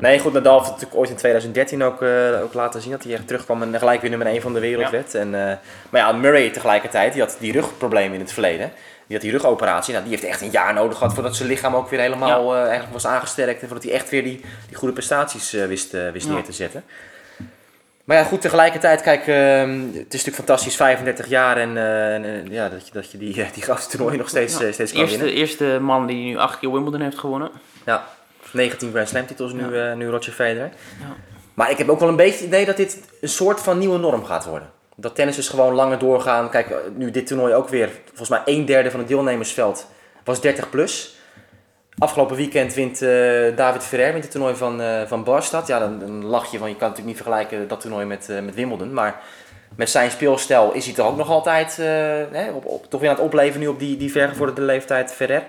Nee, 0.00 0.18
goed, 0.18 0.32
Nadal 0.32 0.52
heeft 0.52 0.64
het 0.64 0.74
natuurlijk 0.74 1.00
ooit 1.00 1.10
in 1.10 1.16
2013 1.16 1.82
ook, 1.82 2.02
eh, 2.02 2.42
ook 2.42 2.54
laten 2.54 2.80
zien 2.82 2.90
dat 2.90 3.02
hij 3.02 3.12
echt 3.12 3.26
terugkwam 3.26 3.62
en 3.62 3.78
gelijk 3.78 4.00
weer 4.00 4.10
nummer 4.10 4.28
1 4.28 4.40
van 4.40 4.54
de 4.54 4.60
wereld 4.60 4.90
werd. 4.90 5.14
En, 5.14 5.34
eh, 5.34 5.56
maar 5.90 6.00
ja, 6.00 6.12
Murray 6.12 6.50
tegelijkertijd, 6.50 7.12
die 7.12 7.22
had 7.22 7.36
die 7.38 7.52
rugproblemen 7.52 8.14
in 8.14 8.20
het 8.20 8.32
verleden. 8.32 8.72
Die 9.06 9.16
had 9.16 9.20
die 9.20 9.30
rugoperatie. 9.30 9.92
Nou, 9.92 10.04
die 10.04 10.14
heeft 10.16 10.28
echt 10.28 10.40
een 10.40 10.50
jaar 10.50 10.74
nodig 10.74 10.98
gehad 10.98 11.14
voordat 11.14 11.36
zijn 11.36 11.48
lichaam 11.48 11.74
ook 11.74 11.88
weer 11.88 12.00
helemaal 12.00 12.54
eh, 12.54 12.60
eigenlijk 12.62 12.92
was 12.92 13.06
aangesterkt. 13.06 13.60
En 13.60 13.66
voordat 13.66 13.84
hij 13.84 13.92
echt 13.92 14.08
weer 14.10 14.22
die, 14.22 14.40
die 14.68 14.76
goede 14.76 14.94
prestaties 14.94 15.50
wist, 15.50 15.92
wist 16.12 16.28
neer 16.28 16.44
te 16.44 16.52
zetten. 16.52 16.84
Maar 18.04 18.16
ja, 18.16 18.24
goed, 18.24 18.40
tegelijkertijd, 18.40 19.02
kijk, 19.02 19.26
ehm, 19.26 19.80
het 19.80 19.94
is 19.94 20.24
natuurlijk 20.24 20.36
fantastisch, 20.36 20.76
35 20.76 21.28
jaar. 21.28 21.56
En, 21.56 21.76
en, 21.76 22.46
ja, 22.50 22.68
dat 22.68 22.86
je, 22.86 22.92
dat 22.92 23.10
je 23.10 23.18
die, 23.18 23.34
die 23.52 23.62
grote 23.62 23.86
toernooien 23.86 24.18
nog 24.18 24.28
steeds, 24.28 24.58
Ja. 24.58 24.72
steeds 24.72 24.92
kan 24.92 25.06
winnen. 25.06 25.26
Eerste, 25.26 25.64
eerste 25.64 25.78
man 25.80 26.06
die 26.06 26.24
nu 26.24 26.36
acht 26.38 26.58
keer 26.58 26.72
Wimbledon 26.72 27.00
heeft 27.00 27.18
gewonnen. 27.18 27.50
Ja, 27.86 28.08
19 28.52 28.90
Grand 28.90 29.08
Slam 29.08 29.26
titels 29.26 29.52
nu, 29.52 29.74
Ja. 29.74 29.90
eh, 29.90 29.96
nu 29.96 30.08
Roger 30.08 30.32
Federer. 30.32 30.70
Ja. 31.00 31.16
Maar 31.54 31.70
ik 31.70 31.78
heb 31.78 31.88
ook 31.88 32.00
wel 32.00 32.08
een 32.08 32.16
beetje 32.16 32.36
het 32.38 32.46
idee 32.46 32.64
dat 32.64 32.76
dit 32.76 32.98
een 33.20 33.28
soort 33.28 33.60
van 33.60 33.78
nieuwe 33.78 33.98
norm 33.98 34.24
gaat 34.24 34.44
worden. 34.44 34.70
Dat 34.96 35.14
tennis 35.14 35.36
dus 35.36 35.48
gewoon 35.48 35.74
langer 35.74 35.98
doorgaan. 35.98 36.50
Kijk, 36.50 36.70
eh, 36.70 36.76
nu 36.94 37.10
dit 37.10 37.26
toernooi 37.26 37.54
ook 37.54 37.68
weer, 37.68 37.90
volgens 38.06 38.28
mij 38.28 38.40
een 38.44 38.64
derde 38.64 38.90
van 38.90 39.00
het 39.00 39.08
deelnemersveld 39.08 39.86
was 40.24 40.40
30 40.40 40.70
plus. 40.70 41.14
Afgelopen 41.98 42.36
weekend 42.36 42.74
wint 42.74 43.02
eh, 43.02 43.56
David 43.56 43.82
Ferrer 43.82 44.10
wint 44.12 44.22
het 44.24 44.32
toernooi 44.32 44.54
van, 44.54 44.82
van 45.06 45.24
Barstad. 45.24 45.66
Ja, 45.66 45.78
dan, 45.78 45.98
dan 45.98 46.24
lach 46.24 46.50
je 46.50 46.58
van, 46.58 46.68
je 46.68 46.76
kan 46.76 46.88
natuurlijk 46.88 47.16
niet 47.16 47.24
vergelijken 47.24 47.68
dat 47.68 47.80
toernooi 47.80 48.06
met, 48.06 48.28
eh, 48.28 48.40
met 48.40 48.54
Wimbledon. 48.54 48.92
Maar 48.92 49.20
met 49.76 49.90
zijn 49.90 50.10
speelstijl 50.10 50.72
is 50.72 50.84
hij 50.84 50.94
toch 50.94 51.06
ook 51.06 51.16
nog 51.16 51.28
altijd 51.28 51.76
hè, 51.76 52.50
op, 52.50 52.64
op, 52.64 52.90
toch 52.90 53.00
weer 53.00 53.10
aan 53.10 53.16
het 53.16 53.24
opleven 53.24 53.60
nu 53.60 53.66
op 53.66 53.78
die, 53.78 53.96
die 53.96 54.10
vergevorderde 54.12 54.62
leeftijd 54.62 55.12
Ferrer. 55.12 55.42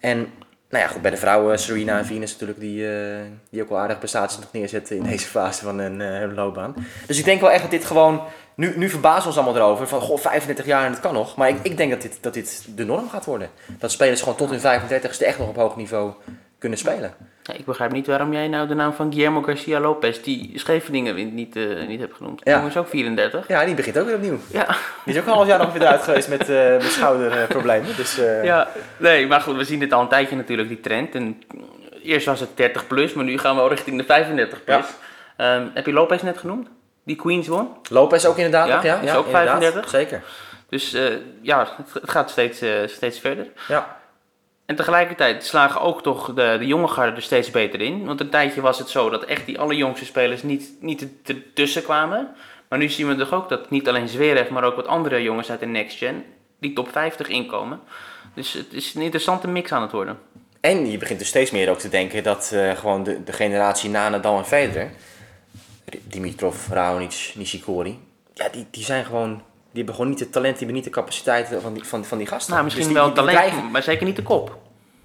En 0.00 0.32
nou 0.70 0.84
ja, 0.84 0.90
goed, 0.90 1.02
bij 1.02 1.10
de 1.10 1.16
vrouwen 1.16 1.58
Serena 1.58 1.98
en 1.98 2.06
Venus 2.06 2.32
natuurlijk, 2.32 2.60
die, 2.60 2.88
eh, 2.88 3.20
die 3.50 3.62
ook 3.62 3.68
wel 3.68 3.78
aardige 3.78 3.98
prestaties 3.98 4.38
nog 4.38 4.52
neerzetten 4.52 4.96
in 4.96 5.02
deze 5.02 5.26
fase 5.26 5.64
van 5.64 5.78
hun, 5.78 6.00
eh, 6.00 6.18
hun 6.18 6.34
loopbaan. 6.34 6.74
Dus 7.06 7.18
ik 7.18 7.24
denk 7.24 7.40
wel 7.40 7.50
echt 7.50 7.62
dat 7.62 7.70
dit 7.70 7.84
gewoon, 7.84 8.22
nu, 8.54 8.72
nu 8.76 8.88
verbazen 8.88 9.22
we 9.22 9.26
ons 9.26 9.36
allemaal 9.36 9.56
erover, 9.56 9.88
van 9.88 10.00
goh, 10.00 10.18
35 10.18 10.66
jaar 10.66 10.84
en 10.84 10.90
het 10.90 11.00
kan 11.00 11.14
nog. 11.14 11.36
Maar 11.36 11.48
ik, 11.48 11.56
ik 11.62 11.76
denk 11.76 11.90
dat 11.90 12.02
dit, 12.02 12.18
dat 12.20 12.34
dit 12.34 12.66
de 12.76 12.84
norm 12.84 13.08
gaat 13.08 13.24
worden. 13.24 13.50
Dat 13.78 13.92
spelers 13.92 14.20
gewoon 14.20 14.36
tot 14.36 14.50
hun 14.50 14.80
35ste 14.80 15.26
echt 15.26 15.38
nog 15.38 15.48
op 15.48 15.56
hoog 15.56 15.76
niveau 15.76 16.12
kunnen 16.60 16.78
spelen. 16.78 17.14
Ja, 17.42 17.54
ik 17.54 17.64
begrijp 17.64 17.92
niet 17.92 18.06
waarom 18.06 18.32
jij 18.32 18.48
nou 18.48 18.68
de 18.68 18.74
naam 18.74 18.92
van 18.92 19.12
Guillermo 19.12 19.42
Garcia 19.42 19.80
Lopez, 19.80 20.20
die 20.20 20.52
Scheveningen 20.54 21.14
wint, 21.14 21.32
niet, 21.32 21.56
eh, 21.56 21.86
niet 21.86 22.00
hebt 22.00 22.16
genoemd. 22.16 22.40
Ja. 22.44 22.66
Is 22.66 22.76
ook 22.76 22.88
34. 22.88 23.48
Ja, 23.48 23.64
die 23.64 23.74
begint 23.74 23.98
ook 23.98 24.06
weer 24.06 24.14
opnieuw. 24.14 24.38
Ja. 24.50 24.66
Die 25.04 25.14
is 25.14 25.20
ook 25.20 25.26
een 25.26 25.32
half 25.32 25.46
jaar 25.46 25.58
nog 25.58 25.72
weer 25.72 25.82
eruit 25.82 26.02
geweest 26.02 26.28
met, 26.28 26.48
eh 26.48 26.70
met 26.72 26.82
schouderproblemen. 26.82 27.96
Dus, 27.96 28.18
eh, 28.18 28.44
ja, 28.44 28.68
nee, 28.96 29.26
maar 29.26 29.40
goed, 29.40 29.56
we 29.56 29.64
zien 29.64 29.78
dit 29.78 29.92
al 29.92 30.00
een 30.00 30.08
tijdje 30.08 30.36
natuurlijk, 30.36 30.68
die 30.68 30.80
trend. 30.80 31.14
En 31.14 31.42
eerst 32.02 32.26
was 32.26 32.40
het 32.40 32.56
30 32.56 32.86
plus, 32.86 33.12
maar 33.12 33.24
nu 33.24 33.38
gaan 33.38 33.54
we 33.54 33.60
al 33.60 33.68
richting 33.68 33.98
de 33.98 34.04
35 34.04 34.64
plus. 34.64 34.86
Ehm, 35.36 35.66
heb 35.74 35.86
je 35.86 35.92
Lopez 35.92 36.22
net 36.22 36.38
genoemd? 36.38 36.68
Die 37.04 37.16
Queens 37.16 37.48
won. 37.48 37.68
Lopez 37.90 38.24
ook 38.24 38.36
inderdaad 38.36 38.68
Ja, 38.68 38.82
ja. 38.82 39.00
is 39.00 39.14
ook 39.14 39.26
inderdaad. 39.26 39.58
35. 39.58 39.88
Zeker. 39.90 40.22
Dus 40.68 40.96
ja, 41.42 41.58
het, 41.76 42.02
het 42.02 42.10
gaat 42.10 42.30
steeds, 42.30 42.62
steeds 42.86 43.18
verder. 43.20 43.46
Ja. 43.68 43.99
En 44.70 44.76
tegelijkertijd 44.76 45.44
slagen 45.44 45.80
ook 45.80 46.02
toch 46.02 46.34
de, 46.34 46.56
de 46.58 46.66
jonge 46.66 46.88
garde 46.88 47.16
er 47.16 47.22
steeds 47.22 47.50
beter 47.50 47.80
in. 47.80 48.04
Want 48.06 48.20
een 48.20 48.28
tijdje 48.28 48.60
was 48.60 48.78
het 48.78 48.88
zo 48.88 49.10
dat 49.10 49.24
echt 49.24 49.46
die 49.46 49.58
allerjongste 49.58 50.04
spelers 50.04 50.42
niet, 50.42 50.72
niet 50.80 51.00
er- 51.00 51.08
ertussen 51.36 51.82
kwamen. 51.82 52.28
Maar 52.68 52.78
nu 52.78 52.88
zien 52.88 53.08
we 53.08 53.16
toch 53.16 53.32
ook 53.32 53.48
dat 53.48 53.70
niet 53.70 53.88
alleen 53.88 54.08
Zverev, 54.08 54.50
maar 54.50 54.64
ook 54.64 54.76
wat 54.76 54.86
andere 54.86 55.22
jongens 55.22 55.50
uit 55.50 55.60
de 55.60 55.66
Next 55.66 55.96
Gen 55.98 56.24
die 56.58 56.72
top 56.72 56.92
50 56.92 57.28
inkomen. 57.28 57.80
Dus 58.34 58.52
het 58.52 58.72
is 58.72 58.94
een 58.94 59.02
interessante 59.02 59.48
mix 59.48 59.72
aan 59.72 59.82
het 59.82 59.92
worden. 59.92 60.18
En 60.60 60.90
je 60.90 60.98
begint 60.98 61.18
dus 61.18 61.28
steeds 61.28 61.50
meer 61.50 61.70
ook 61.70 61.78
te 61.78 61.88
denken 61.88 62.22
dat 62.22 62.50
eh, 62.54 62.76
gewoon 62.76 63.02
de, 63.02 63.24
de 63.24 63.32
generatie 63.32 63.90
na 63.90 64.08
Nadal 64.08 64.38
en 64.38 64.46
Federer, 64.46 64.90
Dimitrov, 66.02 66.68
Raonic, 66.68 67.32
Nishikori, 67.34 67.98
ja, 68.34 68.48
die, 68.48 68.66
die 68.70 68.84
zijn 68.84 69.04
gewoon, 69.04 69.42
die 69.72 69.76
hebben 69.76 69.94
gewoon 69.94 70.10
niet 70.10 70.20
het 70.20 70.32
talent, 70.32 70.58
die 70.58 70.64
hebben 70.66 70.82
niet 70.84 70.94
de 70.94 71.00
capaciteit 71.00 71.48
van 71.62 71.72
die, 71.74 71.84
van, 71.84 72.04
van 72.04 72.18
die 72.18 72.26
gasten. 72.26 72.52
Nou, 72.52 72.64
misschien 72.64 72.84
Dus 72.84 72.92
die- 72.94 73.02
wel 73.02 73.12
die- 73.14 73.22
die 73.24 73.32
talent, 73.32 73.50
dreigen- 73.50 73.70
maar 73.70 73.82
zeker 73.82 74.06
niet 74.06 74.16
de 74.16 74.22
kop. 74.22 74.58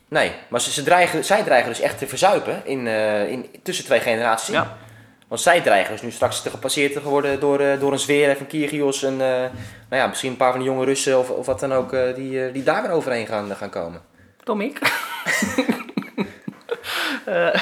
nee, 0.07 0.31
maar 0.49 0.61
ze, 0.61 0.71
ze 0.71 0.83
dreigen, 0.83 1.25
zij 1.25 1.43
dreigen 1.43 1.69
dus 1.69 1.79
echt 1.79 1.97
te 1.97 2.07
verzuipen 2.07 2.61
in, 2.65 2.87
eh, 2.87 3.29
in, 3.31 3.45
tussen 3.63 3.85
twee 3.85 3.99
generaties. 3.99 4.53
Ja. 4.53 4.77
Want 5.27 5.41
zij 5.41 5.61
dreigen 5.61 5.91
dus 5.91 6.01
nu 6.01 6.11
straks 6.11 6.41
te 6.41 6.49
gepasseerd 6.49 6.93
te 6.93 7.01
worden 7.01 7.39
door, 7.39 7.59
eh, 7.59 7.79
door 7.79 7.91
een 7.91 7.99
Zverev, 7.99 8.39
een 8.39 8.47
Kyrgios 8.47 9.03
en 9.03 9.11
eh, 9.13 9.27
nou 9.89 10.01
ja, 10.01 10.07
misschien 10.07 10.31
een 10.31 10.37
paar 10.37 10.51
van 10.51 10.59
de 10.59 10.65
jonge 10.65 10.85
Russen 10.85 11.19
of, 11.19 11.29
of 11.29 11.45
wat 11.45 11.59
dan 11.59 11.73
ook, 11.73 11.95
die, 12.15 12.51
die 12.51 12.63
daar 12.63 12.81
weer 12.81 12.91
overheen 12.91 13.27
gaan, 13.27 13.55
gaan 13.55 13.69
komen. 13.69 14.01
Tom, 14.43 14.61
ik. 14.61 14.79
Eh, 17.25 17.53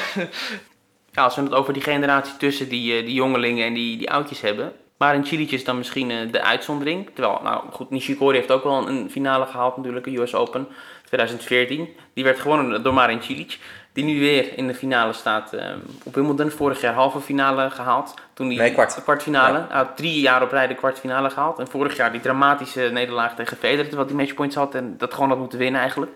ja, 1.12 1.22
als 1.22 1.36
we 1.36 1.42
het 1.42 1.52
over 1.52 1.72
die 1.72 1.82
generatie 1.82 2.36
tussen 2.36 2.68
die, 2.68 3.02
die 3.04 3.14
jongelingen 3.14 3.66
en 3.66 3.74
die, 3.74 3.96
die 3.96 4.10
oudjes 4.10 4.40
hebben. 4.40 4.72
Marin 4.98 5.26
Cilic 5.26 5.50
is 5.50 5.64
dan 5.64 5.76
misschien 5.76 6.10
eh, 6.10 6.32
de 6.32 6.42
uitzondering. 6.42 7.10
Terwijl, 7.14 7.40
nou 7.42 7.62
goed, 7.72 7.90
Nishikori 7.90 8.36
heeft 8.36 8.50
ook 8.50 8.64
wel 8.64 8.88
een 8.88 9.10
finale 9.10 9.46
gehaald 9.46 9.76
natuurlijk, 9.76 10.04
de 10.04 10.20
US 10.20 10.34
Open 10.34 10.68
2014. 11.04 11.88
Die 12.14 12.24
werd 12.24 12.40
gewonnen 12.40 12.82
door 12.82 12.94
Marin 12.94 13.22
Cilic. 13.22 13.58
Die 13.92 14.04
nu 14.04 14.18
weer 14.18 14.58
in 14.58 14.66
de 14.66 14.74
finale 14.74 15.12
staat 15.12 15.52
eh, 15.52 15.66
op 16.04 16.14
Wimbledon. 16.14 16.50
Vorig 16.50 16.80
jaar 16.80 16.94
halve 16.94 17.20
finale 17.20 17.70
gehaald. 17.70 18.14
Toen 18.32 18.48
die 18.48 18.58
Nee, 18.58 18.72
kwart. 18.72 19.02
kwartfinale. 19.02 19.58
Ja. 19.58 19.66
Hij 19.68 19.76
had 19.76 19.96
drie 19.96 20.20
jaar 20.20 20.42
op 20.42 20.50
rij 20.50 20.66
de 20.66 20.74
kwartfinale 20.74 21.30
gehaald. 21.30 21.58
En 21.58 21.68
vorig 21.68 21.96
jaar 21.96 22.12
die 22.12 22.20
dramatische 22.20 22.90
nederlaag 22.92 23.34
tegen 23.34 23.56
Federer. 23.56 23.86
Terwijl 23.88 24.08
hij 24.08 24.16
matchpoints 24.16 24.56
had 24.56 24.74
en 24.74 24.94
dat 24.98 25.14
gewoon 25.14 25.28
had 25.28 25.38
moeten 25.38 25.58
winnen 25.58 25.80
eigenlijk. 25.80 26.12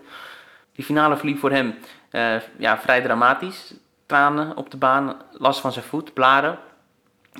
Die 0.75 0.85
finale 0.85 1.17
verliep 1.17 1.39
voor 1.39 1.51
hem 1.51 1.75
eh, 2.09 2.35
ja, 2.57 2.77
vrij 2.79 3.01
dramatisch. 3.01 3.73
Tranen 4.05 4.57
op 4.57 4.71
de 4.71 4.77
baan, 4.77 5.15
last 5.31 5.59
van 5.59 5.71
zijn 5.71 5.85
voet, 5.85 6.13
blaren. 6.13 6.57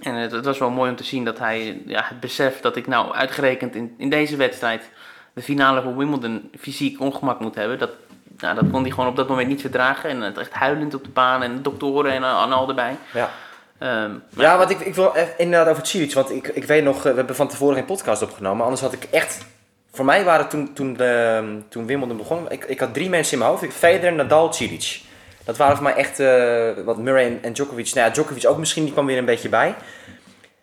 En 0.01 0.13
het, 0.15 0.31
het 0.31 0.45
was 0.45 0.57
wel 0.57 0.69
mooi 0.69 0.89
om 0.89 0.95
te 0.95 1.03
zien 1.03 1.25
dat 1.25 1.39
hij 1.39 1.81
ja, 1.85 2.03
het 2.05 2.19
besef 2.19 2.59
dat 2.61 2.75
ik 2.75 2.87
nou 2.87 3.13
uitgerekend 3.13 3.75
in, 3.75 3.93
in 3.97 4.09
deze 4.09 4.35
wedstrijd 4.35 4.89
de 5.33 5.41
finale 5.41 5.81
van 5.81 5.97
Wimbledon 5.97 6.49
fysiek 6.59 6.99
ongemak 6.99 7.39
moet 7.39 7.55
hebben. 7.55 7.79
Dat, 7.79 7.89
nou, 8.37 8.55
dat 8.55 8.69
kon 8.71 8.81
hij 8.81 8.91
gewoon 8.91 9.09
op 9.09 9.15
dat 9.15 9.27
moment 9.27 9.47
niet 9.47 9.61
verdragen. 9.61 10.09
En 10.09 10.21
het 10.21 10.37
echt 10.37 10.51
huilend 10.53 10.93
op 10.93 11.03
de 11.03 11.09
baan 11.09 11.43
en 11.43 11.55
de 11.55 11.61
doktoren 11.61 12.11
en, 12.11 12.23
en 12.23 12.51
al 12.51 12.69
erbij. 12.69 12.95
Ja. 13.13 13.29
Ehm, 13.77 14.11
Ja, 14.29 14.57
want 14.57 14.69
ik, 14.69 14.79
ik 14.79 14.95
wil 14.95 15.11
even 15.15 15.33
inderdaad 15.37 15.67
over 15.69 15.85
Cilic, 15.85 16.13
want 16.13 16.31
ik, 16.31 16.47
ik 16.47 16.63
weet 16.63 16.83
nog, 16.83 16.95
eh, 16.97 17.03
we 17.11 17.17
hebben 17.17 17.35
van 17.35 17.47
tevoren 17.47 17.75
geen 17.75 17.85
podcast 17.85 18.21
opgenomen, 18.21 18.63
anders 18.63 18.81
had 18.81 18.93
ik 18.93 19.03
echt, 19.03 19.45
voor 19.91 20.05
mij 20.05 20.23
waren 20.23 20.49
toen, 20.49 20.73
toen, 20.73 20.93
de, 20.93 21.43
toen 21.69 21.85
Wimbledon 21.85 22.17
begon, 22.17 22.51
ik, 22.51 22.63
ik 22.65 22.79
had 22.79 22.93
drie 22.93 23.09
mensen 23.09 23.33
in 23.33 23.39
mijn 23.39 23.49
hoofd, 23.51 23.63
Ik- 23.63 23.71
Federer, 23.71 24.13
Nadal, 24.13 24.53
Cilic. 24.53 25.01
Dat 25.49 25.57
waren 25.57 25.75
voor 25.75 25.85
mij 25.85 25.95
echt, 25.95 26.19
eh, 26.19 26.85
wat 26.85 26.97
Murray 26.97 27.25
en, 27.25 27.39
en 27.41 27.53
Djokovic, 27.53 27.93
nou 27.93 28.07
ja, 28.07 28.13
Djokovic 28.13 28.47
ook 28.47 28.57
misschien, 28.57 28.83
die 28.83 28.93
kwam 28.93 29.05
weer 29.05 29.17
een 29.17 29.25
beetje 29.25 29.49
bij. 29.49 29.75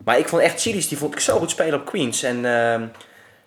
Maar 0.05 0.19
ik 0.19 0.29
vond 0.29 0.43
echt 0.43 0.61
Cilic, 0.61 0.89
die 0.89 0.99
vond 0.99 1.15
ik 1.15 1.21
zo 1.21 1.39
goed 1.39 1.51
spelen 1.51 1.81
op 1.81 1.87
Queens. 1.87 2.23
En 2.23 2.45
ehm, 2.45 2.87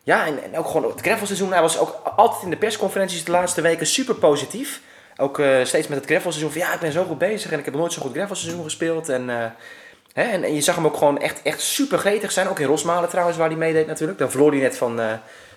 ja, 0.04 0.25
en, 0.25 0.43
en 0.43 0.58
ook 0.58 0.67
gewoon 0.67 0.91
het 0.91 1.02
gravelseizoen, 1.02 1.52
hij 1.52 1.62
was 1.62 1.78
ook 1.80 2.02
altijd 2.15 2.43
in 2.43 2.49
de 2.49 2.58
persconferenties 2.58 3.23
de 3.23 3.32
laatste 3.32 3.62
weken 3.62 3.86
super 3.86 4.15
positief. 4.15 4.82
Ook 5.17 5.39
eh, 5.39 5.63
steeds 5.63 5.88
met 5.88 5.97
het 5.97 6.08
gravelseizoen 6.08 6.52
van 6.52 6.62
ja, 6.62 6.73
ik 6.73 6.80
ben 6.80 6.91
zo 6.91 7.04
goed 7.04 7.17
bezig 7.17 7.52
en 7.52 7.60
ik 7.60 7.65
heb 7.65 7.73
nooit 7.73 7.93
zo 7.93 8.02
goed 8.02 8.13
gravelseizoen 8.13 8.63
gespeeld. 8.63 9.10
En, 9.10 9.30
eh, 9.30 9.45
hè, 10.13 10.23
en, 10.23 10.43
en 10.43 10.54
je 10.54 10.62
zag 10.62 10.75
hem 10.75 10.86
ook 10.86 10.97
gewoon 10.97 11.19
echt, 11.19 11.41
echt 11.41 11.62
super 11.62 11.97
gretig 11.97 12.32
zijn. 12.32 12.49
Ook 12.49 12.60
in 12.60 12.67
Rosmalen 12.67 13.10
trouwens, 13.10 13.38
waar 13.38 13.47
hij 13.47 13.58
meedeed 13.58 13.88
natuurlijk. 13.88 14.19
Dan 14.19 14.32
verloor 14.32 14.52
hij 14.52 14.60
net 14.60 14.78
van, 14.78 14.99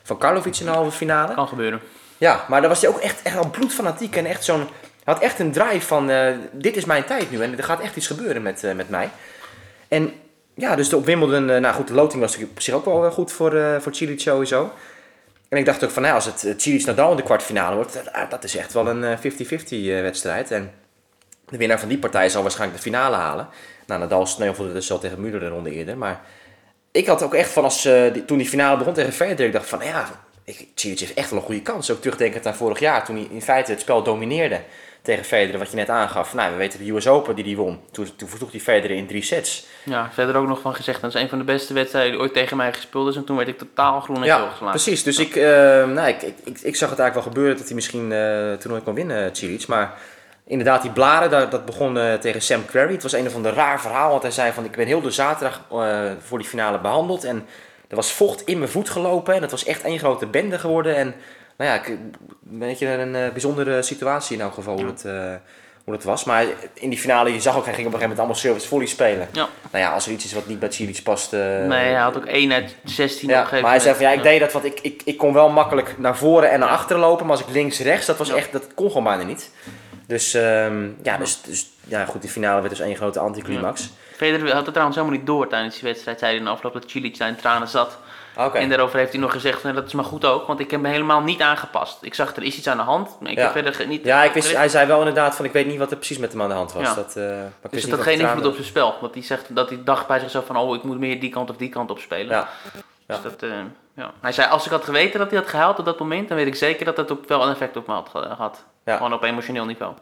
van 0.03 0.19
Karlovic 0.19 0.57
in 0.57 0.67
de 0.67 0.73
halve 0.73 0.97
finale. 0.97 1.35
kan 1.35 1.49
gebeuren. 1.49 1.81
Ja, 2.19 2.45
maar 2.49 2.61
daar 2.61 2.71
was 2.71 2.81
hij 2.81 2.91
ook 2.91 2.99
echt, 2.99 3.23
echt 3.23 3.37
al 3.37 3.51
bloedfanatiek 3.51 4.17
en 4.17 4.27
echt 4.27 4.45
zo'n... 4.45 4.69
Had 5.05 5.21
echt 5.21 5.39
een 5.39 5.53
drive 5.53 5.87
van, 5.87 6.11
eh, 6.11 6.35
dit 6.53 6.77
is 6.77 6.85
mijn 6.85 7.05
tijd 7.05 7.31
nu 7.31 7.43
en 7.43 7.59
er 7.59 7.65
gaat 7.65 7.81
echt 7.81 7.97
iets 7.97 8.07
gebeuren 8.07 8.43
met, 8.43 8.65
eh, 8.65 8.75
met 8.75 8.89
mij. 8.89 9.11
En 9.89 10.13
ja, 10.55 10.77
dus 10.77 10.93
op 10.93 11.05
Wimbledon, 11.05 11.51
eh, 11.51 11.61
nou 11.61 11.75
goed, 11.75 11.89
de 11.89 11.95
loting 11.95 12.23
was 12.23 12.37
op 12.37 12.61
zich 12.61 12.75
ook 12.75 12.85
wel 12.85 13.11
goed 13.11 13.33
voor, 13.33 13.81
voor 13.81 13.95
Cilic 13.95 14.21
sowieso. 14.21 14.73
En 15.53 15.59
ik 15.59 15.65
dacht 15.65 15.85
ook 15.85 15.91
van, 15.91 16.03
nou, 16.03 16.15
als 16.15 16.25
het 16.25 16.45
uh, 16.45 16.55
Cilic-Nadal 16.57 17.11
in 17.11 17.17
de 17.17 17.23
kwartfinale 17.23 17.75
wordt, 17.75 17.93
dat, 17.93 18.13
ah, 18.13 18.43
is 18.43 18.57
echt 18.57 18.73
wel 18.73 18.89
een 18.89 19.05
eh, 19.05 19.19
50-50 19.19 19.89
eh, 19.89 20.01
wedstrijd. 20.01 20.51
En 20.51 20.73
de 21.49 21.57
winnaar 21.57 21.81
van 21.81 21.89
die 21.89 21.99
partij 21.99 22.29
zal 22.29 22.43
waarschijnlijk 22.43 22.79
de 22.79 22.91
finale 22.91 23.17
halen. 23.17 23.49
Nou, 23.87 24.01
Nadal 24.01 24.27
sneuvelde 24.27 24.73
dus 24.73 24.93
al 24.93 24.99
tegen 24.99 25.19
Müller 25.19 25.39
de 25.39 25.49
ronde 25.49 25.71
eerder, 25.71 25.99
maar 25.99 26.21
ik 26.93 27.07
had 27.07 27.23
ook 27.23 27.35
echt 27.35 27.51
van 27.51 27.65
als, 27.65 27.89
toen 28.27 28.39
die 28.39 28.49
finale 28.49 28.77
begon 28.79 28.93
tegen 28.93 29.13
Federer, 29.13 29.47
ik 29.47 29.53
dacht 29.53 29.69
van, 29.69 29.79
nou 29.79 29.91
ja, 29.91 30.09
ik, 30.45 30.69
Cilic 30.75 30.99
heeft 30.99 31.15
echt 31.15 31.31
wel 31.31 31.39
een 31.39 31.45
goede 31.45 31.63
kans. 31.63 31.91
Ook 31.91 32.01
terugdenkend 32.01 32.47
aan 32.47 32.55
vorig 32.55 32.79
jaar, 32.79 33.05
toen 33.05 33.17
hij 33.17 33.27
in 33.31 33.43
feite 33.43 33.71
het 33.71 33.81
spel 33.81 34.03
domineerde 34.03 34.61
tegen 35.03 35.25
Federer, 35.25 35.59
wat 35.59 35.71
je 35.71 35.77
net 35.77 35.89
aangaf. 35.89 36.35
Nou, 36.35 36.51
we 36.51 36.57
weten 36.57 36.85
de 36.85 36.91
US 36.91 37.07
Open 37.09 37.35
die 37.35 37.45
hij 37.45 37.57
won. 37.57 37.81
Toen, 37.91 38.17
toen 38.17 38.29
versloeg 38.29 38.51
hij 38.51 38.61
Federer 38.61 38.97
in 38.97 39.07
drie 39.07 39.23
sets. 39.23 39.67
Ja, 39.85 40.11
verder 40.13 40.37
ook 40.37 40.47
nog 40.47 40.61
van 40.61 40.75
gezegd, 40.75 41.01
dat 41.01 41.15
is 41.15 41.21
een 41.21 41.29
van 41.29 41.39
de 41.39 41.45
beste 41.45 41.75
wedstrijden 41.75 42.13
die 42.13 42.21
ooit 42.21 42.33
tegen 42.33 42.57
mij 42.57 42.73
gespeeld 42.73 43.09
is. 43.09 43.17
En 43.17 43.25
toen 43.25 43.37
werd 43.37 43.49
ik 43.49 43.59
totaal 43.59 44.01
groen 44.01 44.17
en 44.17 44.25
Ja, 44.25 44.37
geslagen. 44.37 44.69
precies. 44.71 45.03
Dus 45.03 45.19
ik, 45.19 45.37
eh, 45.37 45.43
nou, 45.87 46.09
ik, 46.09 46.23
ik, 46.23 46.35
ik, 46.45 46.61
ik 46.61 46.77
zag 46.77 46.91
het 46.91 46.99
eigenlijk 46.99 47.15
wel 47.15 47.23
gebeuren 47.23 47.57
dat 47.57 47.67
hij 47.67 47.75
misschien 47.75 48.13
eh 48.13 48.51
het 48.51 48.61
toernooi 48.61 48.83
kon 48.83 48.95
winnen, 48.95 49.37
Cilic. 49.37 49.67
Maar 49.67 49.95
inderdaad, 50.47 50.83
die 50.83 50.91
blaren, 50.91 51.31
dat, 51.31 51.51
dat 51.51 51.65
begon 51.65 51.99
eh, 51.99 52.15
tegen 52.15 52.43
Sam 52.43 52.65
Querrey. 52.65 52.93
Het 52.93 53.03
was 53.03 53.13
een 53.13 53.27
of 53.27 53.35
ander 53.35 53.55
raar 53.55 53.81
verhaal, 53.81 54.11
want 54.11 54.23
hij 54.23 54.31
zei 54.31 54.53
van 54.53 54.65
ik 54.65 54.77
ben 54.77 54.87
heel 54.87 55.01
de 55.01 55.11
zaterdag 55.11 55.61
voor 56.21 56.39
die 56.39 56.47
finale 56.49 56.79
behandeld. 56.79 57.25
En 57.25 57.47
er 57.89 57.97
was 57.97 58.13
vocht 58.13 58.45
in 58.45 58.59
mijn 58.59 58.71
voet 58.71 58.91
gelopen 58.91 59.35
en 59.35 59.43
het 59.43 59.51
was 59.51 59.65
echt 59.65 59.83
één 59.83 59.99
grote 59.99 60.27
bende 60.27 60.59
geworden. 60.59 60.97
En 60.97 61.15
nou 61.57 61.71
ja, 61.71 61.77
ik, 61.77 61.89
een 61.89 62.59
beetje 62.59 62.87
een 62.87 63.15
eh, 63.15 63.31
bijzondere 63.31 63.83
situatie 63.83 64.37
in 64.37 64.43
elk 64.43 64.55
geval 64.55 64.77
hoe, 64.77 64.87
het, 64.87 65.05
eh, 65.05 65.35
hoe 65.85 65.95
het 65.95 66.05
was. 66.05 66.25
Maar 66.25 66.45
in 66.75 66.91
die 66.91 66.99
finale, 66.99 67.33
je 67.33 67.41
zag 67.41 67.57
ook, 67.57 67.65
hij 67.65 67.75
ging 67.75 67.87
op 67.87 67.93
een 67.93 67.99
gegeven 67.99 68.17
moment 68.17 68.19
allemaal 68.19 68.37
service 68.37 68.69
volley 68.69 68.87
spelen. 68.87 69.29
Ja. 69.33 69.49
Nou 69.71 69.85
ja, 69.85 69.93
als 69.93 70.07
er 70.07 70.13
iets 70.13 70.25
is 70.25 70.33
wat 70.33 70.47
niet 70.47 70.59
bij 70.59 70.73
Cilic 70.73 71.03
past... 71.03 71.33
eh, 71.33 71.41
Nee, 71.41 71.93
hij 71.93 72.01
had 72.01 72.17
ook 72.17 72.27
1 72.27 72.53
uit 72.53 72.77
16 72.85 73.29
ja, 73.29 73.35
op 73.35 73.41
een 73.41 73.45
gegeven 73.45 73.63
maar 73.63 73.71
hij 73.71 73.81
zei 73.81 73.95
van 73.95 74.05
ja, 74.05 74.11
ik 74.13 74.23
deed 74.23 74.41
dat, 74.41 74.53
want 74.53 74.65
ik, 74.65 74.81
ik, 74.81 75.03
ik 75.05 75.17
kon 75.19 75.33
wel 75.33 75.49
makkelijk 75.49 75.99
naar 75.99 76.17
voren 76.17 76.51
en 76.51 76.61
naar 76.61 76.69
achteren 76.69 77.03
lopen, 77.03 77.27
maar 77.27 77.37
als 77.37 77.47
ik 77.47 77.53
links-rechts, 77.53 78.07
dat 78.07 78.17
was 78.17 78.31
echt, 78.31 78.53
dat 78.53 78.75
kon 78.75 78.89
gewoon 78.89 79.05
bijna 79.05 79.23
niet. 79.23 79.51
Dus 80.07 80.35
ehm, 80.35 80.89
ja, 81.03 81.17
dus, 81.17 81.43
dus 81.43 81.71
ja, 81.85 82.05
goed, 82.05 82.21
die 82.21 82.31
finale 82.31 82.61
werd 82.61 82.77
dus 82.77 82.87
één 82.87 82.97
grote 82.97 83.19
anticlimax. 83.19 83.91
Federer 84.17 84.47
had 84.53 84.63
het 84.63 84.71
trouwens 84.71 84.97
helemaal 84.97 85.19
niet 85.19 85.27
door 85.27 85.49
tijdens 85.49 85.75
die 85.75 85.85
wedstrijd. 85.85 86.19
Zei 86.19 86.31
hij 86.31 86.39
in 86.41 86.47
de 86.47 86.51
afloop 86.51 86.73
dat 86.73 86.93
daar 87.19 87.29
in 87.29 87.37
tranen 87.37 87.69
zat. 87.69 87.99
En 88.53 88.69
daarover 88.69 88.99
heeft 88.99 89.13
hij 89.13 89.21
nog 89.21 89.33
gezegd, 89.33 89.63
dat 89.75 89.87
is 89.87 89.93
maar 89.93 90.05
goed 90.05 90.25
ook, 90.25 90.47
want 90.47 90.61
ik 90.61 90.71
heb 90.71 90.81
me 90.81 90.89
helemaal 90.89 91.21
niet 91.21 91.41
aangepast. 91.41 91.99
Ik 92.01 92.15
zag 92.15 92.37
er 92.37 92.43
is 92.43 92.57
iets 92.57 92.67
aan 92.69 92.77
de 92.77 92.83
hand, 92.83 93.17
maar 93.21 93.31
ik 93.31 93.37
Ja. 93.37 93.43
heb 93.43 93.53
verder 93.53 93.87
niet... 93.87 94.05
Ja, 94.05 94.23
ik 94.25 94.33
wist, 94.33 94.57
hij 94.57 94.69
zei 94.69 94.87
wel 94.87 94.99
inderdaad 94.99 95.35
van 95.37 95.45
ik 95.45 95.53
weet 95.53 95.67
niet 95.67 95.79
wat 95.79 95.91
er 95.91 95.97
precies 95.97 96.19
met 96.19 96.33
hem 96.33 96.43
aan 96.43 96.49
de 96.49 96.55
hand 96.55 96.73
was. 96.73 96.83
Ja. 96.83 96.95
Dat, 96.95 97.17
eh, 97.17 97.25
maar 97.25 97.47
ik 97.63 97.71
Dus 97.71 97.85
niet 97.85 97.95
had 97.95 98.03
geen 98.03 98.21
invloed 98.21 98.47
op 98.47 98.53
zijn 98.55 98.67
spel. 98.67 98.95
Want 99.01 99.15
hij 99.15 99.23
zegt 99.23 99.55
dat 99.57 99.69
hij 99.69 99.79
dacht 99.85 100.07
bij 100.07 100.19
zichzelf 100.19 100.47
van, 100.47 100.57
oh, 100.57 100.75
ik 100.75 100.83
moet 100.83 100.99
meer 100.99 101.21
die 101.21 101.31
kant 101.31 101.51
of 101.51 101.57
die 101.57 101.69
kant 101.69 101.91
op 101.91 101.99
spelen. 101.99 102.37
Ja. 102.37 102.49
Dus 103.07 103.23
dat, 103.23 103.43
eh, 103.43 103.49
ja. 103.97 104.11
Hij 104.21 104.33
zei, 104.33 104.51
als 104.51 104.65
ik 104.67 104.71
had 104.73 104.85
geweten 104.85 105.19
dat 105.19 105.31
hij 105.31 105.39
had 105.39 105.49
gehaald 105.49 105.79
op 105.79 105.85
dat 105.85 105.99
moment, 105.99 106.29
dan 106.29 106.37
weet 106.37 106.47
ik 106.47 106.55
zeker 106.55 106.85
dat 106.85 106.97
het 106.97 107.13
ook 107.13 107.29
wel 107.29 107.43
een 107.43 107.51
effect 107.53 107.77
op 107.77 107.87
me 107.87 107.93
had 107.93 108.09
ge- 108.09 108.19
gehad. 108.29 108.65
Ja. 108.85 108.97
Gewoon 108.97 109.13
op 109.13 109.23
emotioneel 109.23 109.65
niveau. 109.65 109.93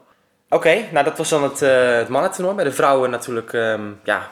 Oké, 0.49 0.83
nou 0.91 1.05
dat 1.05 1.17
was 1.17 1.29
dan 1.29 1.43
het, 1.43 1.61
eh 1.61 1.91
het 1.95 2.07
mannentoernooi. 2.09 2.55
Bij 2.55 2.63
de 2.65 2.71
vrouwen 2.71 3.09
natuurlijk, 3.09 3.53
ehm, 3.53 3.81
ja, 4.03 4.29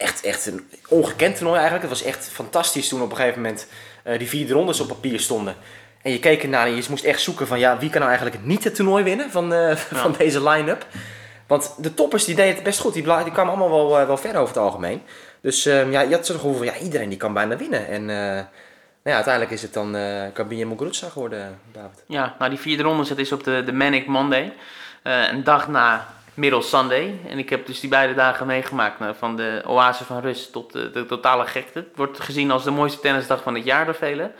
echt, 0.00 0.24
echt 0.24 0.46
een 0.46 0.70
ongekend 0.88 1.36
toernooi 1.36 1.58
eigenlijk. 1.60 1.90
Het 1.90 1.98
was 1.98 2.08
echt 2.08 2.28
fantastisch 2.28 2.88
toen 2.88 3.02
op 3.02 3.10
een 3.10 3.16
gegeven 3.16 3.40
moment 3.40 3.66
eh, 4.02 4.18
die 4.18 4.28
vierde 4.28 4.52
rondes 4.52 4.80
op 4.80 4.88
papier 4.88 5.20
stonden. 5.20 5.54
En 6.02 6.12
je 6.12 6.18
keek 6.18 6.42
ernaar 6.42 6.66
en 6.66 6.76
je 6.76 6.86
moest 6.88 7.04
echt 7.04 7.20
zoeken 7.20 7.46
van, 7.46 7.58
ja, 7.58 7.78
wie 7.78 7.90
kan 7.90 8.00
nou 8.00 8.12
eigenlijk 8.12 8.44
niet 8.44 8.64
het 8.64 8.74
toernooi 8.74 9.04
winnen 9.04 9.30
van, 9.30 9.52
eh, 9.52 9.76
van 10.02 10.14
deze 10.18 10.48
line-up. 10.48 10.86
Want 11.46 11.74
de 11.78 11.94
toppers 11.94 12.24
die 12.24 12.34
deden 12.34 12.54
het 12.54 12.62
best 12.62 12.80
goed. 12.80 12.92
Die, 12.92 13.02
die 13.02 13.32
kwamen 13.32 13.54
allemaal 13.54 13.70
wel, 13.70 13.98
eh, 13.98 14.06
wel 14.06 14.16
ver 14.16 14.36
over 14.36 14.54
het 14.54 14.64
algemeen. 14.64 15.02
Dus 15.40 15.66
ehm, 15.66 15.90
ja, 15.90 16.00
je 16.00 16.14
had 16.14 16.26
zo'n 16.26 16.36
gevoel 16.36 16.56
van, 16.56 16.66
ja, 16.66 16.76
iedereen 16.76 17.08
die 17.08 17.18
kan 17.18 17.32
bijna 17.32 17.56
winnen. 17.56 17.86
En 17.86 18.04
nou 18.04 18.46
ja, 19.02 19.14
uiteindelijk 19.14 19.54
is 19.54 19.62
het 19.62 19.72
dan 19.72 19.94
Gabin 20.34 20.68
Muguruza 20.68 21.08
geworden, 21.08 21.58
David. 21.72 22.04
Ja, 22.06 22.34
nou 22.38 22.50
die 22.50 22.58
vierde 22.58 22.82
ronde 22.82 23.04
zit 23.04 23.18
is 23.18 23.32
op 23.32 23.44
de, 23.44 23.62
de 23.64 23.72
Manic 23.72 24.06
Monday. 24.06 24.52
Een 25.02 25.44
dag 25.44 25.68
na 25.68 26.06
Middle 26.34 26.62
Sunday. 26.62 27.18
En 27.28 27.38
ik 27.38 27.50
heb 27.50 27.66
dus 27.66 27.80
die 27.80 27.90
beide 27.90 28.14
dagen 28.14 28.46
meegemaakt. 28.46 28.98
nou, 28.98 29.14
van 29.18 29.36
de 29.36 29.62
oase 29.66 30.04
van 30.04 30.20
rust 30.20 30.52
tot 30.52 30.72
de, 30.72 30.90
de 30.90 31.06
totale 31.06 31.46
gekte. 31.46 31.78
Het 31.78 31.96
wordt 31.96 32.20
gezien 32.20 32.50
als 32.50 32.64
de 32.64 32.70
mooiste 32.70 33.00
tennisdag 33.00 33.42
van 33.42 33.54
het 33.54 33.64
jaar 33.64 33.84
door 33.84 33.94
velen. 33.94 34.32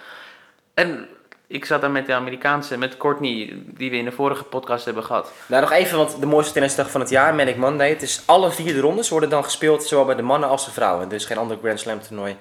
En 0.75 1.09
ik 1.47 1.65
zat 1.65 1.81
daar 1.81 1.91
met 1.91 2.07
de 2.07 2.15
Amerikaanse, 2.15 2.79
met 2.79 2.97
Courtney, 2.97 3.63
die 3.67 3.91
we 3.91 3.97
in 3.97 4.05
de 4.05 4.13
vorige 4.13 4.45
podcast 4.45 4.85
hebben 4.85 5.05
gehad. 5.05 5.33
Nou, 5.47 5.63
nog 5.63 5.73
even, 5.73 5.97
want 5.97 6.21
de 6.21 6.27
mooiste 6.27 6.53
tennisdag 6.53 6.91
van 6.91 7.01
het 7.01 7.11
jaar, 7.11 7.35
Manic 7.35 7.57
Monday. 7.57 7.89
Het 7.89 8.03
is 8.03 8.23
alle 8.27 8.51
vier 8.51 8.73
de 8.73 8.81
rondes 8.81 9.09
worden 9.09 9.29
dan 9.29 9.45
gespeeld, 9.45 9.85
zowel 9.85 10.05
bij 10.05 10.15
de 10.15 10.23
mannen 10.23 10.49
als 10.49 10.65
de 10.65 10.71
vrouwen. 10.71 11.09
Er 11.09 11.15
is 11.15 11.25
geen 11.25 11.39
ander 11.39 11.59
Grand 11.63 11.81
Slam 11.81 12.01
toernooi 12.01 12.37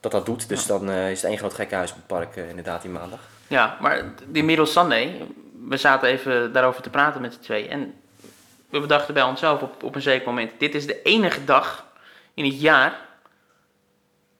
dat 0.00 0.12
dat 0.12 0.26
doet. 0.26 0.48
Dus 0.48 0.66
dan 0.66 0.90
eh, 0.90 1.10
is 1.10 1.22
het 1.22 1.30
één 1.30 1.38
groot 1.38 1.54
gekkenhuis 1.54 1.90
op 1.90 1.96
het 1.96 2.06
park, 2.06 2.36
eh, 2.36 2.48
inderdaad, 2.48 2.82
die 2.82 2.90
maandag. 2.90 3.20
Ja, 3.46 3.76
maar 3.80 4.04
die 4.26 4.44
Middle 4.44 4.66
Sunday, 4.66 5.22
we 5.68 5.76
zaten 5.76 6.08
even 6.08 6.52
daarover 6.52 6.82
te 6.82 6.90
praten 6.90 7.20
met 7.20 7.32
z'n 7.32 7.40
twee. 7.40 7.68
En 7.68 7.94
we 8.74 8.80
bedachten 8.80 9.14
bij 9.14 9.22
onszelf 9.22 9.62
op, 9.62 9.82
op 9.82 9.94
een 9.94 10.02
zeker 10.02 10.26
moment: 10.26 10.52
dit 10.58 10.74
is 10.74 10.86
de 10.86 11.02
enige 11.02 11.44
dag 11.44 11.86
in 12.34 12.44
het 12.44 12.60
jaar, 12.60 12.98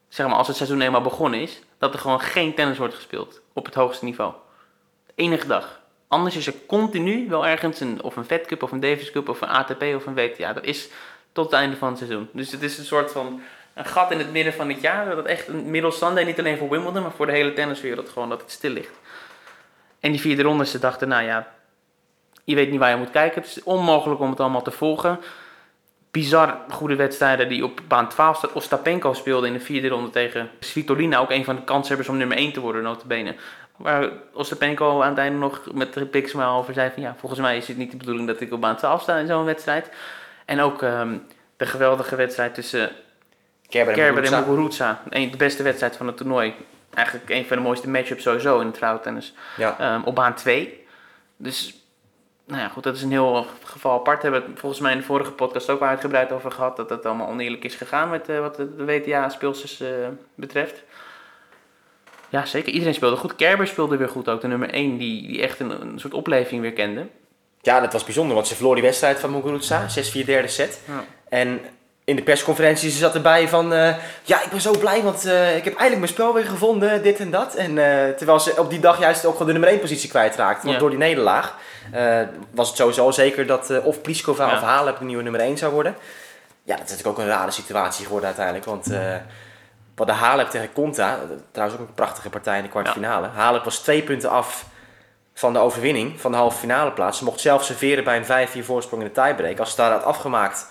zeg 0.08 0.26
maar 0.26 0.36
als 0.36 0.46
het 0.46 0.56
seizoen 0.56 0.80
eenmaal 0.80 1.00
begonnen 1.00 1.40
is, 1.40 1.60
dat 1.78 1.94
er 1.94 2.00
gewoon 2.00 2.20
geen 2.20 2.54
tennis 2.54 2.78
wordt 2.78 2.94
gespeeld 2.94 3.40
op 3.52 3.64
het 3.64 3.74
hoogste 3.74 4.04
niveau. 4.04 4.32
De 5.06 5.12
enige 5.14 5.46
dag. 5.46 5.80
Anders 6.08 6.36
is 6.36 6.46
er 6.46 6.54
continu 6.66 7.28
wel 7.28 7.46
ergens 7.46 7.80
een, 7.80 8.02
of 8.02 8.16
een 8.16 8.24
Fed 8.24 8.46
Cup 8.46 8.62
of 8.62 8.72
een 8.72 8.80
Davis 8.80 9.10
Cup 9.10 9.28
of 9.28 9.40
een 9.40 9.48
ATP 9.48 9.82
of 9.82 10.06
een 10.06 10.14
WTA. 10.14 10.52
Dat 10.52 10.64
is 10.64 10.88
tot 11.32 11.44
het 11.44 11.54
einde 11.54 11.76
van 11.76 11.88
het 11.88 11.98
seizoen. 11.98 12.28
Dus 12.32 12.52
het 12.52 12.62
is 12.62 12.78
een 12.78 12.84
soort 12.84 13.12
van 13.12 13.42
een 13.74 13.84
gat 13.84 14.10
in 14.10 14.18
het 14.18 14.32
midden 14.32 14.52
van 14.52 14.68
het 14.68 14.80
jaar. 14.80 15.16
Dat 15.16 15.26
echt 15.26 15.48
een 15.48 15.70
middelstandaard, 15.70 16.26
niet 16.26 16.38
alleen 16.38 16.58
voor 16.58 16.68
Wimbledon, 16.68 17.02
maar 17.02 17.12
voor 17.12 17.26
de 17.26 17.32
hele 17.32 17.52
tenniswereld 17.52 18.08
gewoon 18.08 18.28
dat 18.28 18.40
het 18.40 18.50
stil 18.50 18.70
ligt. 18.70 18.98
En 20.00 20.10
die 20.10 20.20
vierde 20.20 20.42
ronde, 20.42 20.66
ze 20.66 20.78
dachten, 20.78 21.08
nou 21.08 21.24
ja, 21.24 21.52
je 22.44 22.54
weet 22.54 22.70
niet 22.70 22.78
waar 22.78 22.90
je 22.90 22.96
moet 22.96 23.10
kijken. 23.10 23.40
Het 23.40 23.50
is 23.50 23.62
onmogelijk 23.62 24.20
om 24.20 24.30
het 24.30 24.40
allemaal 24.40 24.62
te 24.62 24.70
volgen. 24.70 25.20
Bizar 26.10 26.58
goede 26.68 26.96
wedstrijden 26.96 27.48
die 27.48 27.64
op 27.64 27.80
baan 27.88 28.08
12 28.08 28.36
staat. 28.36 28.52
Ostapenko 28.52 29.12
speelde 29.12 29.46
in 29.46 29.52
de 29.52 29.60
vierde 29.60 29.88
ronde 29.88 30.10
tegen 30.10 30.50
Svitolina. 30.60 31.18
Ook 31.18 31.30
een 31.30 31.44
van 31.44 31.56
de 31.56 31.64
kanshebbers 31.64 32.08
om 32.08 32.16
nummer 32.16 32.36
1 32.36 32.52
te 32.52 32.60
worden, 32.60 32.82
notabene. 32.82 33.34
Waar 33.76 34.10
Ostapenko 34.32 35.02
aan 35.02 35.08
het 35.08 35.18
einde 35.18 35.38
nog 35.38 35.62
met 35.72 35.92
de 35.92 36.22
smile 36.24 36.46
over 36.46 36.74
zei 36.74 36.90
van... 36.94 37.02
Ja, 37.02 37.14
volgens 37.18 37.40
mij 37.40 37.56
is 37.56 37.68
het 37.68 37.76
niet 37.76 37.90
de 37.90 37.96
bedoeling 37.96 38.26
dat 38.26 38.40
ik 38.40 38.52
op 38.52 38.60
baan 38.60 38.76
12 38.76 39.02
sta 39.02 39.16
in 39.16 39.26
zo'n 39.26 39.44
wedstrijd. 39.44 39.90
En 40.44 40.60
ook 40.60 40.82
ehm, 40.82 41.16
de 41.56 41.66
geweldige 41.66 42.16
wedstrijd 42.16 42.54
tussen 42.54 42.90
Kerber 43.68 43.92
en 43.92 43.98
Kerber 43.98 44.24
en 44.24 44.46
Muguruza. 44.46 45.02
De 45.08 45.36
beste 45.36 45.62
wedstrijd 45.62 45.96
van 45.96 46.06
het 46.06 46.16
toernooi. 46.16 46.54
Eigenlijk 46.94 47.30
een 47.30 47.46
van 47.46 47.56
de 47.56 47.62
mooiste 47.62 47.88
matchups 47.88 48.22
sowieso 48.22 48.60
in 48.60 48.66
het 48.66 48.76
vrouwentennis. 48.76 49.34
Ja. 49.56 49.78
Ehm, 49.78 50.02
op 50.04 50.14
baan 50.14 50.34
2. 50.34 50.86
Dus, 51.36 51.83
nou 52.46 52.60
ja, 52.60 52.68
goed, 52.68 52.82
dat 52.82 52.96
is 52.96 53.02
een 53.02 53.10
heel 53.10 53.46
geval 53.64 53.92
apart. 53.92 54.22
Hebben 54.22 54.40
we 54.40 54.50
het 54.50 54.58
volgens 54.58 54.80
mij 54.80 54.92
in 54.92 54.98
de 54.98 55.04
vorige 55.04 55.30
podcast 55.30 55.70
ook 55.70 55.82
uitgebreid 55.82 56.32
over 56.32 56.50
gehad. 56.50 56.76
Dat 56.76 56.90
het 56.90 57.06
allemaal 57.06 57.28
oneerlijk 57.28 57.64
is 57.64 57.74
gegaan 57.74 58.10
met 58.10 58.28
eh, 58.28 58.38
wat 58.40 58.56
de, 58.56 58.76
de 58.76 58.84
WTA-speelsters 58.84 59.80
eh, 59.80 59.88
betreft. 60.34 60.82
Ja, 62.28 62.44
zeker. 62.44 62.72
Iedereen 62.72 62.94
speelde 62.94 63.16
goed. 63.16 63.36
Kerber 63.36 63.66
speelde 63.66 63.96
weer 63.96 64.08
goed 64.08 64.28
ook. 64.28 64.40
De 64.40 64.48
nummer 64.48 64.70
1 64.70 64.96
die, 64.96 65.26
die 65.26 65.42
echt 65.42 65.60
een, 65.60 65.80
een 65.80 65.98
soort 65.98 66.14
opleving 66.14 66.60
weer 66.60 66.72
kende. 66.72 67.06
Ja, 67.60 67.80
dat 67.80 67.92
was 67.92 68.04
bijzonder, 68.04 68.34
want 68.34 68.46
ze 68.46 68.54
verloor 68.54 68.74
die 68.74 68.84
wedstrijd 68.84 69.18
van 69.18 69.30
Muguruza. 69.30 69.86
6-4 70.22 70.24
derde 70.24 70.48
set. 70.48 70.80
Ja. 70.86 71.04
En 71.28 71.60
in 72.04 72.16
de 72.16 72.22
persconferentie 72.22 72.90
ze 72.90 72.98
zat 72.98 73.14
erbij 73.14 73.48
van... 73.48 73.72
eh, 73.72 73.94
ja, 74.22 74.42
ik 74.42 74.50
ben 74.50 74.60
zo 74.60 74.78
blij, 74.78 75.02
want 75.02 75.24
eh, 75.24 75.56
ik 75.56 75.64
heb 75.64 75.72
eindelijk 75.72 75.98
mijn 75.98 76.12
spel 76.12 76.34
weer 76.34 76.44
gevonden, 76.44 77.02
dit 77.02 77.20
en 77.20 77.30
dat. 77.30 77.54
En 77.54 77.78
eh, 77.78 78.14
terwijl 78.16 78.40
ze 78.40 78.54
op 78.56 78.70
die 78.70 78.80
dag 78.80 78.98
juist 78.98 79.24
ook 79.24 79.32
gewoon 79.32 79.46
de 79.46 79.52
nummer 79.52 79.70
1 79.70 79.78
positie 79.80 80.08
kwijtraakte. 80.08 80.60
Want 80.62 80.72
Ja. 80.74 80.78
door 80.80 80.90
die 80.90 80.98
nederlaag 80.98 81.54
was 82.50 82.68
het 82.68 82.76
sowieso 82.76 83.10
zeker 83.10 83.46
dat 83.46 83.82
of 83.82 84.00
Pliskova 84.00 84.46
Ja. 84.46 84.52
of 84.54 84.60
Halep 84.60 84.98
de 84.98 85.04
nieuwe 85.04 85.22
nummer 85.22 85.40
1 85.40 85.58
zou 85.58 85.72
worden. 85.72 85.96
Ja, 86.62 86.76
dat 86.76 86.84
is 86.84 86.90
natuurlijk 86.90 87.18
ook 87.18 87.24
een 87.24 87.30
rare 87.30 87.50
situatie 87.50 88.04
geworden 88.04 88.26
uiteindelijk. 88.26 88.64
Want 88.66 88.86
wat 89.94 90.06
de 90.06 90.12
Halep 90.12 90.48
tegen 90.50 90.72
Conta, 90.72 91.18
trouwens 91.50 91.80
ook 91.80 91.86
een 91.88 91.94
prachtige 91.94 92.28
partij 92.30 92.56
in 92.56 92.62
de 92.62 92.68
kwartfinale. 92.68 93.28
Halep 93.34 93.64
was 93.64 93.78
twee 93.78 94.02
punten 94.02 94.30
af 94.30 94.64
van 95.34 95.52
de 95.52 95.58
overwinning 95.58 96.20
van 96.20 96.30
de 96.30 96.36
halve 96.36 96.58
finale 96.58 96.90
plaats. 96.92 97.18
Ze 97.18 97.24
mocht 97.24 97.40
zelf 97.40 97.64
serveren 97.64 98.04
bij 98.04 98.16
een 98.16 98.48
5-4 98.48 98.64
voorsprong 98.64 99.02
in 99.02 99.10
de 99.14 99.20
tiebreak. 99.22 99.58
Als 99.58 99.70
ze 99.70 99.76
daar 99.76 99.90
had 99.90 100.04
afgemaakt, 100.04 100.66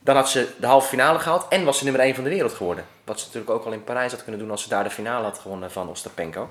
dan 0.00 0.16
had 0.16 0.30
ze 0.30 0.48
de 0.58 0.66
halve 0.66 0.88
finale 0.88 1.18
gehaald 1.18 1.46
en 1.48 1.64
was 1.64 1.78
ze 1.78 1.84
nummer 1.84 2.02
1 2.02 2.14
van 2.14 2.24
de 2.24 2.30
wereld 2.30 2.52
geworden. 2.52 2.84
Wat 3.04 3.20
ze 3.20 3.26
natuurlijk 3.26 3.52
ook 3.52 3.64
al 3.64 3.72
in 3.72 3.84
Parijs 3.84 4.12
had 4.12 4.22
kunnen 4.22 4.40
doen 4.40 4.50
als 4.50 4.62
ze 4.62 4.68
daar 4.68 4.84
de 4.84 4.90
finale 4.90 5.24
had 5.24 5.38
gewonnen 5.38 5.70
van 5.70 5.88
Ostapenko. 5.88 6.48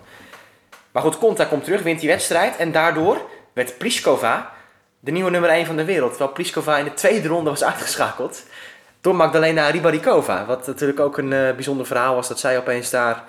Maar 0.91 1.03
goed, 1.03 1.17
Conta 1.17 1.45
komt 1.45 1.63
terug, 1.63 1.81
wint 1.81 1.99
die 1.99 2.09
wedstrijd 2.09 2.55
en 2.55 2.71
daardoor 2.71 3.21
werd 3.53 3.77
Pliskova 3.77 4.51
de 4.99 5.11
nieuwe 5.11 5.29
nummer 5.29 5.49
1 5.49 5.65
van 5.65 5.75
de 5.75 5.85
wereld. 5.85 6.09
Terwijl 6.09 6.31
Pliskova 6.31 6.77
in 6.77 6.83
de 6.83 6.93
tweede 6.93 7.27
ronde 7.27 7.49
was 7.49 7.63
uitgeschakeld 7.71 8.43
door 9.01 9.15
Magdalena 9.15 9.69
Ribarikova. 9.69 10.45
Wat 10.45 10.67
natuurlijk 10.67 10.99
ook 10.99 11.17
een 11.17 11.33
eh, 11.33 11.55
bijzonder 11.55 11.85
verhaal 11.85 12.15
was 12.15 12.27
dat 12.27 12.39
zij 12.39 12.57
opeens 12.57 12.89
daar 12.89 13.23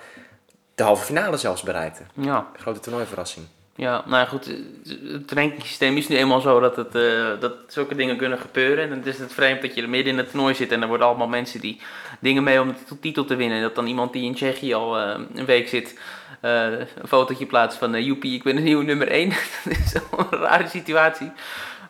de 0.74 0.82
halve 0.82 1.04
finale 1.04 1.36
zelfs 1.36 1.62
bereikte. 1.62 2.02
Ja, 2.12 2.46
Grote 2.56 2.80
toernooiverrassing. 2.80 3.46
Ja, 3.80 4.02
nou 4.06 4.26
goed, 4.26 4.48
eh, 4.48 5.12
het 5.12 5.32
rankingsysteem 5.32 5.96
is 5.96 6.08
nu 6.08 6.16
eenmaal 6.16 6.40
zo 6.40 6.60
dat, 6.60 6.76
het, 6.76 6.94
eh, 6.94 7.40
dat 7.40 7.52
zulke 7.66 7.94
dingen 7.94 8.16
kunnen 8.16 8.38
gebeuren. 8.38 8.84
En 8.84 8.90
dan 8.90 9.04
is 9.04 9.18
het 9.18 9.32
vreemd 9.32 9.62
dat 9.62 9.74
je 9.74 9.82
er 9.82 9.88
midden 9.88 10.12
in 10.12 10.18
het 10.18 10.30
toernooi 10.30 10.54
zit 10.54 10.72
en 10.72 10.82
er 10.82 10.88
worden 10.88 11.06
allemaal 11.06 11.28
mensen 11.28 11.60
die 11.60 11.80
dingen 12.18 12.42
mee 12.42 12.60
om 12.60 12.74
de 12.88 12.98
titel- 13.00 13.24
te 13.24 13.36
winnen. 13.36 13.56
En 13.56 13.62
dat 13.62 13.74
dan 13.74 13.86
iemand 13.86 14.12
die 14.12 14.24
in 14.24 14.34
Tsjechië 14.34 14.74
al 14.74 14.98
eh, 14.98 15.20
een 15.34 15.44
week 15.44 15.68
zit, 15.68 15.98
een 16.40 16.86
fotootje 17.06 17.46
plaatst 17.46 17.78
van 17.78 18.04
joepie, 18.04 18.34
ik 18.34 18.42
ben 18.42 18.56
de 18.56 18.62
nieuwe 18.62 18.84
nummer 18.84 19.08
1. 19.08 19.28
dat 19.64 19.76
is 19.84 19.94
een 19.94 20.38
rare 20.38 20.68
situatie. 20.68 21.32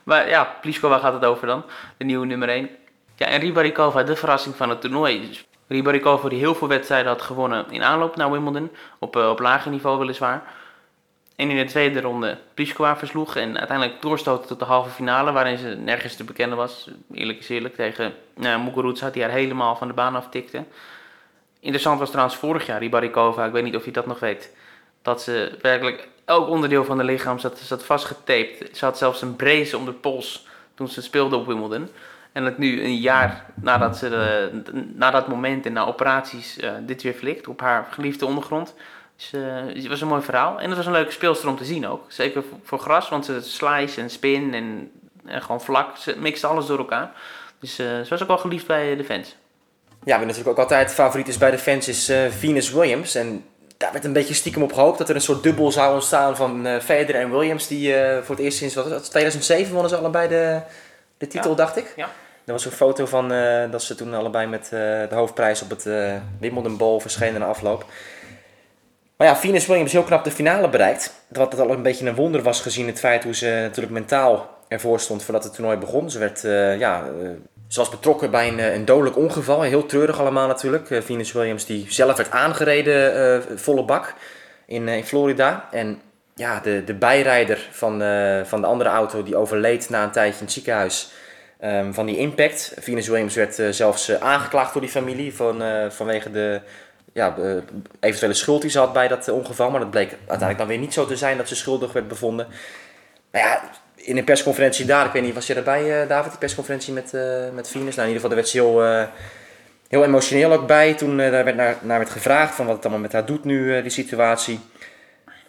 Maar 0.03 0.29
ja, 0.29 0.45
Pliskova 0.61 0.99
gaat 0.99 1.13
het 1.13 1.25
over 1.25 1.47
dan, 1.47 1.65
de 1.97 2.05
nieuwe 2.05 2.27
nummer 2.27 2.49
1. 2.49 2.69
Ja, 3.17 3.27
en 3.27 3.41
Ribarikova, 3.41 4.03
de 4.03 4.17
verrassing 4.17 4.57
van 4.57 4.69
het 4.69 4.81
toernooi. 4.81 5.31
Ribarikova 5.67 6.29
die 6.29 6.39
heel 6.39 6.55
veel 6.55 6.69
wedstrijden 6.69 7.13
had 7.13 7.23
gewonnen 7.23 7.65
in 7.71 7.83
aanloop 7.83 8.17
naar 8.17 8.31
Wimbledon, 8.31 8.71
op, 8.99 9.17
op 9.17 9.39
lager 9.39 9.71
niveau 9.71 9.99
weliswaar. 9.99 10.59
En 11.41 11.51
in 11.51 11.57
de 11.57 11.65
tweede 11.65 12.01
ronde 12.01 12.39
Pliskova 12.55 12.97
versloeg 12.97 13.37
en 13.37 13.59
uiteindelijk 13.59 14.03
doorstoten 14.03 14.49
tot 14.49 14.59
de 14.59 14.65
halve 14.65 14.91
finale, 14.91 15.33
waarin 15.33 15.59
ze 15.59 15.69
nergens 15.69 16.17
te 16.17 16.25
bekennen 16.25 16.57
was. 16.57 16.91
Eerlijk 17.13 17.39
is 17.39 17.49
eerlijk, 17.49 17.75
tegen 17.75 18.13
nou, 18.35 18.63
Muguruza, 18.63 19.11
die 19.11 19.23
haar 19.23 19.31
helemaal 19.31 19.77
van 19.77 19.89
de 19.89 19.95
baan 19.95 20.15
aftikte. 20.15 20.65
Interessant 21.61 21.99
was 21.99 22.11
trouwens 22.11 22.37
vorig 22.37 22.67
jaar 22.67 22.79
Ribarikova, 22.79 23.45
ik 23.45 23.53
weet 23.53 23.63
niet 23.63 23.77
of 23.77 23.85
je 23.85 23.91
dat 23.91 24.07
nog 24.07 24.19
weet, 24.19 24.57
dat 25.03 25.23
ze 25.23 25.59
werkelijk 25.63 26.09
elk 26.25 26.49
onderdeel 26.49 26.85
van 26.85 26.99
de 26.99 27.05
lichaam 27.05 27.39
zat, 27.39 27.59
zat 27.59 27.85
vastgetaped. 27.85 28.69
Ze 28.73 28.85
had 28.85 28.99
zelfs 28.99 29.23
een 29.23 29.37
brace 29.37 29.77
om 29.77 29.85
de 29.85 29.93
pols 29.93 30.47
toen 30.75 30.89
ze 30.89 31.03
speelde 31.03 31.37
op 31.37 31.47
Wimbledon. 31.47 31.89
En 32.33 32.45
dat 32.45 32.59
nu 32.59 32.85
een 32.85 32.97
jaar 32.97 33.45
nadat 33.55 33.97
ze 33.97 34.09
de, 34.09 34.51
na 34.95 35.11
dat 35.11 35.29
moment 35.29 35.67
en 35.67 35.73
na 35.73 35.85
operaties 35.85 36.57
eh, 36.57 36.73
dit 36.81 37.03
weer 37.03 37.15
flikt 37.15 37.49
op 37.49 37.61
haar 37.61 37.87
geliefde 37.91 38.27
ondergrond. 38.27 38.75
Dus 39.21 39.33
eh, 39.33 39.75
het 39.75 39.87
was 39.87 40.01
een 40.01 40.09
mooi 40.09 40.23
verhaal. 40.23 40.61
En 40.61 40.69
het 40.69 40.77
was 40.77 40.87
een 40.87 40.93
leuke 40.93 41.11
speelster 41.13 41.49
om 41.49 41.57
te 41.57 41.65
zien 41.65 41.87
ook. 41.89 42.05
Zeker 42.09 42.43
voor, 42.65 42.79
gras, 42.79 43.09
want 43.09 43.25
ze 43.25 43.41
slice 43.43 44.01
en 44.01 44.11
spin 44.11 44.55
en, 44.55 44.91
en 45.27 45.43
gewoon 45.43 45.61
vlak. 45.61 45.97
Ze 45.97 46.15
mixte 46.19 46.47
alles 46.47 46.67
door 46.67 46.79
elkaar. 46.79 47.11
Dus 47.61 47.79
eh, 47.79 47.87
ze 47.87 48.07
was 48.09 48.23
ook 48.23 48.29
wel 48.29 48.39
geliefd 48.39 48.67
bij 48.67 48.97
de 48.97 49.05
fans. 49.05 49.37
Ja, 50.05 50.17
wie 50.17 50.27
natuurlijk 50.27 50.59
ook 50.59 50.63
altijd 50.65 50.93
favoriet 50.93 51.29
is 51.29 51.39
bij 51.39 51.51
de 51.51 51.59
fans 51.59 51.89
is 51.89 52.09
eh, 52.09 52.19
Venus 52.39 52.71
Williams. 52.73 53.15
En 53.15 53.45
daar 53.77 53.93
werd 53.93 54.05
een 54.05 54.13
beetje 54.13 54.35
stiekem 54.35 54.63
op 54.63 54.73
gehoopt 54.73 54.99
dat 54.99 55.09
er 55.09 55.15
een 55.15 55.21
soort 55.21 55.43
dubbel 55.43 55.73
zou 55.73 55.95
ontstaan 55.95 56.37
van 56.37 56.67
eh 56.67 56.81
Federer 56.81 57.21
en 57.21 57.31
Williams. 57.31 57.67
Die 57.67 57.95
eh, 57.95 58.23
voor 58.23 58.35
het 58.35 58.45
eerst 58.45 58.59
sinds 58.59 58.75
wat 58.75 58.85
was 58.85 58.93
het, 58.95 59.11
2007 59.11 59.73
wonnen 59.73 59.91
ze 59.91 59.97
allebei 59.97 60.29
de, 60.29 60.61
de 61.19 61.27
titel, 61.27 61.51
Ja. 61.51 61.57
dacht 61.57 61.77
ik. 61.77 61.93
Ja. 61.97 62.09
Er 62.45 62.53
was 62.53 62.65
een 62.65 62.73
foto 62.73 63.07
van 63.07 63.33
eh, 63.33 63.71
dat 63.71 63.83
ze 63.83 63.95
toen 63.95 64.15
allebei 64.15 64.47
met 64.47 64.65
eh, 64.65 64.71
de 64.71 65.15
hoofdprijs 65.15 65.63
op 65.63 65.71
het 65.71 65.87
eh 65.87 66.15
Wimbledon 66.41 66.77
Bowl 66.77 67.01
verschenen 67.01 67.41
na 67.41 67.47
afloop. 67.47 67.85
Maar 69.21 69.29
ja, 69.29 69.37
Venus 69.37 69.67
Williams 69.67 69.93
heel 69.93 70.03
knap 70.03 70.25
de 70.25 70.31
finale 70.31 70.69
bereikt. 70.69 71.15
Wat 71.29 71.61
al 71.61 71.71
een 71.71 71.83
beetje 71.83 72.09
een 72.09 72.15
wonder 72.15 72.43
was 72.43 72.61
gezien 72.61 72.87
het 72.87 72.99
feit 72.99 73.25
hoe 73.25 73.35
ze 73.35 73.59
natuurlijk 73.63 73.93
mentaal 73.95 74.59
ervoor 74.69 75.01
stond 75.01 75.23
voordat 75.23 75.45
het 75.45 75.55
toernooi 75.55 75.77
begon. 75.77 76.11
Ze 76.11 76.19
werd, 76.19 76.45
eh, 76.45 76.79
ja, 76.79 77.05
ze 77.69 77.79
was 77.79 77.89
betrokken 77.89 78.31
bij 78.31 78.49
een, 78.49 78.59
eh, 78.59 78.75
een 78.75 78.85
dodelijk 78.85 79.17
ongeval. 79.17 79.63
Heel 79.63 79.87
treurig 79.87 80.21
allemaal 80.21 80.47
natuurlijk. 80.47 81.03
Venus 81.05 81.33
Williams 81.33 81.67
die 81.67 81.87
zelf 81.89 82.17
werd 82.17 82.31
aangereden 82.31 83.59
volle 83.59 83.85
bak 83.85 84.15
in, 84.67 84.89
in 84.89 85.05
Florida. 85.05 85.69
En 85.71 86.01
ja, 86.35 86.61
de, 86.61 86.85
de 86.85 86.95
bijrijder 86.95 87.69
van, 87.71 88.03
van 88.45 88.61
de 88.61 88.67
andere 88.67 88.91
auto 88.91 89.23
die 89.23 89.37
overleed 89.37 89.91
na 89.91 90.03
een 90.03 90.11
tijdje 90.11 90.39
in 90.39 90.45
het 90.45 90.53
ziekenhuis 90.53 91.13
ehm, 91.59 91.93
van 91.93 92.07
die 92.07 92.17
impact. 92.17 92.75
Venus 92.79 93.09
Williams 93.09 93.35
werd 93.35 93.63
zelfs 93.71 94.21
aangeklaagd 94.21 94.73
door 94.73 94.83
die 94.83 94.91
familie 94.91 95.35
van, 95.35 95.63
vanwege 95.91 96.31
de 96.31 96.61
ja, 97.13 97.37
eh, 97.37 97.57
eventuele 98.01 98.35
schuld 98.35 98.63
die 98.63 98.71
ze 98.71 98.79
had 98.79 98.93
bij 98.93 99.09
dat 99.09 99.29
eh, 99.29 99.35
ongeval. 99.35 99.71
Maar 99.71 99.81
dat 99.81 99.91
bleek 99.91 100.11
uiteindelijk 100.11 100.59
dan 100.59 100.67
weer 100.67 100.79
niet 100.79 100.95
zo 100.95 101.07
te 101.07 101.17
zijn 101.17 101.37
dat 101.37 101.49
ze 101.49 101.57
schuldig 101.57 101.93
werd 101.93 102.09
bevonden. 102.09 102.47
Nou 103.31 103.47
ja, 103.47 103.63
in 103.95 104.17
een 104.17 104.25
persconferentie 104.25 104.87
daar, 104.87 105.07
ik 105.07 105.13
weet 105.13 105.23
niet, 105.23 105.35
was 105.35 105.47
je 105.47 105.55
erbij, 105.55 106.03
eh, 106.03 106.09
David, 106.09 106.31
die 106.31 106.39
persconferentie 106.39 106.93
met, 106.93 107.15
eh, 107.15 107.23
met 107.55 107.69
Venus? 107.69 107.95
Nou, 107.97 108.09
in 108.09 108.15
ieder 108.15 108.15
geval, 108.15 108.29
daar 108.29 108.39
werd 108.39 108.49
ze 108.49 108.59
heel, 108.59 108.81
heel 109.89 110.05
emotioneel 110.05 110.53
ook 110.53 110.67
bij 110.67 110.95
toen 110.95 111.17
daar 111.17 111.45
werd 111.45 111.57
naar, 111.57 111.77
naar 111.81 111.99
werd 111.99 112.11
gevraagd 112.11 112.55
van 112.55 112.67
wat 112.67 112.75
het 112.75 112.85
allemaal 112.85 113.03
met 113.03 113.13
haar 113.13 113.27
doet 113.27 113.45
nu, 113.45 113.83
die 113.83 113.91
situatie. 113.91 114.61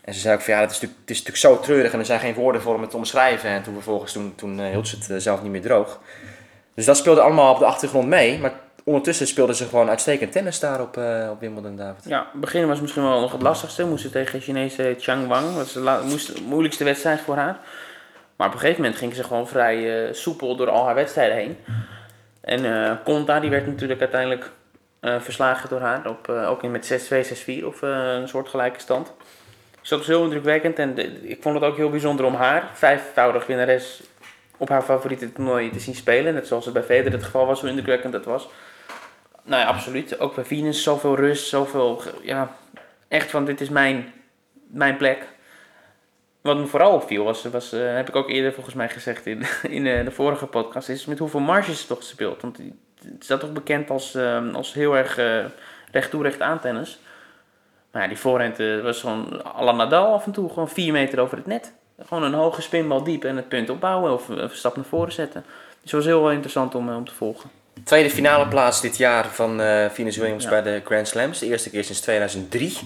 En 0.02 0.14
ze 0.14 0.20
zei 0.20 0.36
ook 0.36 0.42
van 0.42 0.54
ja, 0.54 0.60
het 0.60 0.72
is, 0.72 0.76
natuurlijk, 0.76 1.02
het 1.02 1.10
is 1.10 1.24
natuurlijk 1.24 1.46
zo 1.46 1.66
treurig 1.66 1.94
en 1.94 2.00
er 2.00 2.06
zijn 2.06 2.20
geen 2.20 2.34
woorden 2.34 2.62
voor 2.62 2.76
om 2.76 2.82
het 2.82 2.90
te 2.90 2.98
omschrijven. 2.98 3.50
En 3.50 3.64
toen 3.64 3.74
vervolgens, 3.74 4.12
toen, 4.12 4.36
toen 4.36 4.66
hield 4.66 4.88
ze 4.88 4.98
het 5.08 5.24
zelf 5.24 5.42
niet 5.42 5.52
meer 5.52 5.62
droog. 5.62 6.00
Dus 6.76 6.86
dat 6.86 6.98
speelde 6.98 7.22
allemaal 7.22 7.54
op 7.54 7.60
de 7.60 7.66
achtergrond 7.66 8.08
mee. 8.08 8.40
Maar 8.40 8.54
ondertussen 8.84 9.28
speelden 9.28 9.56
ze 9.56 9.66
gewoon 9.66 9.90
uitstekend 9.90 10.32
tennis 10.32 10.60
daar 10.60 10.82
op, 10.82 10.98
eh, 10.98 11.28
op 11.32 11.40
Wimbledon, 11.40 11.76
David. 11.76 12.04
Ja, 12.06 12.28
het 12.32 12.42
begin 12.42 12.68
was 12.68 12.82
misschien 12.82 13.04
wel 13.04 13.20
nog 13.20 13.32
het 13.32 13.42
lastigste. 13.42 13.86
Moesten 13.86 14.12
tegen 14.12 14.42
Chinese 14.42 14.96
Chang 15.00 15.28
Wang. 15.28 15.56
Dat 15.56 15.74
was 15.74 16.26
de, 16.26 16.42
moeilijkste 16.46 16.84
wedstrijd 16.84 17.20
voor 17.20 17.36
haar. 17.36 17.60
Maar 18.36 18.48
op 18.48 18.54
een 18.54 18.60
gegeven 18.60 18.82
moment 18.82 19.00
ging 19.00 19.16
ze 19.16 19.24
gewoon 19.24 19.48
vrij 19.48 20.08
eh, 20.08 20.14
soepel 20.14 20.56
door 20.56 20.70
al 20.70 20.86
haar 20.86 20.96
wedstrijden 20.96 21.38
heen. 21.38 21.58
En 22.42 22.66
eh 22.66 22.96
Conta 23.04 23.40
die 23.40 23.50
werd 23.50 23.68
natuurlijk 23.68 24.00
uiteindelijk 24.00 24.52
verslagen 25.02 25.70
door 25.70 25.80
haar. 25.80 26.10
Op, 26.10 26.30
ook 26.30 26.64
in 26.64 26.72
met 26.72 27.10
6-2, 27.10 27.62
6-4 27.62 27.66
of 27.66 27.82
een 27.82 28.28
soort 28.28 28.50
gelijke 28.50 28.80
stand. 28.80 29.12
Dus 29.80 29.90
dat 29.90 30.00
was 30.00 30.08
heel 30.08 30.24
indrukwekkend 30.24 30.80
en 30.80 30.98
ik 31.30 31.42
vond 31.42 31.56
het 31.56 31.64
ook 31.64 31.76
heel 31.76 31.90
bijzonder 31.90 32.26
om 32.26 32.36
haar, 32.36 32.70
vijfvoudig 32.74 33.46
winnares, 33.46 34.02
op 34.58 34.70
haar 34.70 34.82
favoriete 34.82 35.34
toernooi 35.34 35.70
te 35.70 35.80
zien 35.80 35.96
spelen. 35.96 36.34
Net 36.34 36.48
zoals 36.48 36.66
het 36.66 36.74
bij 36.74 36.84
Federer 36.84 37.12
het 37.12 37.24
geval 37.24 37.46
was, 37.46 37.60
hoe 37.60 37.70
indrukwekkend 37.70 38.14
dat 38.14 38.26
was. 38.26 38.50
Nou 39.44 39.62
ja, 39.62 39.68
absoluut. 39.68 40.20
Ook 40.20 40.36
bij 40.36 40.46
Venus, 40.46 40.84
zoveel 40.84 41.16
rust, 41.16 41.48
zoveel, 41.48 42.02
ja, 42.22 42.56
echt 43.08 43.30
van 43.30 43.46
dit 43.46 43.62
is 43.62 43.70
mijn, 43.70 44.14
mijn 44.68 44.98
plek. 44.98 45.28
Wat 46.42 46.58
me 46.58 46.66
vooral 46.66 46.94
opviel, 46.94 47.24
was, 47.24 47.44
was 47.44 47.74
eh, 47.74 47.96
heb 47.96 48.10
ik 48.10 48.16
ook 48.16 48.30
eerder 48.30 48.54
volgens 48.54 48.76
mij 48.76 48.90
gezegd 48.90 49.26
in, 49.26 49.46
in 49.78 49.88
eh, 49.88 50.06
de 50.06 50.12
vorige 50.12 50.46
podcast, 50.46 50.90
is 50.90 51.06
met 51.06 51.20
hoeveel 51.20 51.40
marges 51.40 51.82
ze 51.82 51.88
toch 51.88 51.98
gespeeld. 51.98 52.42
Want 52.42 52.58
het 53.04 53.24
staat 53.24 53.40
toch 53.40 53.54
bekend 53.54 53.90
als, 53.90 54.16
eh, 54.16 54.54
als 54.54 54.74
heel 54.74 54.98
erg 54.98 55.16
recht 55.92 56.10
toe, 56.10 56.24
recht 56.24 56.42
aan 56.42 56.60
tennis. 56.60 57.00
Maar 57.92 58.02
ja, 58.02 58.08
die 58.08 58.18
voorhand 58.18 58.58
was 58.84 59.00
gewoon 59.00 59.42
la 59.60 59.72
Nadal 59.72 60.14
af 60.14 60.26
en 60.26 60.32
toe, 60.32 60.50
gewoon 60.50 60.70
vier 60.70 60.92
meter 60.92 61.20
over 61.20 61.38
het 61.38 61.46
net. 61.46 61.74
Gewoon 62.06 62.24
een 62.24 62.34
hoge 62.34 62.62
spinbal 62.62 63.04
diep 63.04 63.24
en 63.24 63.36
het 63.36 63.48
punt 63.48 63.70
opbouwen 63.70 64.14
of, 64.14 64.28
een 64.28 64.50
stap 64.50 64.76
naar 64.76 64.86
voren 64.86 65.12
zetten. 65.12 65.44
Dus 65.82 65.92
het 65.92 65.92
was 65.92 66.06
heel 66.06 66.32
interessant 66.32 66.76
om, 66.76 66.90
om 66.90 67.06
te 67.06 67.14
volgen. 67.14 67.50
Tweede 67.84 68.10
finale 68.10 68.48
plaats 68.48 68.82
dit 68.82 68.98
jaar 68.98 69.28
van 69.30 69.62
eh 69.62 69.90
Venus 69.90 70.18
Williams 70.18 70.44
Ja. 70.44 70.50
bij 70.50 70.62
de 70.62 70.82
Grand 70.86 71.08
Slams. 71.08 71.40
De 71.40 71.46
eerste 71.46 71.70
keer 71.70 71.84
sinds 71.84 72.02
2003 72.02 72.78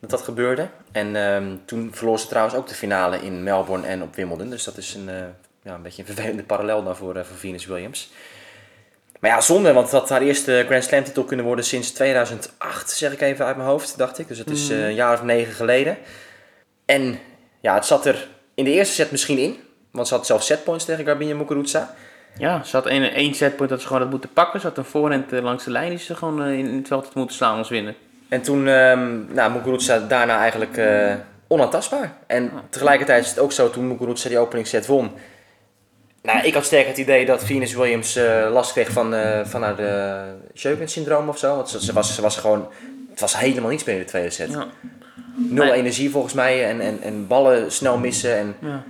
dat 0.00 0.10
dat 0.10 0.22
gebeurde. 0.22 0.68
En 0.92 1.16
ehm, 1.16 1.56
toen 1.64 1.90
verloor 1.94 2.18
ze 2.18 2.26
trouwens 2.26 2.56
ook 2.56 2.68
de 2.68 2.74
finale 2.74 3.18
in 3.18 3.42
Melbourne 3.42 3.86
en 3.86 4.02
op 4.02 4.14
Wimbledon. 4.14 4.50
Dus 4.50 4.64
dat 4.64 4.76
is 4.76 4.94
een, 4.94 5.08
eh, 5.08 5.14
ja, 5.62 5.74
een 5.74 5.82
beetje 5.82 6.02
een 6.02 6.14
vervelende 6.14 6.42
parallel 6.42 6.84
dan 6.84 6.96
voor, 6.96 7.16
eh, 7.16 7.24
voor 7.24 7.36
Venus 7.36 7.66
Williams. 7.66 8.10
Maar 9.20 9.30
ja, 9.30 9.40
zonde, 9.40 9.72
want 9.72 9.90
het 9.90 10.00
had 10.00 10.08
haar 10.08 10.22
eerste 10.22 10.64
Grand 10.66 10.84
Slam 10.84 11.04
titel 11.04 11.24
kunnen 11.24 11.46
worden 11.46 11.64
sinds 11.64 11.90
2008, 11.90 12.90
zeg 12.90 13.12
ik 13.12 13.20
even 13.20 13.46
uit 13.46 13.56
mijn 13.56 13.68
hoofd, 13.68 13.98
dacht 13.98 14.18
ik. 14.18 14.28
Dus 14.28 14.38
het 14.38 14.50
is 14.50 14.70
eh, 14.70 14.86
een 14.86 14.94
jaar 14.94 15.14
of 15.14 15.22
negen 15.22 15.52
geleden. 15.52 15.96
En 16.84 17.18
ja, 17.60 17.74
het 17.74 17.86
zat 17.86 18.06
er 18.06 18.28
in 18.54 18.64
de 18.64 18.70
eerste 18.70 18.94
set 18.94 19.10
misschien 19.10 19.38
in. 19.38 19.56
Want 19.90 20.08
ze 20.08 20.14
had 20.14 20.26
zelf 20.26 20.42
setpoints 20.42 20.84
tegen 20.84 21.04
Garbine 21.04 21.34
Muguruza. 21.34 21.94
Ja, 22.38 22.62
ze 22.62 22.76
had 22.76 22.86
één, 22.86 23.12
één 23.12 23.34
setpoint 23.34 23.70
dat 23.70 23.80
ze 23.80 23.86
gewoon 23.86 24.02
had 24.02 24.10
moeten 24.10 24.32
pakken. 24.32 24.60
Ze 24.60 24.66
had 24.66 24.78
een 24.78 24.84
voorhand 24.84 25.32
eh, 25.32 25.42
langs 25.42 25.64
de 25.64 25.70
lijn 25.70 25.88
die 25.88 25.98
ze 25.98 26.14
gewoon 26.14 26.42
eh, 26.42 26.58
in 26.58 26.76
het 26.76 26.88
veld 26.88 27.04
had 27.04 27.14
moeten 27.14 27.36
slaan 27.36 27.58
als 27.58 27.68
winnen. 27.68 27.94
En 28.28 28.42
toen, 28.42 28.68
ehm 28.68 29.34
nou, 29.34 29.52
Muguruza 29.52 29.98
daarna 29.98 30.38
eigenlijk 30.38 30.76
eh, 30.76 31.14
onaantastbaar. 31.46 32.16
En 32.26 32.50
tegelijkertijd 32.70 33.24
is 33.24 33.30
het 33.30 33.38
ook 33.38 33.52
zo, 33.52 33.70
toen 33.70 33.88
Muguruza 33.88 34.28
die 34.28 34.38
openingsset 34.38 34.86
won... 34.86 35.10
Nou, 36.22 36.46
ik 36.46 36.54
had 36.54 36.64
sterk 36.64 36.86
het 36.86 36.96
idee 36.96 37.26
dat 37.26 37.44
Venus 37.44 37.74
Williams 37.74 38.18
last 38.50 38.72
kreeg 38.72 38.90
van, 38.90 39.14
eh 39.14 39.44
van 39.44 39.62
haar 39.62 39.80
uh, 39.80 40.22
Sjogren-syndroom 40.54 41.28
of 41.28 41.38
zo. 41.38 41.56
Want 41.56 41.68
ze, 41.68 41.84
ze, 41.84 41.92
was, 41.92 42.14
ze 42.14 42.22
was 42.22 42.36
gewoon... 42.36 42.68
Het 43.10 43.20
was 43.20 43.38
helemaal 43.38 43.70
niets 43.70 43.84
meer 43.84 43.94
in 43.94 44.00
de 44.00 44.06
tweede 44.06 44.30
set. 44.30 44.50
Ja. 44.50 44.66
Nul 45.36 45.72
energie 45.72 46.10
volgens 46.10 46.34
mij 46.34 46.68
en, 46.68 46.80
en, 46.80 47.02
en 47.02 47.26
ballen 47.26 47.72
snel 47.72 47.98
missen. 47.98 48.36
En, 48.36 48.56
Ja. 48.60 48.84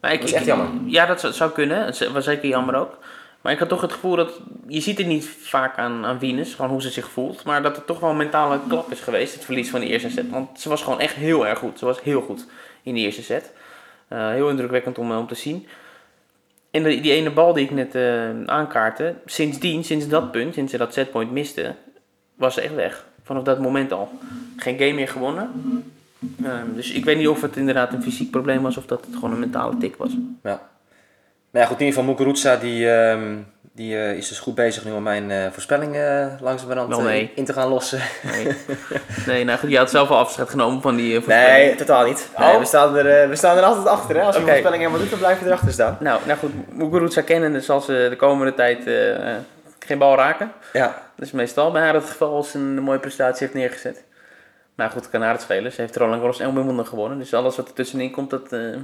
Maar 0.00 0.12
ik, 0.12 0.20
Dat 0.20 0.28
is 0.28 0.34
echt 0.34 0.44
jammer. 0.44 0.68
Ja, 0.86 1.06
dat 1.06 1.20
zou, 1.20 1.32
zou 1.32 1.50
kunnen. 1.50 1.84
Het 1.84 2.12
was 2.12 2.24
zeker 2.24 2.48
jammer 2.48 2.74
ook. 2.74 2.98
Maar 3.40 3.52
ik 3.52 3.58
had 3.58 3.68
toch 3.68 3.80
het 3.80 3.92
gevoel 3.92 4.16
dat... 4.16 4.40
Je 4.66 4.80
ziet 4.80 4.98
het 4.98 5.06
niet 5.06 5.24
vaak 5.40 5.76
aan, 5.78 6.04
aan 6.04 6.18
Venus, 6.18 6.54
gewoon 6.54 6.70
hoe 6.70 6.82
ze 6.82 6.90
zich 6.90 7.08
voelt. 7.10 7.44
Maar 7.44 7.62
dat 7.62 7.76
het 7.76 7.86
toch 7.86 8.00
wel 8.00 8.10
een 8.10 8.16
mentale 8.16 8.58
klap 8.68 8.90
is 8.92 9.00
geweest, 9.00 9.34
het 9.34 9.44
verlies 9.44 9.70
van 9.70 9.80
de 9.80 9.86
eerste 9.86 10.10
set. 10.10 10.30
Want 10.30 10.60
ze 10.60 10.68
was 10.68 10.82
gewoon 10.82 11.00
echt 11.00 11.14
heel 11.14 11.46
erg 11.46 11.58
goed. 11.58 11.78
Ze 11.78 11.84
was 11.84 12.02
heel 12.02 12.20
goed 12.20 12.46
in 12.82 12.94
de 12.94 13.00
eerste 13.00 13.22
set. 13.22 13.52
Eh, 14.08 14.28
heel 14.30 14.48
indrukwekkend 14.48 14.98
om, 14.98 15.10
eh, 15.10 15.18
om 15.18 15.26
te 15.26 15.34
zien. 15.34 15.66
En 16.70 16.82
de- 16.82 17.00
die 17.00 17.12
ene 17.12 17.30
bal 17.30 17.52
die 17.52 17.64
ik 17.64 17.70
net 17.70 17.94
eh, 17.94 18.28
aankaartte, 18.46 19.14
sindsdien, 19.26 19.84
sinds 19.84 20.08
dat 20.08 20.30
punt, 20.32 20.54
sinds 20.54 20.72
ze 20.72 20.78
dat 20.78 20.92
setpoint 20.92 21.30
miste, 21.30 21.74
was 22.34 22.54
ze 22.54 22.60
echt 22.60 22.74
weg. 22.74 23.04
Vanaf 23.22 23.42
dat 23.42 23.60
moment 23.60 23.92
al. 23.92 24.10
Geen 24.56 24.78
game 24.78 24.92
meer 24.92 25.08
gewonnen. 25.08 25.50
Ehm, 26.44 26.74
dus 26.74 26.90
ik 26.92 27.04
weet 27.04 27.16
niet 27.16 27.28
of 27.28 27.40
het 27.42 27.56
inderdaad 27.56 27.92
een 27.92 28.02
fysiek 28.02 28.30
probleem 28.30 28.62
was 28.62 28.76
of 28.76 28.86
dat 28.86 29.04
het 29.06 29.14
gewoon 29.14 29.32
een 29.32 29.38
mentale 29.38 29.76
tik 29.76 29.96
was. 29.96 30.10
ja. 30.42 30.68
Maar 31.50 31.62
ja, 31.62 31.68
goed, 31.68 31.80
in 31.80 31.86
ieder 31.86 32.00
geval 32.00 32.14
Muguruza 32.16 32.56
die, 32.56 32.90
ehm, 32.90 33.36
die 33.72 33.96
eh, 33.96 34.12
is 34.16 34.28
dus 34.28 34.38
goed 34.38 34.54
bezig 34.54 34.84
nu 34.84 34.92
om 34.92 35.02
mijn 35.02 35.30
eh 35.30 35.50
voorspelling 35.52 35.94
eh 35.96 36.26
langzamerhand 36.40 36.88
Wel 36.88 37.00
nee. 37.00 37.32
in 37.34 37.44
te 37.44 37.52
gaan 37.52 37.68
lossen. 37.68 38.00
Nee, 38.32 38.56
nee 39.26 39.44
nou 39.44 39.58
goed, 39.58 39.70
je 39.70 39.76
had 39.76 39.90
zelf 39.90 40.10
al 40.10 40.18
afscheid 40.18 40.48
genomen 40.48 40.82
van 40.82 40.96
die 40.96 41.16
eh, 41.16 41.22
voorspelling. 41.22 41.66
Nee, 41.66 41.74
totaal 41.74 42.04
niet. 42.06 42.28
Nee, 42.38 42.52
Oh. 42.52 42.58
we, 42.58 42.64
staan 42.64 42.96
er, 42.96 43.28
we 43.28 43.36
staan 43.36 43.56
er 43.56 43.62
altijd 43.62 43.86
achter. 43.86 44.16
Hè? 44.16 44.22
Als 44.22 44.34
je 44.34 44.40
een 44.40 44.48
voorspelling 44.48 44.78
helemaal 44.82 45.00
doet, 45.00 45.10
dan 45.10 45.18
blijf 45.18 45.40
je 45.40 45.46
erachter 45.46 45.72
staan. 45.72 45.96
Nou, 46.00 46.20
nou 46.26 46.38
goed, 46.38 46.76
Muguruza 46.76 47.20
kennen 47.20 47.62
zal 47.62 47.80
ze 47.80 48.06
de 48.10 48.16
komende 48.16 48.54
tijd 48.54 48.82
geen 49.78 49.98
bal 49.98 50.16
raken. 50.16 50.52
Ja, 50.72 51.02
Dat 51.16 51.26
is 51.26 51.32
meestal 51.32 51.70
bij 51.70 51.82
haar 51.82 51.94
het 51.94 52.04
geval 52.04 52.34
als 52.34 52.50
ze 52.50 52.58
een 52.58 52.80
mooie 52.82 52.98
prestatie 52.98 53.40
heeft 53.46 53.54
neergezet. 53.58 54.04
Maar 54.74 54.90
goed, 54.90 55.08
schelen. 55.36 55.72
Ze 55.72 55.80
heeft 55.80 55.96
Roland 55.96 56.20
Garros 56.20 56.40
en 56.40 56.54
Wimbledon 56.54 56.86
gewonnen. 56.86 57.18
Dus 57.18 57.34
alles 57.34 57.56
wat 57.56 57.68
er 57.68 57.74
tussenin 57.74 58.10
komt, 58.10 58.30
dat 58.30 58.52
eh, 58.52 58.76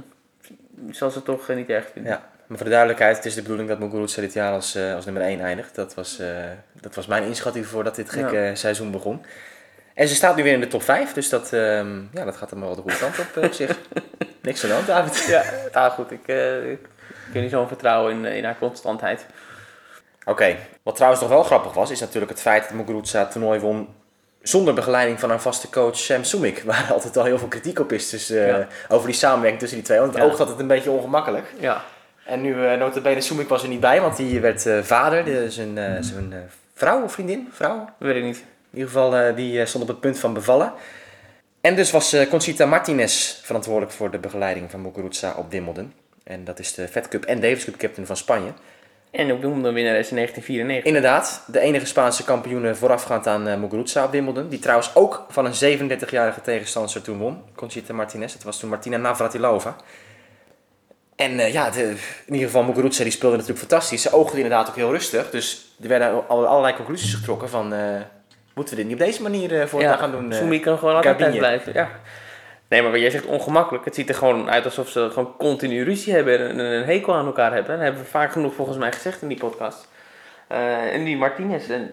zal 0.91 1.09
ze 1.09 1.23
toch 1.23 1.49
eh, 1.49 1.55
niet 1.55 1.69
erg 1.69 1.87
vinden. 1.93 2.11
ja. 2.11 2.29
Maar 2.47 2.57
voor 2.57 2.65
de 2.65 2.71
duidelijkheid, 2.71 3.15
het 3.15 3.25
is 3.25 3.33
de 3.33 3.41
bedoeling 3.41 3.69
dat 3.69 3.79
Muguruza 3.79 4.21
dit 4.21 4.33
jaar 4.33 4.53
als, 4.53 4.75
eh, 4.75 4.95
als 4.95 5.05
nummer 5.05 5.23
1 5.23 5.39
eindigt. 5.39 5.75
Dat 5.75 5.93
was, 5.93 6.21
dat 6.81 6.95
was 6.95 7.07
mijn 7.07 7.23
inschatting 7.23 7.65
voordat 7.65 7.95
dit 7.95 8.09
gekke 8.09 8.51
seizoen 8.53 8.91
begon. 8.91 9.21
En 9.97 10.07
ze 10.07 10.15
staat 10.15 10.35
nu 10.35 10.43
weer 10.43 10.53
in 10.53 10.59
de 10.59 10.67
top 10.67 10.81
5, 10.81 11.13
dus 11.13 11.29
dat, 11.29 11.53
ehm, 11.53 11.99
ja, 12.11 12.25
dat 12.25 12.37
gaat 12.37 12.49
hem 12.49 12.59
wel 12.59 12.75
de 12.75 12.81
goede 12.81 12.97
kant 12.97 13.19
op 13.19 13.43
op 13.43 13.53
zich. 13.53 13.79
Niks 14.41 14.63
aan 14.63 14.69
de 14.69 14.75
hand, 14.75 14.87
David. 14.87 15.25
Ja, 15.25 15.43
nou 15.73 15.91
goed, 15.91 16.11
ik, 16.11 16.27
eh, 16.27 16.71
ik 16.71 16.79
heb 17.33 17.41
niet 17.41 17.51
zo'n 17.51 17.67
vertrouwen 17.67 18.13
in, 18.13 18.25
in 18.25 18.43
haar 18.43 18.57
constantheid. 18.57 19.25
Oké, 20.25 20.55
wat 20.83 20.95
trouwens 20.95 21.21
nog 21.21 21.31
wel 21.31 21.43
grappig 21.43 21.73
was, 21.73 21.91
is 21.91 21.99
natuurlijk 21.99 22.31
het 22.31 22.41
feit 22.41 22.63
dat 22.63 22.71
Muguruza 22.71 23.19
het 23.19 23.31
toernooi 23.31 23.59
won 23.59 23.87
zonder 24.47 24.73
begeleiding 24.73 25.19
van 25.19 25.29
haar 25.29 25.41
vaste 25.41 25.69
coach 25.69 25.97
Sam 25.97 26.23
Sumik. 26.23 26.61
Waar 26.65 26.87
altijd 26.91 27.17
al 27.17 27.23
heel 27.23 27.37
veel 27.37 27.47
kritiek 27.47 27.79
op 27.79 27.91
is 27.91 28.09
dus, 28.09 28.29
eh, 28.29 28.47
Ja. 28.47 28.67
over 28.87 29.07
die 29.07 29.15
samenwerking 29.15 29.59
tussen 29.59 29.77
die 29.77 29.87
twee. 29.87 29.99
Want 29.99 30.13
het 30.13 30.21
Ja. 30.23 30.29
oogt 30.29 30.39
altijd 30.39 30.59
een 30.59 30.67
beetje 30.67 30.91
ongemakkelijk. 30.91 31.45
Ja, 31.59 31.83
En 32.23 32.41
nu, 32.41 32.55
uh, 32.55 32.73
notabene, 32.77 33.21
Sumik 33.21 33.49
was 33.49 33.63
er 33.63 33.69
niet 33.69 33.79
bij, 33.79 34.01
want 34.01 34.17
die 34.17 34.39
werd 34.39 34.65
eh, 34.65 34.79
vader. 34.81 35.25
De, 35.25 35.51
zijn 35.51 35.77
eh, 35.77 35.93
zijn 35.99 36.33
vrouw 36.73 37.03
of 37.03 37.11
vriendin? 37.11 37.49
Vrouw? 37.51 37.89
weet 37.97 38.15
ik 38.15 38.23
niet. 38.23 38.37
In 38.71 38.77
ieder 38.77 38.87
geval, 38.91 39.35
die 39.35 39.65
stond 39.65 39.83
op 39.83 39.89
het 39.89 39.99
punt 39.99 40.19
van 40.19 40.33
bevallen. 40.33 40.73
En 41.61 41.75
dus 41.75 41.91
was 41.91 42.15
Conchita 42.29 42.65
Martinez 42.65 43.39
verantwoordelijk 43.43 43.91
voor 43.91 44.11
de 44.11 44.17
begeleiding 44.17 44.71
van 44.71 44.81
Muguruza 44.81 45.33
op 45.37 45.51
Wimbledon. 45.51 45.93
En 46.23 46.43
dat 46.43 46.59
is 46.59 46.73
de 46.73 46.87
Fed 46.87 47.07
Cup 47.07 47.25
en 47.25 47.39
Davis 47.39 47.63
Cup 47.65 47.77
captain 47.77 48.07
van 48.07 48.17
Spanje. 48.17 48.51
En 49.17 49.31
ook 49.31 49.41
Wimbledon 49.41 49.73
winnares 49.73 50.09
in 50.09 50.15
1994. 50.15 50.83
Inderdaad, 50.85 51.43
de 51.47 51.59
enige 51.59 51.85
Spaanse 51.85 52.23
kampioene 52.23 52.75
voorafgaand 52.75 53.27
aan 53.27 53.47
uh, 53.47 53.55
Muguruza 53.55 54.03
op 54.03 54.11
Wimbledon. 54.11 54.49
Die 54.49 54.59
trouwens 54.59 54.95
ook 54.95 55.25
van 55.29 55.45
een 55.45 55.89
37-jarige 55.99 56.41
tegenstander 56.41 57.01
toen 57.01 57.17
won. 57.17 57.41
Conchita 57.55 57.93
Martinez. 57.93 58.33
Dat 58.33 58.43
was 58.43 58.59
toen 58.59 58.69
Martina 58.69 58.97
Navratilova. 58.97 59.75
En 61.15 61.31
uh, 61.31 61.53
ja, 61.53 61.69
de, 61.69 61.81
in 62.25 62.33
ieder 62.33 62.47
geval 62.47 62.63
Muguruza 62.63 63.03
die 63.03 63.11
speelde 63.11 63.35
natuurlijk 63.35 63.67
fantastisch. 63.67 64.01
Ze 64.01 64.11
oogde 64.11 64.35
inderdaad 64.35 64.69
ook 64.69 64.75
heel 64.75 64.91
rustig. 64.91 65.29
Dus 65.29 65.75
er 65.81 65.87
werden 65.87 66.27
al, 66.27 66.47
allerlei 66.47 66.75
conclusies 66.75 67.13
getrokken 67.13 67.49
van... 67.49 67.73
Uh, 67.73 67.79
moeten 68.53 68.75
we 68.75 68.81
dit 68.81 68.91
niet 68.91 69.01
op 69.01 69.07
deze 69.07 69.21
manier 69.21 69.67
voor 69.67 69.81
ja, 69.81 69.95
gaan 69.95 70.11
doen? 70.11 70.33
Sumi 70.33 70.59
kan 70.59 70.77
gewoon 70.77 70.95
altijd 70.95 71.37
blijven. 71.37 71.73
Ja. 71.73 71.89
Nee, 72.69 72.81
maar 72.81 72.99
jij 72.99 73.09
zegt 73.09 73.25
ongemakkelijk. 73.25 73.85
Het 73.85 73.95
ziet 73.95 74.09
er 74.09 74.15
gewoon 74.15 74.49
uit 74.49 74.65
alsof 74.65 74.89
ze 74.89 75.09
gewoon 75.09 75.37
continu 75.37 75.83
ruzie 75.83 76.13
hebben 76.13 76.49
en 76.49 76.59
een 76.59 76.83
hekel 76.83 77.15
aan 77.15 77.25
elkaar 77.25 77.53
hebben. 77.53 77.71
Dat 77.71 77.83
hebben 77.83 78.01
we 78.01 78.07
vaak 78.07 78.31
genoeg 78.31 78.53
volgens 78.53 78.77
mij 78.77 78.91
gezegd 78.91 79.21
in 79.21 79.27
die 79.27 79.37
podcast. 79.37 79.87
Uh, 80.51 80.93
en 80.93 81.03
die 81.03 81.17
Martinez, 81.17 81.69
een 81.69 81.91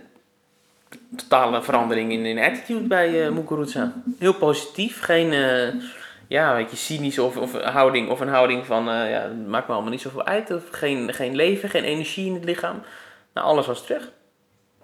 totale 1.16 1.62
verandering 1.62 2.12
in, 2.12 2.26
in 2.26 2.38
attitude 2.38 2.86
bij 2.86 3.30
uh. 3.30 3.82
Heel 4.18 4.34
positief, 4.34 5.00
geen 5.00 5.32
uh, 5.32 5.82
ja, 6.28 6.54
weet 6.54 6.70
je, 6.70 6.76
cynisch 6.76 7.18
of, 7.18 7.36
of 7.36 7.62
houding 7.62 8.08
of 8.10 8.20
een 8.20 8.28
houding 8.28 8.66
van 8.66 8.88
uh, 8.88 9.10
ja, 9.10 9.30
maakt 9.46 9.68
me 9.68 9.74
allemaal 9.74 9.90
niet 9.90 10.00
zoveel 10.00 10.24
uit. 10.26 10.50
Of 10.50 10.62
geen, 10.70 11.14
geen 11.14 11.34
leven, 11.34 11.68
geen 11.68 11.84
energie 11.84 12.26
in 12.26 12.34
het 12.34 12.44
lichaam. 12.44 12.82
Nou, 13.34 13.46
alles 13.46 13.66
was 13.66 13.86
terug. 13.86 14.10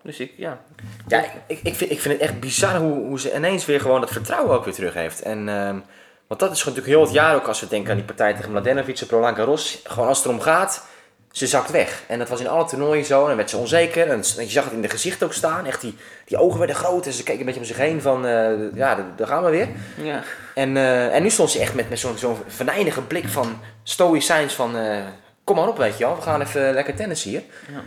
Dus 0.02 0.18
ik, 0.18 0.32
ja. 0.36 0.60
Ja, 1.08 1.24
ik, 1.46 1.60
ik, 1.62 1.74
vind, 1.74 1.90
ik 1.90 2.00
vind 2.00 2.14
het 2.14 2.22
echt 2.22 2.40
bizar 2.40 2.76
hoe, 2.76 3.06
hoe 3.06 3.20
ze 3.20 3.34
ineens 3.34 3.64
weer 3.64 3.80
gewoon 3.80 4.00
dat 4.00 4.10
vertrouwen 4.10 4.54
ook 4.54 4.64
weer 4.64 4.74
terug 4.74 4.94
heeft. 4.94 5.22
En, 5.22 5.48
um, 5.48 5.84
want 6.26 6.40
dat 6.40 6.52
is 6.52 6.58
natuurlijk 6.58 6.86
heel 6.86 7.00
het 7.00 7.12
jaar 7.12 7.34
ook 7.34 7.46
als 7.46 7.60
we 7.60 7.68
denken 7.68 7.90
aan 7.90 7.96
die 7.96 8.06
partij 8.06 8.34
tegen 8.34 8.50
Mladenovic 8.50 9.00
op 9.02 9.10
Roland 9.10 9.36
Garros. 9.36 9.80
Gewoon 9.84 10.08
als 10.08 10.18
het 10.18 10.26
erom 10.26 10.40
gaat, 10.40 10.84
ze 11.30 11.46
zakt 11.46 11.70
weg. 11.70 12.02
En 12.06 12.18
dat 12.18 12.28
was 12.28 12.40
in 12.40 12.48
alle 12.48 12.64
toernooien 12.64 13.04
zo. 13.04 13.20
En 13.20 13.26
dan 13.26 13.36
werd 13.36 13.50
ze 13.50 13.56
onzeker. 13.56 14.08
En 14.08 14.16
je 14.18 14.50
zag 14.50 14.64
het 14.64 14.72
in 14.72 14.82
de 14.82 14.88
gezicht 14.88 15.22
ook 15.22 15.32
staan. 15.32 15.66
Echt 15.66 15.80
die, 15.80 15.96
die 16.24 16.38
ogen 16.38 16.58
werden 16.58 16.76
groot. 16.76 17.06
En 17.06 17.12
ze 17.12 17.22
keek 17.22 17.38
een 17.38 17.44
beetje 17.44 17.60
om 17.60 17.66
zich 17.66 17.76
heen 17.76 18.02
van, 18.02 18.26
uh, 18.26 18.74
ja, 18.74 19.06
daar 19.16 19.26
gaan 19.26 19.44
we 19.44 19.50
weer. 19.50 19.68
Ja. 20.02 20.22
En, 20.54 20.76
uh, 20.76 21.14
en 21.14 21.22
nu 21.22 21.30
stond 21.30 21.50
ze 21.50 21.58
echt 21.58 21.74
met, 21.74 21.88
met 21.88 21.98
zo'n 21.98 22.18
zo'n 22.18 22.36
venijnige 22.46 23.02
blik 23.02 23.28
van 23.28 23.60
stoïcijns 23.82 24.54
van... 24.54 24.76
Uh, 24.76 24.98
kom 25.44 25.56
maar 25.56 25.68
op, 25.68 25.76
weet 25.76 25.98
je 25.98 26.04
wel. 26.04 26.16
We 26.16 26.22
gaan 26.22 26.40
even 26.40 26.74
lekker 26.74 26.94
tennis 26.94 27.22
hier. 27.22 27.42
Ja. 27.72 27.80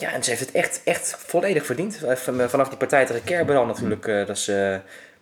Ja, 0.00 0.12
en 0.12 0.24
ze 0.24 0.30
heeft 0.30 0.42
het 0.42 0.52
echt, 0.52 0.80
echt 0.84 1.16
volledig 1.18 1.66
verdiend. 1.66 2.00
Vanaf 2.46 2.68
die 2.68 2.78
partij 2.78 3.06
tegen 3.06 3.24
Kerberal 3.24 3.66
natuurlijk, 3.66 4.06
uh, 4.06 4.26
dat, 4.26 4.38
ze, 4.38 4.80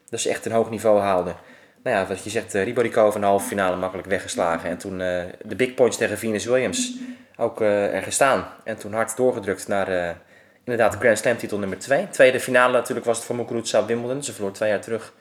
dat 0.09 0.20
ze 0.20 0.29
echt 0.29 0.47
een 0.47 0.53
hoog 0.53 0.70
niveau 0.70 1.01
haalde. 1.01 1.35
Nou 1.83 1.97
ja, 1.97 2.07
wat 2.07 2.24
je 2.24 2.31
zegt, 2.31 2.55
uh, 2.55 2.64
Ribodikova 2.64 3.14
in 3.14 3.20
de 3.20 3.26
halve 3.26 3.47
finale 3.47 3.76
makkelijk 3.76 4.09
weggeslagen. 4.09 4.70
En 4.70 4.79
toen 4.79 4.99
de 5.45 5.57
big 5.57 5.74
points 5.74 5.97
tegen 5.97 6.18
Venus 6.18 6.45
Williams 6.45 6.93
ook 7.37 7.61
er 7.61 8.03
gestaan. 8.03 8.49
En 8.64 8.76
toen 8.76 8.93
hard 8.93 9.16
doorgedrukt 9.16 9.68
naar 9.68 10.16
inderdaad 10.64 10.93
de 10.93 10.99
Grand 10.99 11.18
Slam 11.18 11.37
titel 11.37 11.59
nummer 11.59 11.79
2. 11.79 12.09
Tweede 12.09 12.41
finale 12.41 12.72
natuurlijk 12.72 13.07
was 13.07 13.16
het 13.16 13.26
voor 13.26 13.37
Muguruza 13.37 13.87
Wimbledon. 13.87 14.24
Ze 14.24 14.33
verloor 14.33 14.53
twee 14.53 14.68
jaar 14.68 14.81
terug 14.81 15.12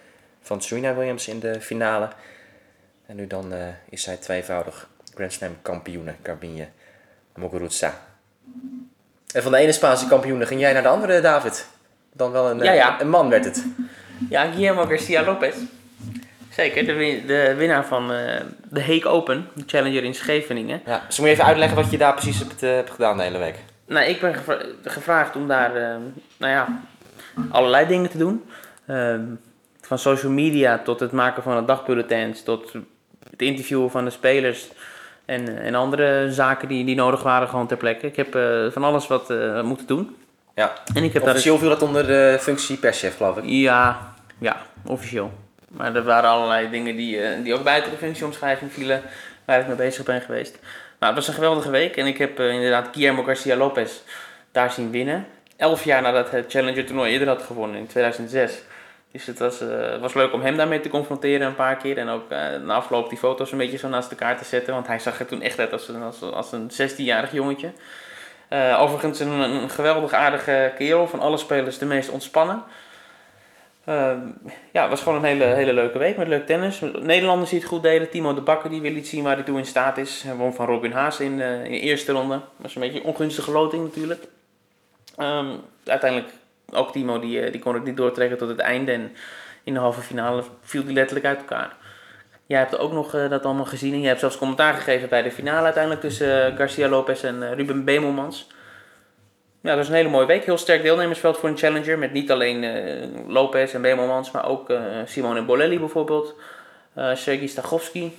van 0.41 0.61
Serena 0.61 0.95
Williams 0.95 1.27
in 1.27 1.39
de 1.39 1.61
finale. 1.61 2.09
En 3.05 3.15
nu 3.15 3.27
dan 3.27 3.53
eh, 3.53 3.67
is 3.89 4.03
zij 4.03 4.17
tweevoudig 4.17 4.89
Grand 5.13 5.33
Slam 5.33 5.57
kampioene, 5.61 6.15
Garbine 6.23 6.67
Muguruza. 7.35 8.01
En 9.33 9.41
van 9.43 9.51
de 9.51 9.57
ene 9.57 9.71
Spaanse 9.71 10.07
kampioene 10.07 10.45
ging 10.45 10.59
jij 10.59 10.73
naar 10.73 10.81
de 10.81 10.87
andere, 10.87 11.21
David? 11.21 11.67
Dan 12.13 12.31
wel 12.31 12.49
een, 12.49 12.59
eh, 12.59 12.65
Ja, 12.65 12.71
ja. 12.73 13.01
een 13.01 13.09
man 13.09 13.29
werd 13.29 13.45
het. 13.45 13.65
Ja, 14.29 14.45
Guillermo 14.51 14.85
Garcia 14.85 15.23
Lopez. 15.23 15.55
Zeker, 16.49 16.85
de, 16.85 16.93
win- 16.93 17.27
de 17.27 17.53
winnaar 17.57 17.85
van 17.85 18.11
eh, 18.13 18.41
de 18.69 18.79
Hague 18.81 19.07
Open, 19.07 19.47
de 19.53 19.63
Challenger 19.65 20.03
in 20.03 20.13
Scheveningen. 20.15 20.81
Ja, 20.85 21.03
dus 21.07 21.17
moet 21.17 21.27
je 21.27 21.33
even 21.33 21.45
uitleggen 21.45 21.77
wat 21.77 21.91
je 21.91 21.97
daar 21.97 22.13
precies 22.13 22.39
hebt, 22.39 22.63
eh, 22.63 22.69
hebt 22.69 22.89
gedaan 22.89 23.17
de 23.17 23.23
hele 23.23 23.37
week. 23.37 23.55
Nou, 23.85 24.05
ik 24.05 24.19
ben 24.19 24.33
gevra- 24.35 24.61
gevraagd 24.83 25.35
om 25.35 25.47
daar, 25.47 25.75
eh, 25.75 25.95
nou 26.37 26.51
ja, 26.53 26.81
allerlei 27.51 27.87
dingen 27.87 28.09
te 28.09 28.17
doen. 28.17 28.43
Ehm, 28.87 29.21
van 29.81 29.99
social 29.99 30.31
media 30.31 30.77
tot 30.83 30.99
het 30.99 31.11
maken 31.11 31.43
van 31.43 31.55
de 31.57 31.65
dagbulletins, 31.65 32.43
tot 32.43 32.73
het 33.29 33.41
interviewen 33.41 33.91
van 33.91 34.05
de 34.05 34.11
spelers 34.11 34.67
en, 35.27 35.61
en 35.61 35.75
andere 35.75 36.31
zaken 36.31 36.67
die, 36.67 36.85
die 36.85 36.95
nodig 36.95 37.23
waren 37.23 37.47
gewoon 37.47 37.67
ter 37.67 37.77
plekke. 37.77 38.07
Ik 38.07 38.15
heb 38.15 38.35
eh, 38.35 38.71
van 38.71 38.83
alles 38.83 39.07
wat 39.07 39.29
eh, 39.29 39.61
moeten 39.61 39.87
doen. 39.87 40.15
Ja. 40.55 40.73
En 40.93 41.03
ik 41.03 41.13
heb 41.13 41.23
daar 41.23 41.31
Officieel 41.31 41.57
viel 41.57 41.69
dat 41.69 41.81
onder 41.81 42.07
de 42.07 42.37
functie 42.39 42.77
perschef, 42.77 43.17
geloof 43.17 43.37
ik. 43.37 43.43
Ja, 43.45 44.13
ja, 44.37 44.57
officieel. 44.85 45.31
Maar 45.67 45.95
er 45.95 46.03
waren 46.03 46.29
allerlei 46.29 46.69
dingen 46.69 46.95
die, 46.95 47.21
eh, 47.21 47.43
die 47.43 47.53
ook 47.53 47.63
buiten 47.63 47.91
de 47.91 47.97
functieomschrijving 47.97 48.71
vielen, 48.71 49.01
waar 49.45 49.59
ik 49.59 49.67
mee 49.67 49.75
bezig 49.75 50.05
ben 50.05 50.21
geweest. 50.21 50.59
Maar 50.99 51.09
het 51.09 51.17
was 51.17 51.27
een 51.27 51.33
geweldige 51.33 51.69
week 51.69 51.97
en 51.97 52.05
ik 52.05 52.17
heb 52.17 52.39
eh, 52.39 52.49
inderdaad 52.49 52.87
Guillermo 52.91 53.23
Garcia 53.23 53.55
Lopez 53.55 53.91
daar 54.51 54.71
zien 54.71 54.91
winnen. 54.91 55.25
Elf 55.57 55.83
jaar 55.83 56.01
nadat 56.01 56.31
het 56.31 56.45
Challenger 56.51 56.85
toernooi 56.85 57.11
eerder 57.11 57.27
had 57.27 57.41
gewonnen 57.41 57.77
in 57.77 57.87
2006. 57.87 58.61
Dus 59.11 59.25
het 59.25 59.39
was, 59.39 59.61
eh, 59.61 59.99
was 59.99 60.13
leuk 60.13 60.33
om 60.33 60.41
hem 60.41 60.57
daarmee 60.57 60.79
te 60.79 60.89
confronteren 60.89 61.47
een 61.47 61.55
paar 61.55 61.77
keer. 61.77 61.97
En 61.97 62.09
ook 62.09 62.31
eh 62.31 62.39
na 62.65 62.75
afloop 62.75 63.09
die 63.09 63.17
foto's 63.17 63.51
een 63.51 63.57
beetje 63.57 63.77
zo 63.77 63.87
naast 63.87 64.11
elkaar 64.11 64.37
te 64.37 64.45
zetten. 64.45 64.73
Want 64.73 64.87
hij 64.87 64.99
zag 64.99 65.19
er 65.19 65.25
toen 65.25 65.41
echt 65.41 65.59
uit 65.59 65.71
als 65.71 65.87
een, 65.87 66.03
als, 66.33 66.51
een 66.51 66.71
16-jarig 66.71 67.31
jongetje. 67.31 67.71
Eh, 68.47 68.81
overigens 68.81 69.19
een, 69.19 69.69
geweldig 69.69 70.13
aardige 70.13 70.73
kerel. 70.77 71.07
Van 71.07 71.19
alle 71.19 71.37
spelers 71.37 71.77
de 71.77 71.85
meest 71.85 72.09
ontspannen. 72.09 72.63
Ehm, 73.85 74.19
ja, 74.71 74.81
het 74.81 74.89
was 74.89 75.01
gewoon 75.01 75.17
een 75.17 75.23
hele, 75.23 75.45
hele 75.45 75.73
leuke 75.73 75.97
week 75.97 76.17
met 76.17 76.27
leuk 76.27 76.45
tennis. 76.45 76.81
Nederlanders 76.99 77.49
die 77.49 77.59
het 77.59 77.67
goed 77.67 77.83
deden. 77.83 78.09
Timo 78.09 78.33
de 78.33 78.41
Bakker 78.41 78.69
die 78.69 78.81
weer 78.81 78.91
liet 78.91 79.07
zien 79.07 79.23
waar 79.23 79.35
hij 79.35 79.43
toe 79.43 79.57
in 79.57 79.65
staat 79.65 79.97
is. 79.97 80.21
Hij 80.21 80.35
won 80.35 80.53
van 80.53 80.65
Robin 80.65 80.91
Haas 80.91 81.19
in, 81.19 81.31
in 81.39 81.71
de 81.71 81.79
eerste 81.79 82.11
ronde. 82.11 82.33
Dat 82.35 82.43
was 82.57 82.75
een 82.75 82.81
beetje 82.81 82.99
een 82.99 83.05
ongunstige 83.05 83.51
loting 83.51 83.83
natuurlijk. 83.83 84.27
Ehm, 85.15 85.47
uiteindelijk 85.85 86.31
ook 86.73 86.91
Timo 86.91 87.19
die, 87.19 87.41
eh, 87.41 87.51
die 87.51 87.61
kon 87.61 87.73
het 87.73 87.83
niet 87.83 87.97
doortrekken 87.97 88.37
tot 88.37 88.49
het 88.49 88.59
einde. 88.59 88.91
En 88.91 89.15
in 89.63 89.73
de 89.73 89.79
halve 89.79 90.01
finale 90.01 90.43
viel 90.61 90.83
die 90.83 90.93
letterlijk 90.93 91.25
uit 91.25 91.37
elkaar. 91.37 91.75
Jij 92.45 92.59
hebt 92.59 92.77
ook 92.77 92.91
nog 92.91 93.13
eh, 93.13 93.29
dat 93.29 93.45
allemaal 93.45 93.65
gezien. 93.65 93.93
En 93.93 93.99
jij 93.99 94.07
hebt 94.07 94.19
zelfs 94.19 94.37
commentaar 94.37 94.73
gegeven 94.73 95.09
bij 95.09 95.21
de 95.21 95.31
finale 95.31 95.63
uiteindelijk 95.63 96.03
tussen 96.03 96.45
eh, 96.45 96.57
Garcia 96.57 96.87
Lopez 96.87 97.23
en 97.23 97.55
Ruben 97.55 97.83
Bemelmans. 97.83 98.47
Ja, 99.61 99.69
dat 99.69 99.77
was 99.77 99.87
een 99.87 99.95
hele 99.95 100.09
mooie 100.09 100.25
week. 100.25 100.45
Heel 100.45 100.57
sterk 100.57 100.81
deelnemersveld 100.81 101.37
voor 101.37 101.49
een 101.49 101.57
challenger. 101.57 101.97
Met 101.97 102.13
niet 102.13 102.31
alleen 102.31 102.65
Lopez 103.27 103.73
en 103.73 103.81
Bemelmans, 103.81 104.31
maar 104.31 104.47
ook 104.47 104.71
Simone 105.05 105.41
Bolelli 105.41 105.79
bijvoorbeeld. 105.79 106.35
Sergei 106.95 107.47
Stachowski. 107.47 108.17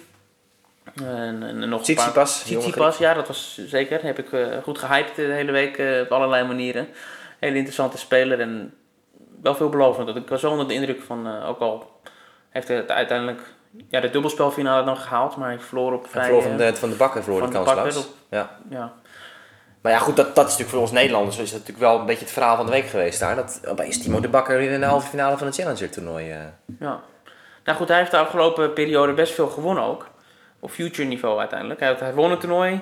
En, 0.95 1.43
en 1.43 1.69
nog. 1.69 1.83
Tsitsipas, 1.83 2.43
Tsitsipas, 2.43 2.99
ja, 2.99 3.15
dat 3.15 3.27
was 3.27 3.61
zeker. 3.67 4.03
Heb 4.03 4.19
ik 4.19 4.27
goed 4.63 4.79
gehyped 4.79 5.17
de 5.17 5.23
hele 5.23 5.53
week 5.53 5.83
op 6.03 6.13
allerlei 6.13 6.47
manieren. 6.47 6.89
Hele 7.39 7.57
interessante 7.57 7.99
speler 7.99 8.41
en 8.41 8.75
wel 9.43 9.55
veelbelovend. 9.55 10.17
Ik 10.17 10.29
was 10.29 10.43
wel 10.43 10.51
onder 10.51 10.69
de 10.69 10.75
indruk 10.75 11.03
van, 11.03 11.27
eh, 11.27 11.49
ook 11.49 11.61
al 11.61 12.01
heeft 12.49 12.69
hij 12.69 12.77
het 12.77 12.91
uiteindelijk 12.91 13.41
ja, 13.89 14.01
de 14.01 14.11
dubbelspelfinale 14.11 14.85
nog 14.85 15.03
gehaald, 15.03 15.37
maar 15.37 15.49
hij 15.49 15.61
verloor 15.61 15.93
op 15.93 16.07
vrij... 16.07 16.25
verloor 16.25 16.43
van 16.43 16.51
eh, 16.51 16.57
de, 16.59 16.77
van 16.77 16.91
de 16.91 16.97
bakker 16.97 17.23
verloor 17.23 17.41
van 17.41 17.51
de 17.65 17.99
op- 17.99 18.07
Ja. 18.31 18.51
ja. 18.71 18.93
Maar 19.81 19.93
ja, 19.93 19.99
goed, 19.99 20.17
dat, 20.17 20.27
dat 20.27 20.37
is 20.45 20.51
natuurlijk 20.51 20.71
voor 20.71 20.81
ons 20.81 20.91
Nederlanders 20.91 21.39
is 21.39 21.51
dat 21.51 21.59
natuurlijk 21.61 21.87
wel 21.91 21.99
een 21.99 22.07
beetje 22.07 22.25
het 22.25 22.33
verhaal 22.33 22.57
van 22.57 22.67
de 22.67 22.73
week 22.73 22.87
geweest 22.87 23.21
daar. 23.21 23.37
Dat 23.37 23.61
opeens 23.69 24.03
Timo 24.03 24.21
de 24.21 24.29
Bakker 24.29 24.61
in 24.61 24.81
de 24.81 24.87
halve 24.87 25.09
finale 25.09 25.37
van 25.39 25.47
het 25.47 25.57
Challenger 25.57 25.91
toernooi. 25.91 26.31
eh. 26.31 26.39
Ja. 26.81 27.01
Nou 27.65 27.79
goed, 27.79 27.89
hij 27.89 27.99
heeft 27.99 28.11
de 28.11 28.17
afgelopen 28.19 28.73
periode 28.73 29.13
best 29.13 29.33
veel 29.35 29.49
gewonnen 29.49 29.85
ook. 29.85 30.07
Op 30.61 30.71
future 30.71 31.09
niveau 31.09 31.39
uiteindelijk. 31.39 31.81
Hij, 31.81 31.97
hij 31.99 32.15
won 32.15 32.31
het 32.31 32.41
toernooi. 32.41 32.81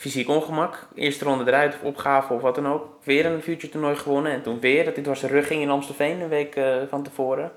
Fysiek 0.00 0.28
ongemak. 0.28 0.86
Eerste 0.94 1.24
ronde 1.24 1.46
eruit 1.46 1.74
of 1.74 1.82
opgave 1.82 2.32
of 2.32 2.42
wat 2.42 2.54
dan 2.54 2.68
ook. 2.68 2.88
Weer 3.02 3.26
een 3.26 3.42
future 3.42 3.72
toernooi 3.72 3.96
gewonnen. 3.96 4.32
En 4.32 4.42
toen 4.42 4.60
weer 4.60 4.84
dat 4.84 4.94
hij 4.94 5.04
door 5.04 5.16
zijn 5.16 5.32
rug 5.32 5.46
ging 5.46 5.62
in 5.62 5.70
Amstelveen 5.70 6.20
een 6.20 6.28
week 6.28 6.56
eh, 6.56 6.76
van 6.88 7.02
tevoren. 7.02 7.52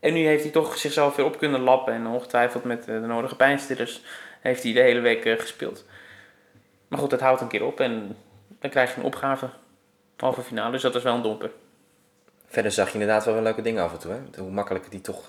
En 0.00 0.12
nu 0.12 0.26
heeft 0.26 0.42
hij 0.42 0.52
toch 0.52 0.76
zichzelf 0.76 1.16
weer 1.16 1.26
op 1.26 1.38
kunnen 1.38 1.60
lappen. 1.60 1.94
En 1.94 2.06
ongetwijfeld 2.06 2.64
met 2.64 2.80
eh, 2.88 3.00
de 3.00 3.06
nodige 3.06 3.36
pijnstillers 3.36 4.02
heeft 4.40 4.62
hij 4.62 4.72
de 4.72 4.80
hele 4.80 5.00
week 5.00 5.24
eh, 5.24 5.38
gespeeld. 5.38 5.84
Maar 6.88 6.98
goed, 6.98 7.10
dat 7.10 7.20
houdt 7.20 7.40
een 7.40 7.48
keer 7.48 7.64
op. 7.64 7.80
En 7.80 8.16
dan 8.60 8.70
krijg 8.70 8.94
je 8.94 9.00
een 9.00 9.06
opgave. 9.06 9.48
Halve 10.16 10.42
finale. 10.42 10.72
Dus 10.72 10.82
dat 10.82 10.94
is 10.94 11.02
wel 11.02 11.14
een 11.14 11.22
domper. 11.22 11.50
Verder 12.46 12.72
zag 12.72 12.86
je 12.86 12.92
inderdaad 12.92 13.24
wel 13.24 13.34
weer 13.34 13.42
leuke 13.42 13.62
dingen 13.62 13.82
af 13.82 13.92
en 13.92 13.98
toe. 13.98 14.12
Hè? 14.12 14.40
Hoe 14.40 14.50
makkelijk 14.50 14.90
die 14.90 15.00
toch 15.00 15.28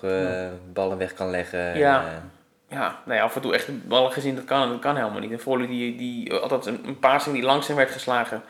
ballen 0.72 0.98
weg 0.98 1.14
kan 1.14 1.30
leggen. 1.30 1.78
Ja. 1.78 2.04
En, 2.04 2.30
eh, 2.70 2.76
Ja, 2.78 2.98
nee, 3.04 3.22
af 3.22 3.34
en 3.34 3.40
toe 3.40 3.54
echt 3.54 3.66
de 3.66 3.72
ballen 3.72 4.12
gezien, 4.12 4.34
dat 4.34 4.44
kan, 4.44 4.68
dat 4.68 4.78
kan 4.78 4.96
helemaal 4.96 5.20
niet. 5.20 5.30
Een 5.32 5.40
volley 5.40 5.66
die, 5.66 5.96
die 5.96 6.34
altijd 6.34 6.66
een, 6.66 6.80
een 6.86 6.98
passing 6.98 7.34
die 7.34 7.44
langzaam 7.44 7.76
werd 7.76 7.90
geslagen. 7.90 8.42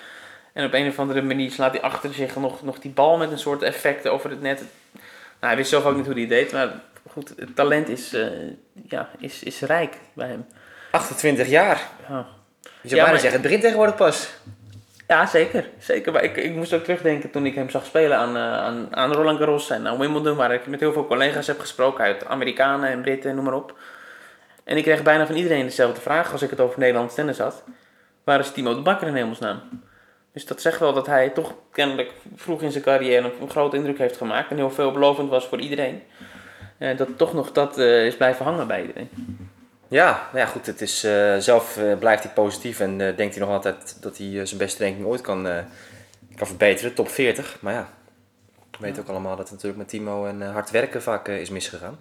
En 0.53 0.65
op 0.65 0.73
een 0.75 0.89
of 0.89 0.99
andere 0.99 1.23
manier 1.23 1.51
slaat 1.51 1.73
hij 1.73 1.81
achter 1.83 2.15
zich 2.15 2.37
nog, 2.37 2.63
nog 2.63 2.79
die 2.79 2.91
bal 2.91 3.17
met 3.17 3.31
een 3.31 3.39
soort 3.39 3.63
effect 3.63 4.09
over 4.09 4.31
het 4.31 4.41
net. 4.41 4.59
Nou, 4.61 5.03
hij 5.53 5.57
wist 5.57 5.71
zelf 5.71 5.85
ook 5.85 5.97
niet 5.97 6.07
hoe 6.07 6.15
hij 6.15 6.27
deed, 6.27 6.53
maar 6.53 6.69
goed, 7.11 7.33
het 7.37 7.57
talent 7.57 7.89
is, 7.89 8.13
eh, 8.13 8.27
ja, 8.89 9.09
is, 9.19 9.43
is 9.43 9.61
rijk 9.61 9.97
bij 10.13 10.29
hem. 10.29 10.47
28 10.91 11.49
jaar. 11.49 11.89
Ja, 12.09 12.27
Je 12.63 12.89
zou 12.89 12.89
Ja, 12.89 12.89
bijna 12.89 13.05
maar- 13.11 13.19
zeggen, 13.21 13.33
het 13.33 13.43
begint 13.43 13.61
tegenwoordig 13.63 13.95
pas. 13.97 14.31
ja 15.09 15.27
zeker. 15.27 15.69
zeker. 15.79 16.13
Maar 16.13 16.25
ik, 16.25 16.37
ik 16.37 16.55
moest 16.55 16.73
ook 16.73 16.83
terugdenken 16.85 17.31
toen 17.31 17.47
ik 17.47 17.55
hem 17.55 17.71
zag 17.71 17.85
spelen 17.85 18.17
aan, 18.19 18.37
eh, 18.37 18.43
aan, 18.43 18.89
aan 18.97 19.13
Roland 19.13 19.39
Garros 19.39 19.71
en 19.71 19.87
aan 19.87 19.99
Wimbledon, 19.99 20.37
waar 20.37 20.53
ik 20.55 20.67
met 20.67 20.81
heel 20.81 20.93
veel 20.93 21.07
collega's 21.07 21.47
heb 21.47 21.61
gesproken 21.61 22.05
uit 22.05 22.27
Amerikanen 22.27 22.91
en 22.91 23.01
Britten, 23.01 23.35
noem 23.35 23.45
maar 23.45 23.55
op. 23.55 23.79
En 24.71 24.77
ik 24.77 24.83
kreeg 24.83 25.03
bijna 25.03 25.27
van 25.27 25.37
iedereen 25.37 25.65
dezelfde 25.65 26.01
vraag 26.01 26.33
als 26.33 26.43
ik 26.43 26.51
het 26.51 26.61
over 26.61 26.79
Nederlands 26.79 27.15
tennis 27.15 27.39
had. 27.39 27.63
Waar 28.25 28.41
is 28.41 28.53
Timo 28.53 28.75
de 28.75 28.81
Bakker 28.81 29.09
in 29.09 29.15
hemelsnaam? 29.15 29.61
Dus 30.33 30.47
dat 30.47 30.61
zegt 30.61 30.81
wel 30.81 30.93
dat 30.93 31.07
hij 31.07 31.31
toch 31.31 31.55
kennelijk 31.73 32.13
vroeg 32.35 32.63
in 32.63 32.71
zijn 32.71 32.85
carrière 32.85 33.33
een, 33.41 33.51
grote 33.51 33.77
indruk 33.77 33.99
heeft 33.99 34.17
gemaakt. 34.17 34.51
En 34.51 34.57
heel 34.57 34.71
veelbelovend 34.71 35.31
was 35.31 35.47
voor 35.47 35.61
iedereen. 35.61 36.03
En 36.79 36.97
dat 36.97 37.09
toch 37.17 37.33
nog 37.33 37.53
dat 37.53 37.79
eh, 37.79 38.07
is 38.07 38.17
blijven 38.17 38.45
hangen 38.45 38.67
bij 38.67 38.81
iedereen. 38.81 39.09
Ja, 39.89 40.29
nou 40.33 40.45
ja, 40.45 40.47
goed. 40.47 40.67
Het 40.67 40.81
is, 40.81 41.05
eh, 41.05 41.37
zelf 41.37 41.77
eh, 41.77 41.99
blijft 41.99 42.23
hij 42.23 42.33
positief 42.33 42.81
en 42.81 43.01
eh, 43.01 43.17
denkt 43.17 43.35
hij 43.35 43.45
nog 43.45 43.55
altijd 43.55 43.97
dat 44.01 44.19
hij 44.19 44.27
eh, 44.27 44.47
zijn 44.47 44.59
beste 44.59 44.85
ranking 44.85 45.07
ooit 45.07 45.21
kan, 45.21 45.49
eh, 45.49 45.59
kan 46.37 46.47
verbeteren. 46.47 46.95
Top 46.95 47.09
40. 47.09 47.57
Maar 47.61 47.73
ja, 47.73 47.89
we 48.71 48.87
weten 48.87 49.03
ook 49.03 49.09
allemaal 49.09 49.37
dat 49.37 49.45
het 49.45 49.51
natuurlijk 49.51 49.79
met 49.79 49.89
Timo 49.89 50.27
en 50.27 50.43
eh, 50.43 50.53
hard 50.53 50.71
werken 50.71 51.03
vaak 51.03 51.29
eh, 51.29 51.41
is 51.41 51.51
misgegaan. 51.51 51.99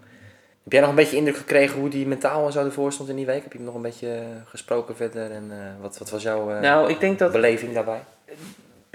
Heb 0.69 0.77
jij 0.77 0.87
nog 0.87 0.97
een 0.97 1.03
beetje 1.03 1.17
indruk 1.17 1.37
gekregen 1.37 1.79
hoe 1.79 1.89
die 1.89 2.07
mentaal 2.07 2.45
en 2.45 2.51
zo 2.51 2.65
ervoor 2.65 2.91
stond 2.91 3.09
in 3.09 3.15
die 3.15 3.25
week? 3.25 3.43
Heb 3.43 3.51
je 3.51 3.57
hem 3.57 3.67
nog 3.67 3.75
een 3.75 3.81
beetje 3.81 4.13
eh, 4.13 4.23
gesproken 4.45 4.95
verder? 4.95 5.31
En 5.31 5.47
eh, 5.51 5.81
wat, 5.81 5.97
wat 5.97 6.09
was 6.09 6.23
jouw 6.23 6.51
eh, 6.51 6.59
Nou, 6.59 6.89
ik 6.89 6.99
denk 6.99 7.19
dat 7.19 7.31
beleving 7.31 7.73
daarbij? 7.73 8.01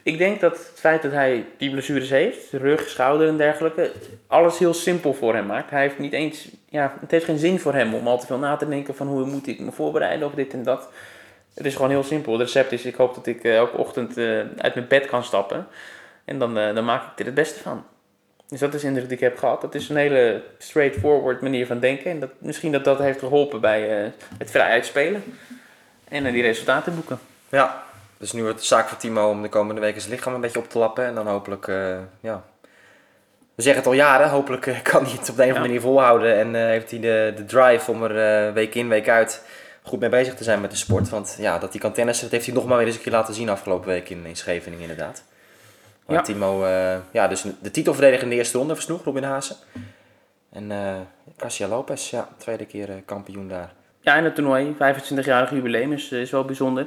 Ik 0.02 0.18
denk 0.18 0.40
dat 0.40 0.52
het 0.52 0.80
feit 0.80 1.02
dat 1.02 1.12
hij 1.12 1.46
die 1.56 1.70
blessures 1.70 2.10
heeft, 2.10 2.52
rug, 2.52 2.88
schouder 2.88 3.28
en 3.28 3.36
dergelijke, 3.36 3.92
alles 4.26 4.58
heel 4.58 4.74
simpel 4.74 5.14
voor 5.14 5.34
hem 5.34 5.46
maakt. 5.46 5.70
Hij 5.70 5.80
heeft 5.82 5.98
niet 5.98 6.12
eens, 6.12 6.48
ja, 6.68 6.94
het 7.00 7.10
heeft 7.10 7.24
geen 7.24 7.38
zin 7.38 7.60
voor 7.60 7.74
hem 7.74 7.94
om 7.94 8.06
al 8.06 8.18
te 8.18 8.26
veel 8.26 8.38
na 8.38 8.56
te 8.56 8.68
denken 8.68 8.94
van 8.94 9.06
hoe 9.06 9.26
moet 9.26 9.46
ik 9.46 9.60
me 9.60 9.72
voorbereiden 9.72 10.26
of 10.26 10.34
dit 10.34 10.52
en 10.52 10.62
dat. 10.62 10.88
Het 11.54 11.66
is 11.66 11.74
gewoon 11.74 11.90
heel 11.90 12.02
simpel. 12.02 12.32
Het 12.32 12.42
recept 12.42 12.72
is, 12.72 12.84
ik 12.84 12.94
hoop 12.94 13.14
dat 13.14 13.26
ik 13.26 13.44
elke 13.44 13.76
ochtend 13.76 14.18
uit 14.56 14.74
mijn 14.74 14.88
bed 14.88 15.06
kan 15.06 15.24
stappen. 15.24 15.66
En 16.24 16.38
dan, 16.38 16.54
dan 16.54 16.84
maak 16.84 17.02
ik 17.12 17.18
er 17.18 17.24
het 17.24 17.34
beste 17.34 17.60
van. 17.60 17.84
Dus 18.48 18.60
dat 18.60 18.74
is 18.74 18.80
de 18.80 18.86
indruk 18.86 19.08
die 19.08 19.16
ik 19.16 19.22
heb 19.22 19.38
gehad. 19.38 19.60
Dat 19.60 19.74
is 19.74 19.88
een 19.88 19.96
hele 19.96 20.42
straightforward 20.58 21.40
manier 21.40 21.66
van 21.66 21.78
denken. 21.78 22.10
En 22.10 22.20
dat, 22.20 22.30
misschien 22.38 22.72
dat 22.72 22.84
dat 22.84 22.98
heeft 22.98 23.18
geholpen 23.18 23.60
bij 23.60 24.04
eh, 24.04 24.10
het 24.38 24.50
vrij 24.50 24.68
uitspelen. 24.70 25.24
En 26.08 26.26
eh, 26.26 26.32
die 26.32 26.42
resultaten 26.42 26.94
boeken. 26.94 27.18
Ja, 27.48 27.82
dus 28.16 28.32
nu 28.32 28.42
wordt 28.42 28.56
het 28.56 28.66
zaak 28.66 28.88
voor 28.88 28.98
Timo 28.98 29.28
om 29.28 29.42
de 29.42 29.48
komende 29.48 29.80
weken 29.80 30.00
zijn 30.00 30.12
lichaam 30.12 30.34
een 30.34 30.40
beetje 30.40 30.58
op 30.58 30.68
te 30.68 30.78
lappen. 30.78 31.04
En 31.04 31.14
dan 31.14 31.26
hopelijk, 31.26 31.68
eh, 31.68 31.96
ja... 32.20 32.44
We 33.54 33.62
zeggen 33.62 33.82
het 33.82 33.90
al 33.90 33.96
jaren, 33.98 34.28
hopelijk 34.28 34.80
kan 34.82 35.04
hij 35.04 35.12
het 35.12 35.30
op 35.30 35.36
de 35.36 35.42
een 35.42 35.50
of 35.50 35.56
andere 35.56 35.58
Ja. 35.58 35.60
manier 35.60 35.80
volhouden. 35.80 36.38
En 36.38 36.54
heeft 36.68 36.90
hij 36.90 37.00
de, 37.00 37.32
de 37.36 37.44
drive 37.44 37.90
om 37.90 38.02
er 38.02 38.52
week 38.52 38.74
in, 38.74 38.88
week 38.88 39.08
uit 39.08 39.42
goed 39.82 40.00
mee 40.00 40.08
bezig 40.08 40.34
te 40.34 40.44
zijn 40.44 40.60
met 40.60 40.70
de 40.70 40.76
sport. 40.76 41.08
Want 41.08 41.36
ja, 41.38 41.58
dat 41.58 41.70
hij 41.70 41.80
kan 41.80 41.92
tennissen, 41.92 42.24
dat 42.24 42.32
heeft 42.32 42.46
hij 42.46 42.54
nog 42.54 42.66
maar 42.66 42.76
weer 42.78 42.86
eens 42.86 42.96
een 42.96 43.02
keer 43.02 43.12
laten 43.12 43.34
zien 43.34 43.48
afgelopen 43.48 43.88
week 43.88 44.08
in, 44.08 44.26
in 44.26 44.36
Scheveningen 44.36 44.88
inderdaad. 44.88 45.22
Waar 46.06 46.16
Ja. 46.16 46.22
Timo, 46.22 46.64
eh, 46.64 46.96
ja, 47.10 47.28
dus 47.28 47.44
de 47.62 47.70
titelverdediger 47.70 48.24
in 48.24 48.30
de 48.30 48.36
eerste 48.36 48.58
ronde 48.58 48.74
versloeg, 48.74 49.04
Robin 49.04 49.22
Haase. 49.22 49.56
En 50.50 50.70
eh 50.70 50.94
Garcia 51.36 51.68
Lopez, 51.68 52.10
ja, 52.10 52.28
tweede 52.36 52.66
keer 52.66 52.90
eh, 52.90 52.96
kampioen 53.04 53.48
daar. 53.48 53.72
Ja, 54.00 54.16
en 54.16 54.24
het 54.24 54.34
toernooi, 54.34 54.74
25-jarig 54.74 55.50
jubileum, 55.50 55.92
is, 55.92 56.10
is 56.12 56.30
wel 56.30 56.44
bijzonder. 56.44 56.86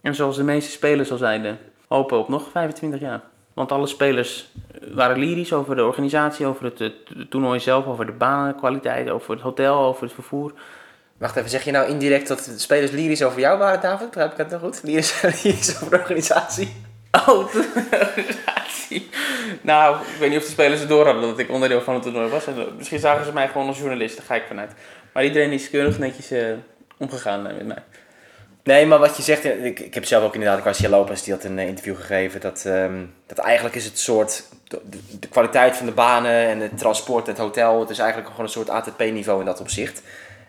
En 0.00 0.14
zoals 0.14 0.36
de 0.36 0.42
meeste 0.42 0.70
spelers 0.70 1.10
al 1.10 1.16
zeiden, 1.16 1.58
hopen 1.88 2.18
op 2.18 2.28
nog 2.28 2.48
25 2.50 3.00
jaar. 3.00 3.20
Want 3.54 3.72
alle 3.72 3.86
spelers 3.86 4.52
waren 4.92 5.18
lyrisch 5.18 5.52
over 5.52 5.76
de 5.76 5.84
organisatie, 5.84 6.46
over 6.46 6.64
het, 6.64 6.78
het 6.78 7.30
toernooi 7.30 7.60
zelf, 7.60 7.86
over 7.86 8.06
de 8.06 8.12
banenkwaliteit, 8.12 9.10
over 9.10 9.30
het 9.30 9.40
hotel, 9.40 9.78
over 9.78 10.02
het 10.02 10.12
vervoer. 10.12 10.52
Wacht 11.16 11.36
even, 11.36 11.50
zeg 11.50 11.64
je 11.64 11.70
nou 11.70 11.88
indirect 11.88 12.28
dat 12.28 12.44
de 12.44 12.58
spelers 12.58 12.90
lyrisch 12.90 13.22
over 13.22 13.40
jou 13.40 13.58
waren, 13.58 13.80
David? 13.80 14.06
Begrijp 14.06 14.32
ik 14.32 14.38
het 14.38 14.50
nog 14.50 14.60
goed? 14.60 14.80
Lyrisch, 14.82 15.22
lyrisch 15.42 15.74
over 15.76 15.90
de 15.90 15.98
organisatie? 15.98 16.83
Oh. 17.14 17.54
Nou, 19.62 19.96
ik 19.96 20.18
weet 20.18 20.28
niet 20.28 20.38
of 20.38 20.44
de 20.44 20.50
spelers 20.50 20.80
het 20.80 20.88
door 20.88 21.04
hadden 21.04 21.22
dat 21.22 21.38
ik 21.38 21.50
onderdeel 21.50 21.80
van 21.80 21.94
het 21.94 22.02
toernooi 22.02 22.30
was. 22.30 22.46
En, 22.46 22.58
eh, 22.58 22.64
misschien 22.76 22.98
zagen 22.98 23.24
ze 23.24 23.32
mij 23.32 23.48
gewoon 23.48 23.66
als 23.66 23.78
journalist, 23.78 24.16
daar 24.16 24.26
ga 24.26 24.34
ik 24.34 24.44
vanuit. 24.48 24.72
Maar 25.12 25.24
iedereen 25.24 25.52
is 25.52 25.70
keurig 25.70 25.98
netjes 25.98 26.30
eh, 26.30 26.52
omgegaan 26.98 27.46
eh, 27.46 27.54
met 27.54 27.66
mij. 27.66 27.82
Nee, 28.62 28.86
maar 28.86 28.98
wat 28.98 29.16
je 29.16 29.22
zegt, 29.22 29.44
ik, 29.44 29.80
ik 29.80 29.94
heb 29.94 30.04
zelf 30.04 30.24
ook 30.24 30.34
inderdaad, 30.34 30.62
Garcia 30.62 30.88
Lopez, 30.88 31.22
die 31.22 31.32
had 31.32 31.44
een 31.44 31.58
interview 31.58 31.96
gegeven, 31.96 32.40
dat, 32.40 32.64
ehm, 32.66 33.04
dat 33.26 33.38
eigenlijk 33.38 33.74
is 33.74 33.84
het 33.84 33.98
soort, 33.98 34.44
de, 35.18 35.28
kwaliteit 35.28 35.76
van 35.76 35.86
de 35.86 35.92
banen 35.92 36.48
en 36.48 36.60
het 36.60 36.78
transport, 36.78 37.26
het 37.26 37.38
hotel, 37.38 37.80
het 37.80 37.90
is 37.90 37.98
eigenlijk 37.98 38.30
gewoon 38.30 38.44
een 38.44 38.52
soort 38.52 38.70
ATP-niveau 38.70 39.40
in 39.40 39.46
dat 39.46 39.60
opzicht. 39.60 40.02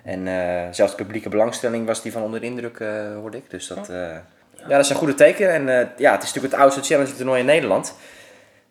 En 0.03 0.27
zelfs 0.73 0.95
de 0.95 1.03
publieke 1.03 1.29
belangstelling 1.29 1.85
was 1.85 2.01
die 2.01 2.11
van 2.11 2.21
onder 2.21 2.39
de 2.39 2.45
indruk, 2.45 2.79
eh, 2.79 3.15
hoorde 3.15 3.37
ik. 3.37 3.49
Dus 3.49 3.67
dat, 3.67 3.89
eh, 3.89 4.17
ja, 4.67 4.75
dat 4.75 4.85
is 4.85 4.89
een 4.89 4.95
goede 4.95 5.13
teken. 5.13 5.53
En 5.53 5.79
eh, 5.79 5.87
ja, 5.97 6.11
het 6.11 6.23
is 6.23 6.27
natuurlijk 6.27 6.53
het 6.53 6.63
oudste 6.63 6.81
Challenger 6.81 7.15
toernooi 7.15 7.39
in 7.39 7.45
Nederland. 7.45 7.95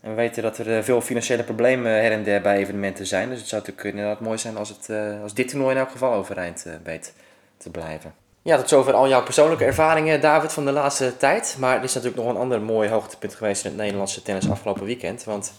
En 0.05 0.11
we 0.11 0.17
weten 0.17 0.43
dat 0.43 0.59
er 0.59 0.77
eh, 0.77 0.83
veel 0.83 1.01
financiële 1.01 1.43
problemen 1.43 1.93
her 1.93 2.13
en 2.13 2.23
der 2.23 2.41
bij 2.41 2.57
evenementen 2.57 3.07
zijn. 3.07 3.29
Dus 3.29 3.39
het 3.39 3.49
zou 3.49 3.61
natuurlijk 3.61 3.97
inderdaad 3.97 4.21
mooi 4.21 4.39
zijn 4.39 4.57
als, 4.57 4.69
het, 4.69 4.89
eh, 4.89 5.23
als 5.23 5.35
dit 5.35 5.49
toernooi 5.49 5.75
in 5.75 5.81
elk 5.81 5.91
geval 5.91 6.13
overeind 6.13 6.65
eh, 6.67 6.73
weet 6.83 7.13
te 7.57 7.71
blijven. 7.71 8.15
Ja, 8.43 8.57
tot 8.57 8.69
zover 8.69 8.93
al 8.93 9.09
jouw 9.09 9.23
persoonlijke 9.23 9.65
ervaringen, 9.65 10.21
David, 10.21 10.53
van 10.53 10.65
de 10.65 10.73
laatste 10.73 11.17
tijd. 11.17 11.57
Maar 11.59 11.77
er 11.77 11.85
is 11.85 11.95
natuurlijk 11.95 12.23
nog 12.23 12.33
een 12.33 12.41
ander 12.41 12.61
mooi 12.61 12.89
hoogtepunt 12.89 13.35
geweest 13.35 13.65
in 13.65 13.71
het 13.71 13.81
Nederlandse 13.81 14.23
tennis 14.23 14.51
afgelopen 14.51 14.85
weekend. 14.85 15.25
Want 15.25 15.53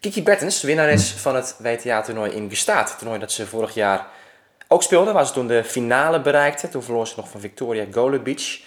Kiki 0.00 0.22
Bertens, 0.22 0.62
winnares 0.62 1.10
van 1.12 1.34
het 1.34 1.56
WTA-toernooi 1.58 2.32
in 2.32 2.50
Gstaad. 2.50 2.88
Het 2.88 2.98
toernooi 2.98 3.20
dat 3.20 3.32
ze 3.32 3.46
vorig 3.46 3.74
jaar 3.74 4.06
ook 4.68 4.82
speelde, 4.82 5.12
waar 5.12 5.26
ze 5.26 5.32
toen 5.32 5.46
de 5.46 5.64
finale 5.64 6.20
bereikte. 6.20 6.68
Toen 6.68 6.82
verloor 6.82 7.06
ze 7.06 7.14
nog 7.16 7.28
van 7.28 7.40
Victoria 7.40 7.84
Golubic. 7.92 8.62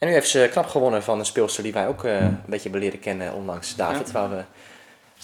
En 0.00 0.08
nu 0.08 0.12
heeft 0.14 0.28
ze 0.28 0.48
knap 0.50 0.66
gewonnen 0.66 1.02
van 1.02 1.18
een 1.18 1.24
speelster 1.24 1.62
die 1.62 1.72
wij 1.72 1.88
ook 1.88 2.04
eh, 2.04 2.20
een 2.20 2.42
beetje 2.46 2.62
hebben 2.62 2.80
leren 2.80 3.00
kennen 3.00 3.34
onlangs, 3.34 3.76
David. 3.76 4.12
Waar 4.12 4.30
we 4.30 4.42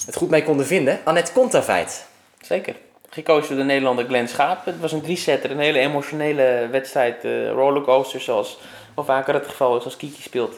het 0.06 0.16
goed 0.16 0.30
mee 0.30 0.42
konden 0.42 0.66
vinden. 0.66 0.98
Annette 1.04 1.32
Kontaveit. 1.32 2.06
Zeker. 2.40 2.76
Gekozen 3.08 3.48
door 3.48 3.58
de 3.58 3.64
Nederlander 3.64 4.04
Glenn 4.04 4.28
Schaap. 4.28 4.64
Het 4.64 4.80
was 4.80 4.92
een 4.92 5.00
drie-setter, 5.02 5.50
een 5.50 5.58
hele 5.58 5.78
emotionele 5.78 6.68
wedstrijd. 6.70 7.24
eh 7.24 7.50
rollercoaster, 7.50 8.20
zoals 8.20 8.58
wel 8.94 9.04
vaker 9.04 9.34
het 9.34 9.46
geval 9.46 9.76
is 9.76 9.84
als 9.84 9.96
Kiki 9.96 10.22
speelt. 10.22 10.54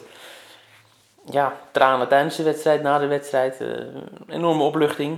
Ja, 1.29 1.57
tranen 1.71 2.07
tijdens 2.07 2.35
de 2.35 2.43
wedstrijd, 2.43 2.81
na 2.81 2.97
de 2.97 3.07
wedstrijd. 3.07 3.61
eh, 3.61 3.69
enorme 4.27 4.63
opluchting. 4.63 5.17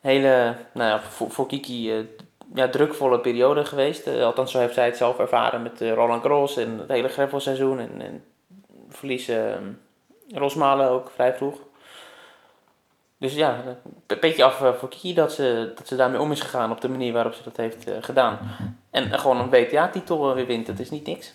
Hele, 0.00 0.54
nou 0.72 0.90
ja, 0.90 1.00
voor, 1.10 1.30
voor 1.30 1.46
Kiki 1.46 2.06
ja, 2.54 2.68
drukvolle 2.68 3.20
periode 3.20 3.64
geweest. 3.64 4.06
Althans, 4.06 4.50
zo 4.50 4.58
heeft 4.58 4.74
zij 4.74 4.86
het 4.86 4.96
zelf 4.96 5.18
ervaren 5.18 5.62
met 5.62 5.80
Roland 5.80 6.22
Garros 6.22 6.56
en 6.56 6.78
het 6.78 6.88
hele 6.88 7.08
greffelseizoen. 7.08 7.78
En, 7.78 8.00
en 8.00 8.24
verliezen 8.98 9.78
Rosmalen 10.28 10.90
ook 10.90 11.10
vrij 11.14 11.34
vroeg. 11.34 11.58
Dus 13.18 13.34
ja, 13.34 13.64
een 14.06 14.20
beetje 14.20 14.44
af 14.44 14.62
eh, 14.62 14.72
voor 14.74 14.88
Kiki 14.88 15.14
dat 15.14 15.32
ze, 15.32 15.72
dat 15.74 15.88
ze 15.88 15.96
daarmee 15.96 16.20
om 16.20 16.32
is 16.32 16.40
gegaan 16.40 16.70
op 16.70 16.80
de 16.80 16.88
manier 16.88 17.12
waarop 17.12 17.34
ze 17.34 17.42
dat 17.42 17.56
heeft 17.56 17.88
eh, 17.88 17.94
gedaan. 18.00 18.38
En 18.90 19.12
eh, 19.12 19.18
gewoon 19.18 19.40
een 19.40 19.50
WTA-titel 19.50 20.34
weer 20.34 20.46
wint, 20.46 20.66
dat 20.66 20.78
is 20.78 20.90
niet 20.90 21.06
niks. 21.06 21.34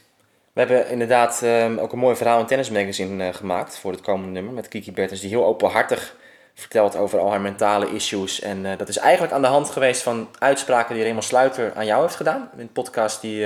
We 0.54 0.60
hebben 0.60 0.90
inderdaad 0.90 1.42
ehm, 1.44 1.78
ook 1.78 1.92
een 1.92 2.00
mooi 2.00 2.16
verhaal 2.16 2.40
in 2.40 2.46
Tennis 2.46 2.70
Magazine 2.70 3.34
gemaakt 3.34 3.80
voor 3.80 3.92
het 3.92 4.02
komende 4.02 4.32
nummer 4.32 4.54
met 4.54 4.68
Kiki 4.68 4.92
Bertens, 4.92 5.20
die 5.20 5.30
heel 5.30 5.46
openhartig 5.46 6.16
vertelt 6.54 6.96
over 6.96 7.20
al 7.20 7.30
haar 7.30 7.42
mentale 7.42 7.94
issues. 7.94 8.42
En 8.42 8.78
dat 8.78 8.88
is 8.88 8.98
eigenlijk 8.98 9.34
aan 9.34 9.42
de 9.42 9.48
hand 9.48 9.70
geweest 9.70 10.02
van 10.02 10.30
uitspraken 10.40 10.94
die 10.94 11.04
Raymond 11.04 11.24
Sluiter 11.24 11.74
aan 11.76 11.86
jou 11.86 12.02
heeft 12.02 12.16
gedaan. 12.16 12.50
In 12.54 12.60
een 12.60 12.72
podcast 12.72 13.22
die 13.22 13.46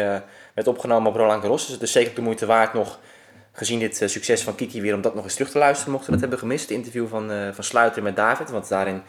werd 0.53 0.67
opgenomen 0.67 1.09
op 1.09 1.17
Roland 1.17 1.41
Garros. 1.41 1.65
Dus 1.65 1.73
het 1.73 1.81
is 1.81 1.91
zeker 1.91 2.15
de 2.15 2.21
moeite 2.21 2.45
waard 2.45 2.73
nog, 2.73 2.99
gezien 3.57 3.79
dit 3.79 4.01
eh, 4.01 4.07
succes 4.07 4.43
van 4.43 4.55
Kiki 4.55 4.81
weer, 4.81 4.93
om 4.93 5.01
dat 5.01 5.15
nog 5.15 5.23
eens 5.23 5.33
terug 5.33 5.51
te 5.51 5.57
luisteren. 5.57 5.91
Mochten 5.91 6.09
we 6.09 6.19
dat 6.19 6.29
hebben 6.29 6.47
gemist, 6.47 6.69
het 6.69 6.77
interview 6.77 7.07
van, 7.07 7.31
eh, 7.31 7.37
van 7.51 7.63
Sluiter 7.63 8.03
met 8.03 8.15
David. 8.15 8.49
Want 8.49 8.69
daarin 8.69 9.01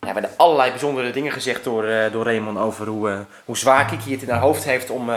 ja, 0.00 0.12
werden 0.12 0.30
allerlei 0.36 0.70
bijzondere 0.70 1.10
dingen 1.10 1.32
gezegd 1.32 1.64
door, 1.64 1.84
eh, 1.84 2.12
door 2.12 2.24
Raymond 2.24 2.58
over 2.58 2.86
hoe, 2.86 3.24
hoe 3.44 3.56
zwaar 3.56 3.84
Kiki 3.84 4.12
het 4.12 4.22
in 4.22 4.28
haar 4.28 4.40
hoofd 4.40 4.64
heeft 4.64 4.90
om... 4.90 5.10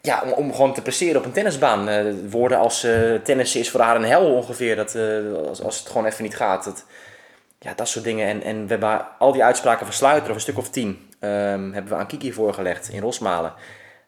ja, 0.00 0.22
om, 0.22 0.32
om 0.32 0.52
gewoon 0.52 0.74
te 0.74 0.82
presteren 0.82 1.20
op 1.20 1.24
een 1.24 1.32
tennisbaan. 1.32 1.88
Eh, 1.88 2.04
woorden 2.30 2.58
als 2.58 2.84
eh 2.84 3.14
tennissen 3.14 3.60
is 3.60 3.70
voor 3.70 3.80
haar 3.80 3.96
een 3.96 4.04
hel 4.04 4.34
ongeveer. 4.34 4.76
Dat, 4.76 4.96
als, 5.48 5.62
als 5.62 5.78
het 5.78 5.88
gewoon 5.88 6.06
even 6.06 6.24
niet 6.24 6.36
gaat. 6.36 6.64
Dat, 6.64 6.84
ja, 7.58 7.72
dat 7.74 7.88
soort 7.88 8.04
dingen. 8.04 8.28
En, 8.28 8.42
en 8.42 8.62
we 8.62 8.70
hebben 8.70 9.06
al 9.18 9.32
die 9.32 9.44
uitspraken 9.44 9.86
van 9.86 9.94
Sluiter, 9.94 10.28
of 10.28 10.34
een 10.34 10.40
stuk 10.40 10.58
of 10.58 10.70
tien, 10.70 11.08
ehm, 11.18 11.72
hebben 11.72 11.88
we 11.88 11.94
aan 11.94 12.06
Kiki 12.06 12.32
voorgelegd 12.32 12.88
in 12.88 13.00
Rosmalen. 13.00 13.52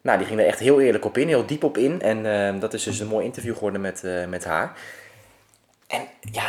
Nou, 0.02 0.18
die 0.18 0.26
ging 0.26 0.40
er 0.40 0.46
echt 0.46 0.58
heel 0.58 0.80
eerlijk 0.80 1.04
op 1.04 1.18
in, 1.18 1.28
heel 1.28 1.46
diep 1.46 1.64
op 1.64 1.78
in. 1.78 2.00
En 2.02 2.26
ehm, 2.26 2.58
dat 2.58 2.74
is 2.74 2.82
dus 2.82 2.98
een 2.98 3.06
mooi 3.06 3.24
interview 3.24 3.54
geworden 3.54 3.80
met, 3.80 4.04
eh, 4.04 4.24
met 4.26 4.44
haar. 4.44 4.72
En 5.86 6.06
ja, 6.32 6.42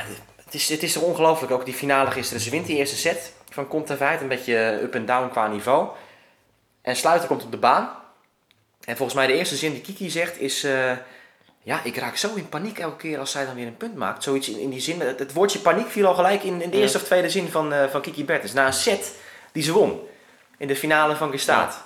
het 0.45 0.53
is, 0.53 0.69
het 0.69 0.83
is 0.83 0.93
toch 0.93 1.03
ongelooflijk. 1.03 1.51
Ook 1.53 1.65
die 1.65 1.73
finale 1.73 2.11
gisteren. 2.11 2.41
Ze 2.41 2.49
wint 2.49 2.65
die 2.65 2.77
eerste 2.77 2.97
set 2.97 3.33
van 3.49 3.67
Kontaveit. 3.67 4.21
Een 4.21 4.27
beetje 4.27 4.79
up 4.81 4.95
en 4.95 5.05
down 5.05 5.29
qua 5.29 5.47
niveau. 5.47 5.87
En 6.81 6.95
Sluiter 6.95 7.27
komt 7.27 7.43
op 7.43 7.51
de 7.51 7.57
baan. 7.57 7.89
En 8.85 8.95
volgens 8.97 9.17
mij 9.17 9.27
de 9.27 9.33
eerste 9.33 9.55
zin 9.55 9.71
die 9.71 9.81
Kiki 9.81 10.09
zegt 10.09 10.39
is... 10.39 10.63
eh, 10.63 10.91
ja, 11.59 11.83
ik 11.83 11.97
raak 11.97 12.15
zo 12.17 12.33
in 12.35 12.49
paniek 12.49 12.79
elke 12.79 12.95
keer 12.97 13.19
als 13.19 13.31
zij 13.31 13.45
dan 13.45 13.55
weer 13.55 13.67
een 13.67 13.77
punt 13.77 13.95
maakt. 13.95 14.23
Zoiets 14.23 14.49
in, 14.49 14.59
in 14.59 14.69
die 14.69 14.79
zin. 14.81 14.99
Het, 14.99 15.19
het 15.19 15.33
woordje 15.33 15.59
paniek 15.59 15.87
viel 15.87 16.07
al 16.07 16.13
gelijk 16.13 16.43
in, 16.43 16.61
in 16.61 16.69
de 16.69 16.75
Ja. 16.75 16.81
eerste 16.81 16.97
of 16.97 17.03
tweede 17.03 17.29
zin 17.29 17.47
van, 17.49 17.73
eh, 17.73 17.87
van 17.89 18.01
Kiki 18.01 18.25
Bertens. 18.25 18.53
Na 18.53 18.65
een 18.65 18.73
set 18.73 19.13
die 19.51 19.63
ze 19.63 19.71
won. 19.73 19.99
In 20.57 20.67
de 20.67 20.75
finale 20.75 21.15
van 21.15 21.31
Gestaat. 21.31 21.83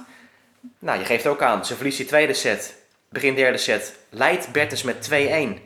Nou, 0.80 1.00
je 1.00 1.06
geeft 1.06 1.28
ook 1.28 1.42
aan. 1.42 1.66
Ze 1.66 1.76
verliest 1.76 1.98
die 1.98 2.06
tweede 2.06 2.34
set. 2.34 2.76
Begin 3.10 3.36
derde 3.36 3.58
set. 3.58 3.96
Leidt 4.10 4.52
Bertens 4.52 4.84
met 4.84 5.10
2-1. 5.12 5.60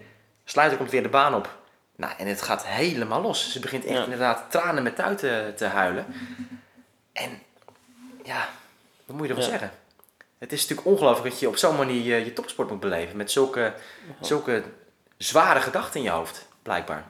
Sluiter 0.45 0.77
komt 0.77 0.91
weer 0.91 1.03
de 1.03 1.09
baan 1.09 1.35
op. 1.35 1.59
Nou, 1.95 2.13
en 2.17 2.27
het 2.27 2.41
gaat 2.41 2.65
helemaal 2.65 3.21
los. 3.21 3.51
Ze 3.51 3.59
begint 3.59 3.85
echt 3.85 3.97
Ja. 3.97 4.03
inderdaad 4.03 4.51
tranen 4.51 4.83
met 4.83 4.95
tuiten 4.95 5.55
te 5.55 5.65
huilen. 5.65 6.05
En 7.13 7.39
ja, 8.23 8.49
wat 9.05 9.15
moet 9.15 9.27
je 9.27 9.33
ervan 9.33 9.43
Ja. 9.51 9.57
zeggen? 9.59 9.71
Het 10.37 10.51
is 10.51 10.61
natuurlijk 10.61 10.87
ongelooflijk 10.87 11.29
dat 11.29 11.39
je 11.39 11.47
op 11.47 11.57
zo'n 11.57 11.75
manier 11.75 12.01
je, 12.17 12.25
je 12.25 12.33
topsport 12.33 12.69
moet 12.69 12.79
beleven. 12.79 13.17
Met 13.17 13.31
zulke, 13.31 13.73
zulke 14.21 14.63
zware 15.17 15.59
gedachten 15.61 15.99
in 15.99 16.05
je 16.05 16.11
hoofd, 16.11 16.47
blijkbaar. 16.63 17.03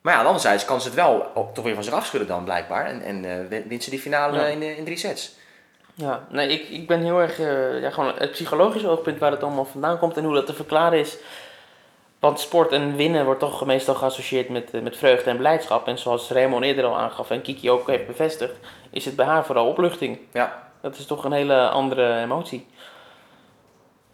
Maar 0.00 0.14
ja, 0.14 0.22
anderzijds 0.22 0.64
kan 0.64 0.80
ze 0.80 0.86
het 0.86 0.96
wel 0.96 1.32
toch 1.54 1.64
weer 1.64 1.74
van 1.74 1.84
zich 1.84 1.92
afschudden 1.92 2.28
dan, 2.28 2.44
blijkbaar. 2.44 2.86
En, 2.86 3.02
en 3.02 3.24
eh, 3.24 3.48
win- 3.48 3.68
wint 3.68 3.84
ze 3.84 3.90
die 3.90 3.98
finale 4.00 4.38
Ja. 4.38 4.46
in, 4.46 4.62
eh, 4.62 4.78
in 4.78 4.84
drie 4.84 4.96
sets. 4.96 5.35
Ja, 5.98 6.26
nee, 6.28 6.48
ik, 6.48 6.68
ik 6.68 6.86
ben 6.86 7.00
heel 7.00 7.20
erg, 7.20 7.38
eh, 7.40 7.80
ja, 7.80 7.90
gewoon 7.90 8.14
het 8.16 8.30
psychologische 8.30 8.88
oogpunt 8.88 9.18
waar 9.18 9.30
het 9.30 9.42
allemaal 9.42 9.64
vandaan 9.64 9.98
komt 9.98 10.16
en 10.16 10.24
hoe 10.24 10.34
dat 10.34 10.46
te 10.46 10.54
verklaren 10.54 10.98
is. 10.98 11.16
Want 12.18 12.40
sport 12.40 12.72
en 12.72 12.96
winnen 12.96 13.24
wordt 13.24 13.40
toch 13.40 13.66
meestal 13.66 13.94
geassocieerd 13.94 14.48
met, 14.48 14.70
eh, 14.70 14.80
met 14.80 14.96
vreugde 14.96 15.30
en 15.30 15.36
blijdschap. 15.36 15.86
En 15.86 15.98
zoals 15.98 16.30
Raymond 16.30 16.64
eerder 16.64 16.84
al 16.84 16.98
aangaf 16.98 17.30
en 17.30 17.42
Kiki 17.42 17.70
ook 17.70 17.86
heeft 17.86 18.06
bevestigd, 18.06 18.52
is 18.90 19.04
het 19.04 19.16
bij 19.16 19.26
haar 19.26 19.44
vooral 19.44 19.66
opluchting. 19.66 20.18
Ja, 20.32 20.70
Dat 20.80 20.96
is 20.96 21.06
toch 21.06 21.24
een 21.24 21.32
hele 21.32 21.68
andere 21.68 22.20
emotie. 22.20 22.66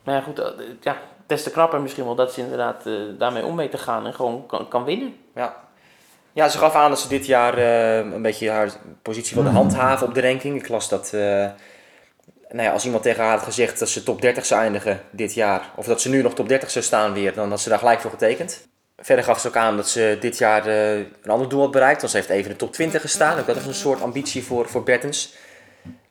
Maar 0.04 0.14
ja, 0.14 0.20
goed, 0.20 0.38
eh, 0.38 0.48
ja, 0.80 0.96
des 1.26 1.42
te 1.42 1.50
knapper 1.50 1.80
misschien 1.80 2.04
wel 2.04 2.14
dat 2.14 2.32
ze 2.32 2.40
inderdaad 2.40 2.84
daarmee 3.18 3.44
om 3.44 3.56
weet 3.56 3.70
te 3.70 3.78
gaan 3.78 4.06
en 4.06 4.14
gewoon 4.14 4.46
kan, 4.46 4.68
kan 4.68 4.84
winnen. 4.84 5.16
ja. 5.34 5.60
Ja, 6.34 6.48
ze 6.48 6.58
gaf 6.58 6.74
aan 6.74 6.90
dat 6.90 7.00
ze 7.00 7.08
dit 7.08 7.26
jaar 7.26 7.58
een 7.58 8.22
beetje 8.22 8.50
haar 8.50 8.70
positie 9.02 9.34
wilde 9.34 9.50
handhaven 9.50 10.06
op 10.06 10.14
de 10.14 10.20
ranking. 10.20 10.56
Ik 10.56 10.68
las 10.68 10.88
dat, 10.88 11.12
nou 12.52 12.66
ja, 12.66 12.72
als 12.72 12.84
iemand 12.84 13.02
tegen 13.02 13.22
haar 13.22 13.32
had 13.32 13.42
gezegd 13.42 13.78
dat 13.78 13.88
ze 13.88 14.02
top 14.02 14.20
30 14.20 14.46
zou 14.46 14.60
eindigen 14.60 15.00
dit 15.10 15.34
jaar, 15.34 15.70
of 15.76 15.86
dat 15.86 16.00
ze 16.00 16.08
nu 16.08 16.22
nog 16.22 16.34
top 16.34 16.48
30 16.48 16.70
zou 16.70 16.84
staan 16.84 17.12
weer, 17.12 17.34
dan 17.34 17.50
had 17.50 17.60
ze 17.60 17.68
daar 17.68 17.78
gelijk 17.78 18.00
voor 18.00 18.10
getekend. 18.10 18.66
Verder 18.96 19.24
gaf 19.24 19.40
ze 19.40 19.48
ook 19.48 19.56
aan 19.56 19.76
dat 19.76 19.88
ze 19.88 20.16
dit 20.20 20.38
jaar 20.38 20.66
eh, 20.66 20.96
een 20.96 21.30
ander 21.30 21.48
doel 21.48 21.60
had 21.60 21.70
bereikt, 21.70 22.00
want 22.00 22.12
ze 22.12 22.18
heeft 22.18 22.30
even 22.30 22.50
de 22.50 22.56
top 22.56 22.72
20 22.72 23.00
gestaan. 23.00 23.38
Ook 23.38 23.46
dat 23.46 23.56
is 23.56 23.66
een 23.66 23.74
soort 23.74 24.02
ambitie 24.02 24.44
voor, 24.44 24.68
voor 24.68 24.82
Bertens. 24.82 25.34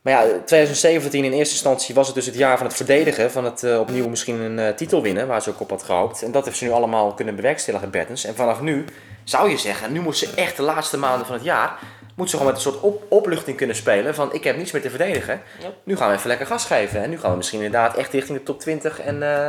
Maar 0.02 0.12
ja, 0.12 0.22
2017 0.44 1.24
in 1.24 1.32
eerste 1.32 1.54
instantie 1.54 1.94
was 1.94 2.06
het 2.06 2.14
dus 2.14 2.26
het 2.26 2.34
jaar 2.34 2.56
van 2.56 2.66
het 2.66 2.76
verdedigen, 2.76 3.30
van 3.30 3.44
het 3.44 3.62
eh, 3.62 3.80
opnieuw 3.80 4.08
misschien 4.08 4.40
een 4.40 4.58
eh, 4.58 4.74
titel 4.74 5.02
winnen, 5.02 5.26
waar 5.26 5.42
ze 5.42 5.50
ook 5.50 5.60
op 5.60 5.70
had 5.70 5.82
gehoopt. 5.82 6.22
En 6.22 6.32
dat 6.32 6.44
heeft 6.44 6.56
ze 6.56 6.64
nu 6.64 6.70
allemaal 6.70 7.14
kunnen 7.14 7.36
bewerkstelligen, 7.36 7.90
Bertens. 7.90 8.24
En 8.24 8.34
vanaf 8.34 8.60
nu 8.60 8.84
zou 9.24 9.50
je 9.50 9.56
zeggen, 9.56 9.92
nu 9.92 10.00
moet 10.00 10.16
ze 10.16 10.30
echt 10.34 10.56
de 10.56 10.62
laatste 10.62 10.98
maanden 10.98 11.26
van 11.26 11.34
het 11.34 11.44
jaar, 11.44 11.78
moet 12.14 12.30
ze 12.30 12.36
gewoon 12.36 12.52
met 12.52 12.64
een 12.64 12.70
soort 12.70 12.82
op, 12.82 13.02
opluchting 13.08 13.56
kunnen 13.56 13.76
spelen 13.76 14.14
van 14.14 14.32
ik 14.32 14.44
heb 14.44 14.56
niets 14.56 14.72
meer 14.72 14.82
te 14.82 14.90
verdedigen. 14.90 15.42
Ja. 15.60 15.68
Nu 15.82 15.96
gaan 15.96 16.08
we 16.10 16.14
even 16.14 16.28
lekker 16.28 16.46
gas 16.46 16.64
geven. 16.64 17.02
En 17.02 17.10
nu 17.10 17.18
gaan 17.18 17.30
we 17.30 17.36
misschien 17.36 17.62
inderdaad 17.62 17.96
echt 17.96 18.12
richting 18.12 18.38
de 18.38 18.44
top 18.44 18.60
20 18.60 19.00
en, 19.00 19.22
eh, 19.22 19.48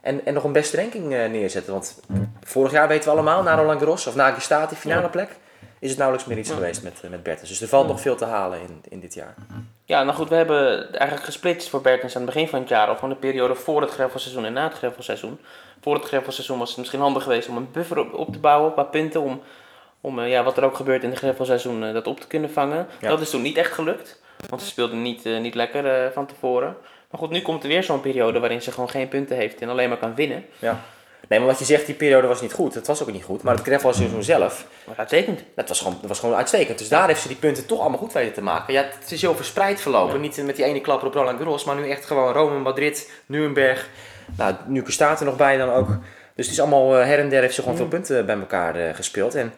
en, 0.00 0.20
en 0.26 0.34
nog 0.34 0.44
een 0.44 0.52
beste 0.52 0.76
ranking 0.76 1.14
eh, 1.14 1.28
neerzetten. 1.30 1.72
Want 1.72 2.00
vorig 2.42 2.72
jaar 2.72 2.88
weten 2.88 3.04
we 3.04 3.10
allemaal, 3.10 3.42
na 3.42 3.54
Roland 3.56 3.78
Garros 3.78 4.06
of 4.06 4.14
na 4.14 4.30
Gestaat, 4.30 4.68
die 4.68 4.78
finale 4.78 5.08
plek, 5.08 5.28
is 5.78 5.88
het 5.88 5.98
nauwelijks 5.98 6.28
meer 6.30 6.38
iets 6.38 6.48
Ja. 6.48 6.54
geweest 6.54 6.82
met, 6.82 7.00
eh, 7.02 7.10
met 7.10 7.22
Bertens. 7.22 7.48
Dus 7.48 7.60
er 7.60 7.68
valt 7.68 7.86
nog 7.86 8.00
veel 8.00 8.16
te 8.16 8.24
halen 8.24 8.60
in, 8.60 8.82
in 8.88 9.00
dit 9.00 9.14
jaar. 9.14 9.34
Ja, 9.84 10.02
nou 10.02 10.16
goed, 10.16 10.28
we 10.28 10.34
hebben 10.34 10.92
eigenlijk 10.92 11.24
gesplitst 11.24 11.68
voor 11.68 11.80
Bertens 11.80 12.16
aan 12.16 12.22
het 12.22 12.30
begin 12.34 12.48
van 12.48 12.58
het 12.60 12.68
jaar. 12.68 12.90
Of 12.90 12.94
gewoon 12.94 13.10
de 13.10 13.20
periode 13.20 13.54
voor 13.54 13.80
het 13.80 13.90
greffelseizoen 13.90 14.44
en 14.44 14.52
na 14.52 14.64
het 14.64 14.74
greffelseizoen. 14.74 15.38
Voor 15.80 15.94
het 15.94 16.04
greffelseizoen 16.04 16.58
was 16.58 16.68
het 16.68 16.78
misschien 16.78 17.00
handig 17.00 17.22
geweest 17.22 17.48
om 17.48 17.56
een 17.56 17.68
buffer 17.72 17.98
op, 17.98 18.14
op 18.14 18.32
te 18.32 18.38
bouwen 18.38 18.72
qua 18.72 18.82
punten. 18.82 19.20
Om 19.20 19.42
Om 20.04 20.18
eh, 20.18 20.30
ja, 20.30 20.42
wat 20.42 20.56
er 20.56 20.64
ook 20.64 20.76
gebeurt 20.76 21.02
in 21.02 21.10
het 21.10 21.18
gravelseizoen, 21.18 21.82
uh, 21.82 21.92
dat 21.92 22.06
op 22.06 22.20
te 22.20 22.26
kunnen 22.26 22.50
vangen. 22.50 22.86
Ja. 23.00 23.08
Dat 23.08 23.20
is 23.20 23.30
toen 23.30 23.42
niet 23.42 23.56
echt 23.56 23.72
gelukt. 23.72 24.20
Want 24.48 24.62
ze 24.62 24.68
speelden 24.68 25.02
niet, 25.02 25.26
eh, 25.26 25.40
niet 25.40 25.54
lekker 25.54 25.86
eh, 25.86 26.10
van 26.12 26.26
tevoren. 26.26 26.76
Maar 27.10 27.20
goed, 27.20 27.30
nu 27.30 27.42
komt 27.42 27.62
er 27.62 27.68
weer 27.68 27.82
zo'n 27.82 28.00
periode 28.00 28.38
waarin 28.38 28.62
ze 28.62 28.72
gewoon 28.72 28.88
geen 28.88 29.08
punten 29.08 29.36
heeft 29.36 29.60
en 29.60 29.68
alleen 29.68 29.88
maar 29.88 29.98
kan 29.98 30.14
winnen. 30.14 30.44
Ja. 30.58 30.80
Nee, 31.28 31.38
maar 31.38 31.48
wat 31.48 31.58
je 31.58 31.64
zegt, 31.64 31.86
die 31.86 31.94
periode 31.94 32.26
was 32.26 32.40
niet 32.40 32.52
goed. 32.52 32.74
Het 32.74 32.86
was 32.86 33.02
ook 33.02 33.12
niet 33.12 33.24
goed. 33.24 33.42
Maar 33.42 33.54
het 33.54 33.66
gravelseizoen 33.66 34.22
zelf, 34.22 34.66
Maar 34.86 34.96
uitstekend. 34.96 35.40
dat 35.54 35.68
was, 35.68 35.78
gewoon, 35.78 35.96
dat 36.00 36.08
was 36.08 36.18
gewoon 36.18 36.34
uitstekend. 36.34 36.78
Dus 36.78 36.88
daar 36.88 37.06
heeft 37.06 37.20
ze 37.20 37.28
die 37.28 37.36
punten 37.36 37.66
toch 37.66 37.80
allemaal 37.80 37.98
goed 37.98 38.12
weten 38.12 38.32
te 38.32 38.42
maken. 38.42 38.72
Ja, 38.72 38.82
het 39.00 39.10
is 39.10 39.20
heel 39.20 39.34
verspreid 39.34 39.80
verlopen. 39.80 40.20
Niet 40.20 40.42
met 40.44 40.56
die 40.56 40.64
ene 40.64 40.80
klapper 40.80 41.06
op 41.06 41.14
Roland 41.14 41.38
Garros, 41.38 41.64
maar 41.64 41.76
nu 41.76 41.90
echt 41.90 42.04
gewoon 42.04 42.32
Rome, 42.32 42.58
Madrid, 42.58 43.10
Nuremberg. 43.26 43.88
Nou, 44.36 44.54
nu 44.66 44.82
staat 44.86 45.20
er 45.20 45.26
nog 45.26 45.36
bij 45.36 45.56
dan 45.56 45.70
ook. 45.70 45.88
Dus 46.34 46.46
het 46.46 46.54
is 46.54 46.60
allemaal 46.60 46.98
eh, 46.98 47.06
her 47.06 47.18
en 47.18 47.28
der 47.28 47.40
heeft 47.40 47.54
ze 47.54 47.62
gewoon 47.62 47.76
veel 47.76 47.88
punten 47.88 48.26
bij 48.26 48.38
elkaar 48.38 48.76
eh, 48.76 48.94
gespeeld. 48.94 49.34
En 49.34 49.54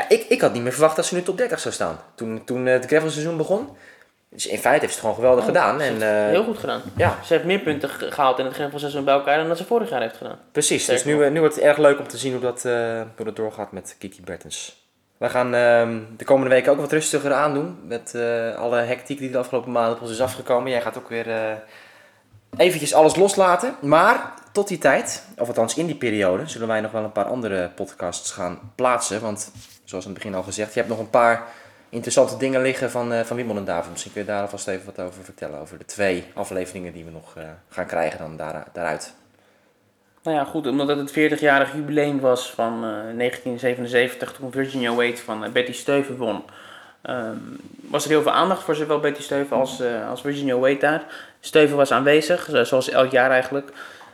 ja, 0.00 0.08
ik, 0.08 0.24
ik 0.28 0.40
had 0.40 0.52
niet 0.52 0.62
meer 0.62 0.72
verwacht 0.72 0.96
dat 0.96 1.06
ze 1.06 1.14
nu 1.14 1.22
top 1.22 1.36
30 1.38 1.58
zou 1.60 1.74
staan. 1.74 1.98
Toen, 2.14 2.44
toen 2.44 2.66
het 2.66 2.86
gravelseizoen 2.86 3.36
begon. 3.36 3.68
Dus 4.28 4.46
in 4.46 4.58
feite 4.58 4.80
heeft 4.80 4.92
ze 4.92 4.98
het 4.98 4.98
gewoon 4.98 5.14
geweldig 5.14 5.44
gedaan. 5.44 5.80
Ze 5.80 5.84
En, 5.86 6.02
eh, 6.02 6.28
heel 6.30 6.44
goed 6.44 6.58
gedaan. 6.58 6.82
ja, 6.96 7.18
Ze 7.24 7.32
heeft 7.32 7.44
meer 7.44 7.58
punten 7.58 7.88
ge- 7.88 8.10
gehaald 8.12 8.38
in 8.38 8.44
het 8.44 8.54
gravelseizoen 8.54 9.04
bij 9.04 9.14
elkaar 9.14 9.38
dan 9.38 9.48
dat 9.48 9.56
ze 9.56 9.64
vorig 9.64 9.90
jaar 9.90 10.00
heeft 10.00 10.16
gedaan. 10.16 10.38
Precies, 10.52 10.84
dus 10.86 11.04
nu, 11.04 11.24
eh, 11.24 11.30
nu 11.30 11.40
wordt 11.40 11.54
het 11.54 11.64
erg 11.64 11.76
leuk 11.78 11.98
om 11.98 12.08
te 12.08 12.18
zien 12.18 12.32
hoe 12.32 12.40
dat, 12.40 12.64
eh, 12.64 13.00
hoe 13.16 13.24
dat 13.24 13.36
doorgaat 13.36 13.72
met 13.72 13.96
Kiki 13.98 14.20
Bertens. 14.24 14.84
We 15.16 15.28
gaan 15.28 15.54
ehm, 15.54 15.98
de 16.16 16.24
komende 16.24 16.50
weken 16.50 16.72
ook 16.72 16.80
wat 16.80 16.92
rustiger 16.92 17.32
aandoen. 17.32 17.78
Met 17.88 18.14
alle 18.56 18.76
hectiek 18.80 19.18
die 19.18 19.30
de 19.30 19.38
afgelopen 19.38 19.72
maanden 19.72 19.94
op 19.94 20.00
ons 20.02 20.10
is 20.10 20.20
afgekomen. 20.20 20.70
Jij 20.70 20.80
gaat 20.82 20.98
ook 20.98 21.08
weer 21.08 21.26
eventjes 22.56 22.94
alles 22.94 23.16
loslaten. 23.16 23.74
Maar 23.80 24.32
tot 24.52 24.68
die 24.68 24.78
tijd, 24.78 25.24
of 25.38 25.48
althans 25.48 25.76
in 25.76 25.86
die 25.86 25.94
periode, 25.94 26.46
zullen 26.48 26.68
wij 26.68 26.80
nog 26.80 26.90
wel 26.90 27.04
een 27.04 27.12
paar 27.12 27.24
andere 27.24 27.70
podcasts 27.74 28.30
gaan 28.30 28.58
plaatsen. 28.74 29.20
Want 29.20 29.50
zoals 29.86 30.04
in 30.04 30.10
het 30.10 30.18
begin 30.22 30.34
al 30.36 30.42
gezegd, 30.42 30.72
je 30.72 30.78
hebt 30.78 30.90
nog 30.90 30.98
een 31.00 31.10
paar 31.10 31.42
interessante 31.88 32.36
dingen 32.36 32.62
liggen 32.62 32.90
van, 32.90 33.12
eh 33.12 33.24
van 33.24 33.36
Wimbledon 33.36 33.64
David. 33.64 33.90
Misschien 33.90 34.12
kun 34.12 34.20
je 34.20 34.26
daar 34.26 34.40
alvast 34.42 34.68
even 34.68 34.86
wat 34.86 35.06
over 35.06 35.24
vertellen. 35.24 35.60
Over 35.60 35.78
de 35.78 35.84
twee 35.84 36.24
afleveringen 36.34 36.92
die 36.92 37.04
we 37.04 37.10
nog 37.10 37.36
eh, 37.36 37.44
gaan 37.68 37.86
krijgen 37.86 38.18
dan 38.18 38.36
daar, 38.36 38.66
daaruit. 38.72 39.14
Nou 40.22 40.36
ja, 40.38 40.44
goed, 40.44 40.66
omdat 40.66 40.88
het 40.88 40.98
het 40.98 41.10
40-jarig 41.38 41.72
jubileum 41.74 42.20
was 42.20 42.50
van 42.50 42.72
eh, 42.74 42.80
1977, 43.18 44.32
toen 44.32 44.52
Virginia 44.52 44.94
Wade 44.94 45.16
van 45.16 45.44
eh, 45.44 45.50
Betty 45.52 45.72
Steuven 45.72 46.16
won, 46.16 46.42
ehm, 47.02 47.36
was 47.80 48.04
er 48.04 48.10
heel 48.10 48.22
veel 48.22 48.32
aandacht 48.32 48.62
voor 48.62 48.74
zowel 48.74 49.00
Betty 49.00 49.22
Steuven 49.22 49.56
als, 49.56 49.80
eh, 49.80 50.08
als 50.10 50.20
Virginia 50.20 50.56
Wade 50.56 50.78
daar. 50.78 51.04
Steuven 51.40 51.76
was 51.76 51.92
aanwezig, 51.92 52.48
zo- 52.50 52.64
zoals 52.64 52.88
elk 52.90 53.10
jaar 53.10 53.30
eigenlijk. 53.30 53.72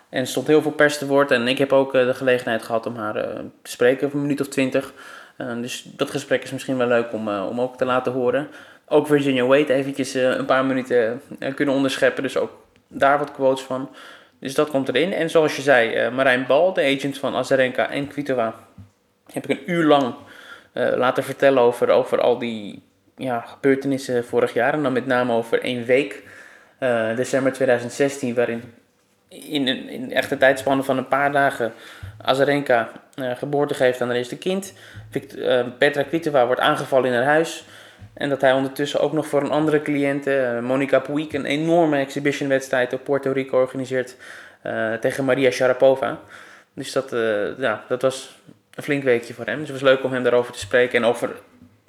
En 0.08 0.26
stond 0.26 0.46
heel 0.46 0.62
veel 0.62 0.70
pers 0.70 0.98
te 0.98 1.06
woord. 1.06 1.30
En 1.30 1.48
ik 1.48 1.58
heb 1.58 1.72
ook 1.72 1.94
eh, 1.94 2.06
de 2.06 2.14
gelegenheid 2.14 2.62
gehad 2.62 2.86
om 2.86 2.96
haar 2.96 3.16
eh, 3.16 3.38
te 3.62 3.70
spreken 3.70 4.10
voor 4.10 4.20
een 4.20 4.26
minuut 4.26 4.40
of 4.40 4.48
twintig. 4.48 4.92
Eh, 5.36 5.60
dus 5.60 5.82
dat 5.96 6.10
gesprek 6.10 6.42
is 6.42 6.50
misschien 6.50 6.76
wel 6.76 6.86
leuk 6.86 7.12
om, 7.12 7.28
eh, 7.28 7.46
om 7.50 7.60
ook 7.60 7.76
te 7.76 7.84
laten 7.84 8.12
horen. 8.12 8.48
Ook 8.86 9.06
Virginia 9.06 9.44
Wade 9.44 9.72
eventjes 9.72 10.14
eh, 10.14 10.22
een 10.22 10.44
paar 10.44 10.64
minuten 10.64 11.20
kunnen 11.54 11.74
onderscheppen. 11.74 12.22
Dus 12.22 12.36
ook 12.36 12.50
daar 12.88 13.18
wat 13.18 13.32
quotes 13.32 13.64
van. 13.64 13.90
Dus 14.38 14.54
dat 14.54 14.70
komt 14.70 14.88
erin. 14.88 15.12
En 15.12 15.30
zoals 15.30 15.56
je 15.56 15.62
zei, 15.62 16.10
Marijn 16.10 16.46
Bal, 16.46 16.72
de 16.72 16.96
agent 16.96 17.18
van 17.18 17.34
Azarenka 17.34 17.90
en 17.90 18.08
Kvitova, 18.08 18.54
heb 19.32 19.48
ik 19.48 19.50
een 19.50 19.70
uur 19.70 19.84
lang 19.84 20.14
laten 20.74 21.24
vertellen 21.24 21.62
over, 21.62 21.90
over 21.90 22.20
al 22.20 22.38
die 22.38 22.82
ja, 23.16 23.40
gebeurtenissen 23.40 24.24
vorig 24.24 24.52
jaar. 24.52 24.72
En 24.72 24.82
dan 24.82 24.92
met 24.92 25.06
name 25.06 25.32
over 25.32 25.62
één 25.62 25.84
week, 25.84 26.22
december 27.16 27.52
2016, 27.52 28.34
waarin 28.34 28.62
in 29.28 29.68
een 29.68 29.88
in 29.88 30.12
echt 30.12 30.30
een 30.30 30.38
tijdspanne 30.38 30.82
van 30.82 30.98
een 30.98 31.08
paar 31.08 31.32
dagen 31.32 31.72
Azarenka 32.22 32.90
eh, 33.14 33.30
geboorte 33.36 33.74
geeft 33.74 34.00
aan 34.00 34.08
haar 34.08 34.16
eerste 34.16 34.38
kind. 34.38 34.72
Eh, 35.38 35.60
Petra 35.78 36.02
Kvitova 36.02 36.46
wordt 36.46 36.60
aangevallen 36.60 37.08
in 37.08 37.14
haar 37.14 37.24
huis. 37.24 37.64
En 38.14 38.28
dat 38.28 38.40
hij 38.40 38.52
ondertussen 38.52 39.00
ook 39.00 39.12
nog 39.12 39.26
voor 39.26 39.42
een 39.42 39.50
andere 39.50 39.82
cliënte, 39.82 40.36
eh, 40.36 40.58
Monica 40.58 40.98
Puig, 40.98 41.32
een 41.32 41.44
enorme 41.44 41.98
exhibitionwedstrijd 41.98 42.92
op 42.92 43.04
Puerto 43.04 43.32
Rico 43.32 43.58
organiseert 43.58 44.16
tegen 45.00 45.24
Maria 45.24 45.50
Sharapova. 45.50 46.18
Dus 46.74 46.92
dat, 46.92 47.10
ja, 47.58 47.84
dat 47.88 48.02
was 48.02 48.40
een 48.74 48.82
flink 48.82 49.02
weekje 49.02 49.34
voor 49.34 49.44
hem. 49.44 49.58
Dus 49.58 49.68
het 49.68 49.80
was 49.80 49.90
leuk 49.90 50.04
om 50.04 50.12
hem 50.12 50.22
daarover 50.22 50.52
te 50.52 50.58
spreken 50.58 51.02
en 51.02 51.08
over 51.08 51.30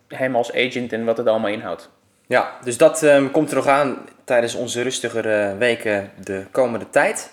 hem 0.08 0.36
als 0.36 0.54
agent 0.54 0.94
en 0.94 1.06
wat 1.06 1.18
het 1.18 1.28
allemaal 1.28 1.50
inhoudt. 1.52 1.90
Ja, 2.28 2.58
dus 2.64 2.78
dat 2.78 3.04
ehm, 3.04 3.32
komt 3.32 3.50
er 3.50 3.56
nog 3.56 3.68
aan 3.68 3.98
tijdens 4.24 4.56
onze 4.56 4.82
rustigere 4.82 5.56
weken 5.58 6.12
de 6.24 6.46
komende 6.52 6.90
tijd. 6.90 7.32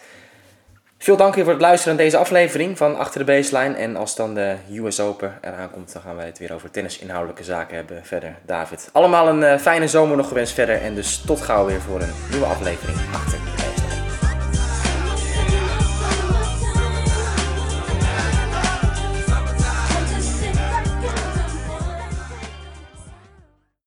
Veel 1.02 1.16
dank 1.16 1.34
weer 1.34 1.44
voor 1.44 1.52
het 1.52 1.62
luisteren 1.62 1.92
aan 1.92 2.04
deze 2.04 2.16
aflevering 2.16 2.76
van 2.76 2.98
Achter 2.98 3.18
de 3.18 3.32
Baseline. 3.32 3.74
En 3.74 3.96
als 3.96 4.16
dan 4.16 4.34
de 4.34 4.56
US 4.72 5.00
Open 5.00 5.38
eraan 5.40 5.70
komt, 5.70 5.92
dan 5.92 6.02
gaan 6.02 6.16
wij 6.16 6.26
het 6.26 6.38
weer 6.38 6.52
over 6.52 6.70
tennisinhoudelijke 6.70 7.44
zaken 7.44 7.76
hebben 7.76 8.04
verder. 8.04 8.36
David, 8.46 8.88
allemaal 8.92 9.28
een 9.28 9.42
eh, 9.42 9.58
fijne 9.58 9.88
zomer 9.88 10.16
nog 10.16 10.28
gewenst 10.28 10.52
verder. 10.52 10.82
En 10.82 10.94
dus 10.94 11.22
tot 11.26 11.40
gauw 11.40 11.66
weer 11.66 11.80
voor 11.80 12.00
een 12.00 12.12
nieuwe 12.30 12.46
aflevering 12.46 12.98
Achter 13.12 13.38
de 13.38 13.79